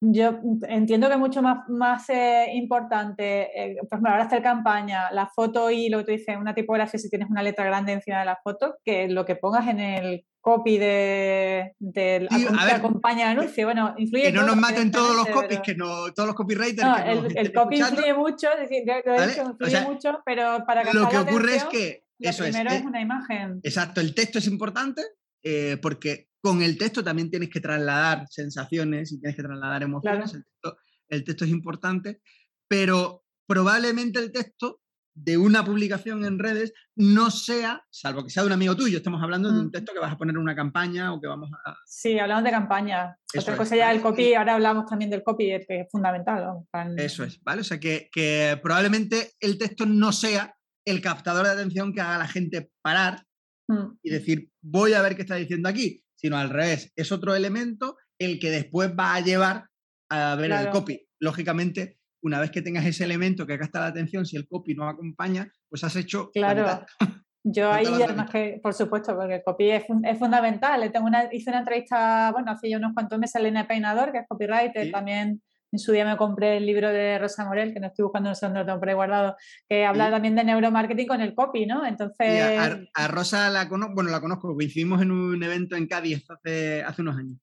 Yo 0.00 0.38
entiendo 0.68 1.08
que 1.08 1.14
es 1.14 1.18
mucho 1.18 1.42
más, 1.42 1.68
más 1.68 2.08
eh, 2.10 2.52
importante, 2.54 3.48
eh, 3.60 3.76
por 3.80 3.96
ejemplo, 3.96 4.12
ahora 4.12 4.26
hacer 4.26 4.40
campaña, 4.40 5.10
la 5.10 5.26
foto 5.34 5.68
y 5.72 5.88
lo 5.88 5.98
que 5.98 6.04
tú 6.04 6.10
dices, 6.12 6.36
una 6.36 6.54
tipografía 6.54 7.00
si 7.00 7.10
tienes 7.10 7.28
una 7.28 7.42
letra 7.42 7.64
grande 7.64 7.94
encima 7.94 8.20
de 8.20 8.26
la 8.26 8.38
foto, 8.44 8.76
que 8.84 9.08
lo 9.08 9.24
que 9.24 9.34
pongas 9.34 9.66
en 9.66 9.80
el 9.80 10.24
copy 10.48 10.78
de, 10.78 11.74
de 11.78 12.26
que 12.30 12.72
acompaña 12.72 13.30
el 13.30 13.38
anuncio. 13.38 13.66
Bueno, 13.66 13.94
influye 13.98 14.24
Que 14.24 14.32
no 14.32 14.46
nos 14.46 14.56
maten 14.56 14.90
todos 14.90 15.14
los 15.14 15.28
copies, 15.28 15.60
que 15.60 15.74
no, 15.74 16.12
todos 16.14 16.28
los 16.28 16.34
copywriters. 16.34 16.88
No, 16.88 16.96
el, 16.96 17.36
el 17.36 17.52
copy 17.52 17.78
influye 17.78 18.14
mucho, 18.14 18.48
es 18.52 18.68
decir, 18.68 18.84
influye 19.46 19.80
mucho, 19.82 20.22
pero 20.24 20.64
para 20.66 20.84
que 20.84 20.94
Lo 20.94 21.08
que 21.08 21.18
ocurre 21.18 21.56
es 21.56 21.64
que 21.64 22.04
eso 22.18 22.44
primero 22.44 22.70
es, 22.70 22.76
es, 22.76 22.84
una 22.84 23.00
imagen. 23.00 23.60
Exacto, 23.62 24.00
el 24.00 24.14
texto 24.14 24.38
es 24.38 24.46
importante 24.46 25.02
eh, 25.42 25.76
porque 25.82 26.30
con 26.40 26.62
el 26.62 26.78
texto 26.78 27.04
también 27.04 27.30
tienes 27.30 27.50
que 27.50 27.60
trasladar 27.60 28.26
sensaciones 28.30 29.12
y 29.12 29.20
tienes 29.20 29.36
que 29.36 29.42
trasladar 29.42 29.82
emociones. 29.82 30.34
El, 31.08 31.24
texto, 31.24 31.44
es 31.44 31.50
importante, 31.50 32.20
pero 32.68 33.24
probablemente 33.46 34.18
el 34.18 34.32
texto 34.32 34.80
de 35.24 35.36
una 35.36 35.64
publicación 35.64 36.24
en 36.24 36.38
redes 36.38 36.72
no 36.94 37.30
sea, 37.30 37.82
salvo 37.90 38.24
que 38.24 38.30
sea 38.30 38.42
de 38.42 38.48
un 38.48 38.52
amigo 38.52 38.76
tuyo, 38.76 38.98
estamos 38.98 39.22
hablando 39.22 39.52
de 39.52 39.60
un 39.60 39.66
mm. 39.66 39.70
texto 39.70 39.92
que 39.92 39.98
vas 39.98 40.12
a 40.12 40.18
poner 40.18 40.34
en 40.34 40.40
una 40.40 40.54
campaña 40.54 41.12
o 41.12 41.20
que 41.20 41.26
vamos 41.26 41.50
a... 41.64 41.76
Sí, 41.86 42.18
hablamos 42.18 42.44
de 42.44 42.50
campaña. 42.50 43.16
Otra 43.36 43.56
cosa 43.56 43.76
ya 43.76 43.90
el 43.92 44.00
copy, 44.00 44.34
ahora 44.34 44.54
hablamos 44.54 44.86
también 44.86 45.10
del 45.10 45.22
copy, 45.22 45.46
que 45.66 45.80
es 45.80 45.88
fundamental. 45.90 46.64
Eso 46.96 47.24
es, 47.24 47.42
¿vale? 47.42 47.62
O 47.62 47.64
sea, 47.64 47.80
que, 47.80 48.08
que, 48.12 48.58
probablemente 48.62 49.32
el 49.40 49.58
texto 49.58 49.86
no 49.86 50.12
sea 50.12 50.54
el 50.84 51.00
captador 51.00 51.46
de 51.46 51.52
atención 51.52 51.92
que 51.92 52.00
haga 52.00 52.16
a 52.16 52.20
la 52.20 52.28
gente 52.28 52.70
parar 52.82 53.24
mm. 53.68 53.98
y 54.02 54.10
decir, 54.10 54.50
voy 54.62 54.92
a 54.94 55.02
ver 55.02 55.16
qué 55.16 55.22
está 55.22 55.34
diciendo 55.34 55.68
aquí, 55.68 56.02
sino 56.14 56.36
al 56.36 56.50
revés, 56.50 56.92
es 56.96 57.12
otro 57.12 57.34
elemento 57.34 57.96
el 58.18 58.38
que 58.38 58.50
después 58.50 58.90
va 58.98 59.14
a 59.14 59.20
llevar 59.20 59.68
a 60.10 60.34
ver 60.36 60.52
el 60.52 60.70
copy. 60.70 61.06
Lógicamente, 61.20 61.97
una 62.22 62.40
vez 62.40 62.50
que 62.50 62.62
tengas 62.62 62.86
ese 62.86 63.04
elemento 63.04 63.46
que 63.46 63.58
capta 63.58 63.80
la 63.80 63.86
atención, 63.86 64.26
si 64.26 64.36
el 64.36 64.46
copy 64.46 64.74
no 64.74 64.88
acompaña, 64.88 65.50
pues 65.68 65.84
has 65.84 65.96
hecho... 65.96 66.30
Claro. 66.32 66.84
Yo 67.44 67.70
ahí, 67.72 67.86
además 67.86 68.30
que, 68.30 68.60
por 68.62 68.74
supuesto, 68.74 69.16
porque 69.16 69.36
el 69.36 69.42
copy 69.44 69.70
es, 69.70 69.84
fundamental. 70.18 70.90
Tengo 70.92 71.06
una, 71.06 71.28
hice 71.32 71.50
una 71.50 71.60
entrevista, 71.60 72.30
bueno, 72.32 72.50
hace 72.50 72.68
ya 72.68 72.78
unos 72.78 72.94
cuantos 72.94 73.18
meses 73.18 73.36
a 73.36 73.40
Elena 73.40 73.66
Peinador, 73.66 74.12
que 74.12 74.18
es 74.18 74.24
copywriter, 74.28 74.90
también 74.90 75.42
en 75.70 75.78
su 75.78 75.92
día 75.92 76.04
me 76.04 76.16
compré 76.16 76.56
el 76.56 76.66
libro 76.66 76.88
de 76.88 77.18
Rosa 77.18 77.44
Morel, 77.44 77.74
que 77.74 77.80
no 77.80 77.88
estoy 77.88 78.04
buscando, 78.04 78.30
no 78.30 78.34
sé 78.34 78.46
dónde 78.46 78.60
lo 78.60 78.66
tengo 78.66 78.78
por 78.78 78.88
ahí 78.88 78.94
guardado, 78.94 79.36
que 79.68 79.84
habla 79.84 80.10
también 80.10 80.34
de 80.34 80.44
neuromarketing 80.44 81.06
con 81.06 81.20
el 81.20 81.34
copy, 81.34 81.66
¿no? 81.66 81.84
Entonces... 81.84 82.58
A, 82.94 83.08
Rosa 83.08 83.50
la 83.50 83.68
conozco, 83.68 83.94
bueno, 83.94 84.10
la 84.10 84.20
conozco, 84.20 84.54
coincidimos 84.54 85.02
en 85.02 85.10
un 85.10 85.42
evento 85.42 85.76
en 85.76 85.86
Cádiz 85.86 86.24
hace, 86.30 86.82
hace 86.82 87.02
unos 87.02 87.18
años. 87.18 87.38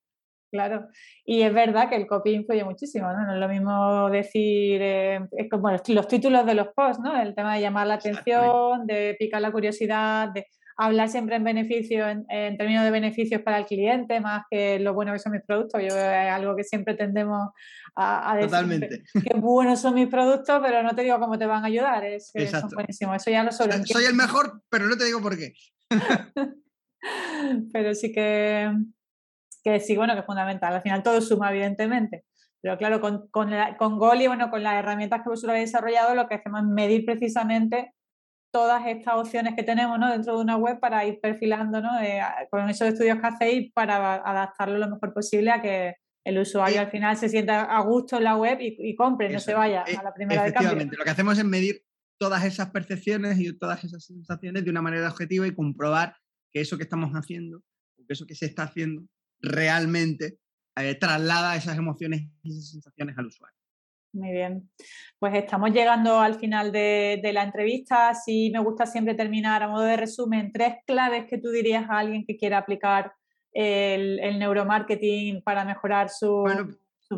Claro, 0.56 0.88
y 1.26 1.42
es 1.42 1.54
verdad 1.54 1.90
que 1.90 1.98
el 1.98 2.08
copy 2.08 2.32
influye 2.32 2.64
muchísimo, 2.64 3.12
¿no? 3.12 3.26
No 3.26 3.34
es 3.34 3.40
lo 3.42 3.50
mismo 3.50 4.10
decir, 4.10 4.80
eh, 4.82 5.20
es 5.38 5.50
como 5.50 5.70
los 5.70 6.08
títulos 6.08 6.46
de 6.46 6.54
los 6.54 6.70
posts, 6.70 7.04
¿no? 7.04 7.22
El 7.22 7.36
tema 7.36 7.56
de 7.56 7.62
llamar 7.62 7.88
la 7.88 7.96
atención, 7.96 8.88
de 8.88 9.18
picar 9.20 9.42
la 9.42 9.52
curiosidad, 9.52 10.30
de 10.30 10.48
hablar 10.78 11.10
siempre 11.10 11.36
en 11.36 11.44
beneficio, 11.44 12.08
en, 12.08 12.58
términos 12.58 12.86
de 12.86 12.92
beneficios 12.92 13.42
para 13.42 13.58
el 13.60 13.66
cliente, 13.66 14.22
más 14.22 14.44
que 14.50 14.80
lo 14.80 14.94
bueno 14.94 15.12
que 15.12 15.20
son 15.20 15.34
mis 15.34 15.42
productos. 15.42 15.82
Yo 15.82 15.88
es 15.90 16.32
algo 16.32 16.56
que 16.56 16.64
siempre 16.64 16.94
tendemos 16.94 17.50
a, 17.98 18.34
decir 18.36 18.52
Totalmente. 18.52 19.04
Que, 19.14 19.38
buenos 19.38 19.82
son 19.82 19.96
mis 19.96 20.08
productos, 20.08 20.62
pero 20.64 20.84
no 20.84 20.96
te 20.96 21.02
digo 21.02 21.20
cómo 21.20 21.38
te 21.38 21.46
van 21.46 21.66
a 21.66 21.68
ayudar. 21.68 22.06
Es 22.06 22.32
son 22.50 22.70
buenísimos. 22.74 23.18
Eso 23.18 23.30
ya 23.30 23.44
lo 23.44 23.52
soy. 23.52 23.68
Soy 23.84 24.06
el 24.06 24.16
mejor, 24.16 24.62
pero 24.70 24.88
no 24.88 24.96
te 24.96 25.04
digo 25.04 25.22
por 25.22 25.38
qué. 25.38 25.52
pero 27.74 27.94
sí 27.94 28.12
que, 28.12 28.72
que 29.66 29.80
sí, 29.80 29.98
bueno, 29.98 30.14
que 30.14 30.20
es 30.20 30.26
fundamental. 30.26 30.76
Al 30.76 30.82
final 30.84 31.02
todo 31.02 31.20
suma, 31.22 31.50
evidentemente. 31.50 32.24
Pero 32.62 32.78
claro, 32.78 33.02
con, 33.02 33.28
con, 33.30 33.52
con 33.78 33.98
Goli, 33.98 34.28
bueno, 34.28 34.52
con 34.52 34.62
las 34.62 34.76
herramientas 34.76 35.24
que 35.24 35.30
vosotros 35.30 35.50
habéis 35.50 35.72
desarrollado, 35.72 36.14
lo 36.14 36.28
que 36.28 36.36
hacemos 36.36 36.62
es 36.62 36.68
medir 36.68 37.04
precisamente 37.04 37.94
todas 38.52 38.86
estas 38.86 39.16
opciones 39.16 39.56
que 39.56 39.64
tenemos 39.64 39.98
¿no? 40.00 40.12
dentro 40.12 40.36
de 40.36 40.42
una 40.42 40.56
web 40.56 40.80
para 40.80 41.04
ir 41.06 41.20
perfilando 41.20 41.82
¿no? 41.82 42.00
Eh, 42.00 42.22
con 42.50 42.70
esos 42.70 42.88
estudios 42.88 43.20
que 43.20 43.28
hacéis 43.28 43.74
para 43.74 44.16
adaptarlo 44.16 44.78
lo 44.78 44.88
mejor 44.88 45.14
posible 45.14 45.52
a 45.52 45.62
que 45.62 45.96
el 46.24 46.40
usuario 46.40 46.80
al 46.80 46.90
final 46.90 47.18
se 47.18 47.28
sienta 47.28 47.64
a 47.64 47.82
gusto 47.82 48.18
en 48.18 48.24
la 48.24 48.38
web 48.38 48.60
y, 48.62 48.96
compre, 48.96 49.30
no 49.30 49.40
se 49.40 49.54
vaya 49.54 49.84
a 49.84 50.04
la 50.04 50.14
primera 50.14 50.44
de 50.44 50.54
cambio. 50.54 50.88
Lo 50.98 51.04
que 51.04 51.10
hacemos 51.10 51.38
es 51.38 51.44
medir 51.44 51.84
todas 52.18 52.46
esas 52.46 52.70
percepciones 52.70 53.40
y 53.40 53.52
todas 53.58 53.84
esas 53.84 54.06
sensaciones 54.06 54.64
de 54.64 54.70
una 54.70 54.82
manera 54.82 55.10
objetiva 55.10 55.46
y 55.46 55.54
comprobar 55.54 56.16
que 56.52 56.62
eso 56.62 56.78
que 56.78 56.84
estamos 56.84 57.12
haciendo, 57.12 57.62
que 58.08 58.14
eso 58.14 58.26
que 58.26 58.36
se 58.36 58.46
está 58.46 58.64
haciendo, 58.64 59.06
realmente 59.42 60.40
eh, 60.78 60.96
traslada 60.96 61.56
esas 61.56 61.78
emociones 61.78 62.24
y 62.44 62.52
esas 62.52 62.72
sensaciones 62.72 63.18
al 63.18 63.28
usuario. 63.28 63.56
Muy 64.16 64.32
bien. 64.32 64.70
Pues 65.20 65.36
estamos 65.36 65.72
llegando 65.72 66.20
al 66.20 66.40
final 66.40 66.72
de, 66.72 67.20
la 67.34 67.44
entrevista. 67.44 68.14
Sí 68.14 68.50
me 68.52 68.60
gusta 68.60 68.86
siempre 68.86 69.14
terminar 69.14 69.62
a 69.62 69.68
modo 69.68 69.84
de 69.84 69.98
resumen 69.98 70.54
tres 70.54 70.76
claves 70.88 71.26
que 71.30 71.38
tú 71.38 71.50
dirías 71.50 71.90
a 71.90 72.00
alguien 72.00 72.26
que 72.26 72.38
quiera 72.38 72.60
aplicar 72.60 73.14
el, 73.52 74.40
neuromarketing 74.40 75.42
para 75.44 75.66
mejorar 75.66 76.10
sus 76.10 76.50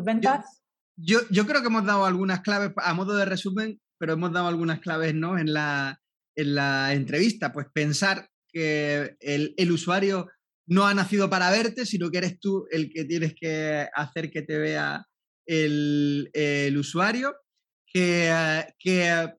ventas. 0.04 0.64
Yo, 0.96 1.20
creo 1.46 1.60
que 1.60 1.68
hemos 1.68 1.86
dado 1.86 2.04
algunas 2.04 2.40
claves 2.40 2.72
a 2.76 2.94
modo 2.94 3.16
de 3.16 3.24
resumen, 3.24 3.80
pero 3.96 4.14
hemos 4.14 4.32
dado 4.32 4.48
algunas 4.48 4.80
claves 4.80 5.14
¿no? 5.14 5.38
en, 5.38 5.52
la, 5.52 6.00
en 6.34 6.54
la 6.56 6.94
entrevista. 6.94 7.52
Pues 7.52 7.68
pensar 7.72 8.28
que 8.48 9.16
el, 9.20 9.54
el 9.56 9.70
usuario 9.70 10.26
no 10.68 10.86
ha 10.86 10.94
nacido 10.94 11.30
para 11.30 11.50
verte, 11.50 11.86
sino 11.86 12.10
que 12.10 12.18
eres 12.18 12.38
tú 12.38 12.66
el 12.70 12.90
que 12.90 13.04
tienes 13.04 13.34
que 13.34 13.88
hacer 13.94 14.30
que 14.30 14.42
te 14.42 14.58
vea 14.58 15.06
el, 15.46 16.76
usuario, 16.78 17.34
que, 17.86 18.30
que, 18.78 19.32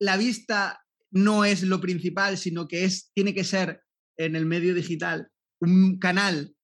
la 0.00 0.16
vista 0.16 0.80
no 1.10 1.44
es 1.44 1.62
lo 1.62 1.80
principal, 1.80 2.36
sino 2.38 2.66
que 2.68 2.84
es, 2.84 3.10
tiene 3.14 3.34
que 3.34 3.44
ser 3.44 3.82
en 4.18 4.34
el 4.34 4.46
medio 4.46 4.74
digital 4.74 5.28
un 5.60 5.98
canal 5.98 6.54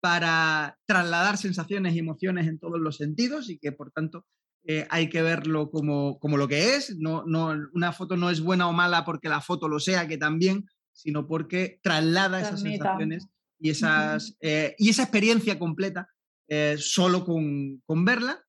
para 0.00 0.78
trasladar 0.86 1.38
sensaciones 1.38 1.94
y 1.94 1.98
emociones 1.98 2.46
en 2.46 2.58
todos 2.58 2.78
los 2.78 2.96
sentidos 2.96 3.48
y 3.48 3.58
que 3.58 3.72
por 3.72 3.90
tanto 3.90 4.26
eh, 4.66 4.86
hay 4.90 5.08
que 5.08 5.22
verlo 5.22 5.70
como, 5.70 6.18
como, 6.18 6.36
lo 6.36 6.48
que 6.48 6.76
es. 6.76 6.96
No, 6.98 7.24
no, 7.26 7.54
una 7.74 7.92
foto 7.92 8.16
no 8.16 8.30
es 8.30 8.40
buena 8.40 8.68
o 8.68 8.72
mala 8.72 9.04
porque 9.04 9.28
la 9.28 9.40
foto 9.40 9.68
lo 9.68 9.78
sea, 9.78 10.08
que 10.08 10.16
también, 10.16 10.66
sino 10.94 11.26
porque 11.26 11.80
traslada 11.82 12.40
esas 12.40 12.62
sensaciones 12.62 13.26
y, 13.58 13.70
esas, 13.70 14.36
eh, 14.40 14.74
y 14.78 14.88
esa 14.88 15.02
experiencia 15.02 15.58
completa 15.58 16.08
eh, 16.48 16.76
solo 16.78 17.24
con, 17.24 17.82
verla 18.04 18.42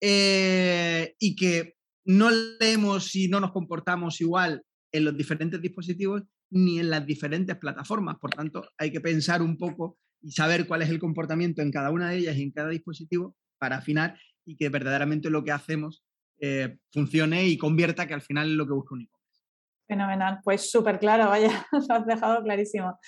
eh, 0.00 1.14
y 1.18 1.36
que 1.36 1.76
no 2.04 2.30
leemos 2.30 3.14
y 3.14 3.28
no 3.28 3.40
nos 3.40 3.52
comportamos 3.52 4.20
igual 4.20 4.62
en 4.92 5.04
los 5.04 5.16
diferentes 5.16 5.60
dispositivos 5.60 6.22
ni 6.50 6.78
en 6.78 6.90
las 6.90 7.06
diferentes 7.06 7.56
plataformas. 7.56 8.16
Por 8.20 8.30
tanto, 8.30 8.68
hay 8.78 8.90
que 8.90 9.00
pensar 9.00 9.42
un 9.42 9.56
poco 9.56 9.98
y 10.22 10.32
saber 10.32 10.66
cuál 10.66 10.82
es 10.82 10.90
el 10.90 10.98
comportamiento 10.98 11.62
en 11.62 11.70
cada 11.70 11.90
una 11.90 12.10
de 12.10 12.18
ellas 12.18 12.36
y 12.36 12.42
en 12.42 12.50
cada 12.52 12.68
dispositivo 12.68 13.36
para 13.58 13.76
afinar 13.76 14.18
y 14.44 14.56
que 14.56 14.68
verdaderamente 14.68 15.30
lo 15.30 15.44
que 15.44 15.52
hacemos 15.52 16.04
eh, 16.38 16.78
funcione 16.92 17.46
y 17.46 17.58
convierta, 17.58 18.06
que 18.06 18.14
al 18.14 18.22
final 18.22 18.50
es 18.50 18.56
lo 18.56 18.66
que 18.66 18.72
busca 18.72 18.94
un 18.94 19.02
Fenomenal, 19.88 20.40
pues 20.42 20.70
súper 20.70 20.98
claro, 20.98 21.28
vaya, 21.28 21.66
lo 21.88 21.94
has 21.94 22.06
dejado 22.06 22.42
clarísimo. 22.42 22.98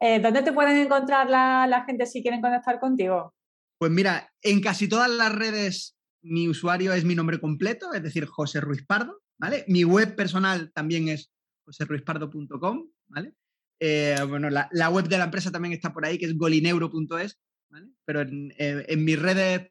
¿Dónde 0.00 0.42
te 0.42 0.52
pueden 0.52 0.78
encontrar 0.78 1.30
la, 1.30 1.66
la 1.68 1.84
gente 1.84 2.06
si 2.06 2.22
quieren 2.22 2.40
conectar 2.40 2.80
contigo? 2.80 3.34
Pues 3.78 3.92
mira, 3.92 4.32
en 4.42 4.60
casi 4.60 4.88
todas 4.88 5.10
las 5.10 5.34
redes 5.34 5.94
mi 6.24 6.48
usuario 6.48 6.92
es 6.92 7.04
mi 7.04 7.14
nombre 7.14 7.38
completo, 7.38 7.92
es 7.92 8.02
decir, 8.02 8.26
José 8.26 8.60
Ruiz 8.60 8.84
Pardo, 8.86 9.22
¿vale? 9.38 9.64
Mi 9.68 9.84
web 9.84 10.16
personal 10.16 10.72
también 10.72 11.08
es 11.08 11.30
joserruizpardo.com, 11.66 12.88
¿vale? 13.08 13.34
Eh, 13.80 14.16
bueno, 14.26 14.48
la, 14.48 14.90
web 14.90 15.06
de 15.06 15.18
la 15.18 15.24
empresa 15.24 15.52
también 15.52 15.74
está 15.74 15.92
por 15.92 16.06
ahí, 16.06 16.18
que 16.18 16.24
es 16.26 16.36
golineuro.es, 16.36 17.38
¿vale? 17.70 17.90
Pero 18.06 18.22
eh, 18.22 18.86
en, 18.88 19.04
mis 19.04 19.18
redes 19.20 19.70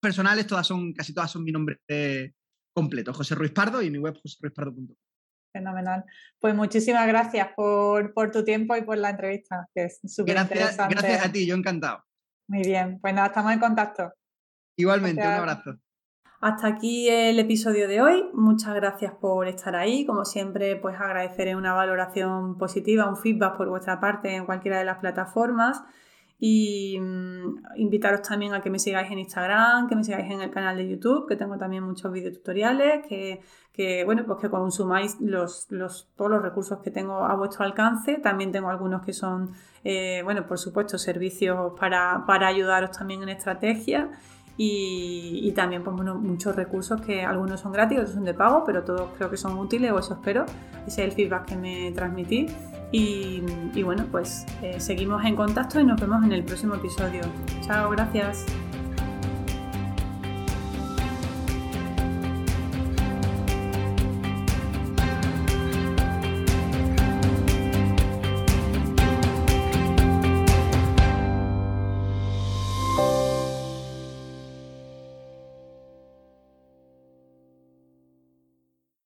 personales 0.00 0.46
todas 0.46 0.66
son, 0.66 0.92
casi 0.92 1.14
todas 1.14 1.30
son 1.30 1.44
mi 1.44 1.52
nombre 1.52 1.80
completo, 2.74 3.14
José 3.14 3.36
Ruiz 3.36 3.52
Pardo 3.52 3.80
y 3.80 3.90
mi 3.90 3.98
web 3.98 4.18
joserruizpardo.com. 4.20 4.96
Fenomenal. 5.52 6.04
Pues 6.40 6.54
muchísimas 6.54 7.06
gracias 7.06 7.48
por, 7.54 8.12
tu 8.32 8.44
tiempo 8.44 8.76
y 8.76 8.82
por 8.82 8.96
la 8.96 9.10
entrevista, 9.10 9.68
que 9.74 9.84
es 9.84 10.00
súper 10.06 10.38
interesante. 10.38 10.94
Gracias 10.94 11.26
a 11.26 11.32
ti, 11.32 11.46
yo 11.46 11.54
encantado. 11.54 12.04
Muy 12.48 12.62
bien, 12.62 12.98
pues 13.00 13.14
nada, 13.14 13.28
estamos 13.28 13.52
en 13.52 13.60
contacto. 13.60 14.12
Igualmente, 14.76 15.20
un 15.20 15.32
abrazo. 15.32 15.78
Hasta 16.40 16.66
aquí 16.66 17.08
el 17.08 17.38
episodio 17.38 17.86
de 17.86 18.02
hoy. 18.02 18.24
Muchas 18.34 18.74
gracias 18.74 19.12
por 19.12 19.46
estar 19.46 19.76
ahí. 19.76 20.04
Como 20.04 20.24
siempre, 20.24 20.74
pues 20.74 20.96
agradeceré 20.98 21.54
una 21.54 21.72
valoración 21.72 22.58
positiva, 22.58 23.08
un 23.08 23.16
feedback 23.16 23.56
por 23.56 23.68
vuestra 23.68 24.00
parte 24.00 24.34
en 24.34 24.44
cualquiera 24.44 24.78
de 24.78 24.84
las 24.84 24.98
plataformas. 24.98 25.82
Y 26.44 26.98
mm, 26.98 27.76
invitaros 27.76 28.22
también 28.22 28.52
a 28.52 28.60
que 28.60 28.68
me 28.68 28.80
sigáis 28.80 29.08
en 29.12 29.20
Instagram, 29.20 29.88
que 29.88 29.94
me 29.94 30.02
sigáis 30.02 30.28
en 30.28 30.40
el 30.40 30.50
canal 30.50 30.76
de 30.76 30.88
YouTube, 30.88 31.28
que 31.28 31.36
tengo 31.36 31.56
también 31.56 31.84
muchos 31.84 32.12
videotutoriales, 32.12 33.06
que, 33.06 34.02
bueno, 34.04 34.24
pues 34.26 34.40
que 34.40 34.50
consumáis 34.50 35.20
los, 35.20 35.68
los, 35.70 36.10
todos 36.16 36.32
los 36.32 36.42
recursos 36.42 36.80
que 36.80 36.90
tengo 36.90 37.24
a 37.24 37.36
vuestro 37.36 37.64
alcance. 37.64 38.16
También 38.16 38.50
tengo 38.50 38.70
algunos 38.70 39.02
que 39.02 39.12
son, 39.12 39.52
eh, 39.84 40.22
bueno, 40.24 40.44
por 40.48 40.58
supuesto, 40.58 40.98
servicios 40.98 41.74
para, 41.78 42.24
para 42.26 42.48
ayudaros 42.48 42.90
también 42.90 43.22
en 43.22 43.28
estrategia. 43.28 44.10
Y, 44.56 45.52
también 45.54 45.84
pues, 45.84 45.94
muchos 45.96 46.56
recursos 46.56 47.00
que 47.02 47.22
algunos 47.22 47.60
son 47.60 47.70
gratis, 47.70 47.98
otros 47.98 48.14
son 48.14 48.24
de 48.24 48.34
pago, 48.34 48.64
pero 48.66 48.82
todos 48.82 49.10
creo 49.16 49.30
que 49.30 49.36
son 49.36 49.56
útiles 49.58 49.92
o 49.92 49.98
eso 50.00 50.14
espero. 50.14 50.44
Ese 50.88 51.02
es 51.02 51.08
el 51.08 51.12
feedback 51.12 51.44
que 51.44 51.56
me 51.56 51.92
transmití. 51.92 52.48
Y, 52.92 53.82
bueno, 53.82 54.06
pues 54.10 54.44
eh, 54.60 54.78
seguimos 54.78 55.24
en 55.24 55.34
contacto 55.34 55.80
y 55.80 55.84
nos 55.84 56.00
vemos 56.00 56.22
en 56.24 56.32
el 56.32 56.44
próximo 56.44 56.74
episodio. 56.74 57.22
Chao, 57.62 57.90
gracias. 57.90 58.44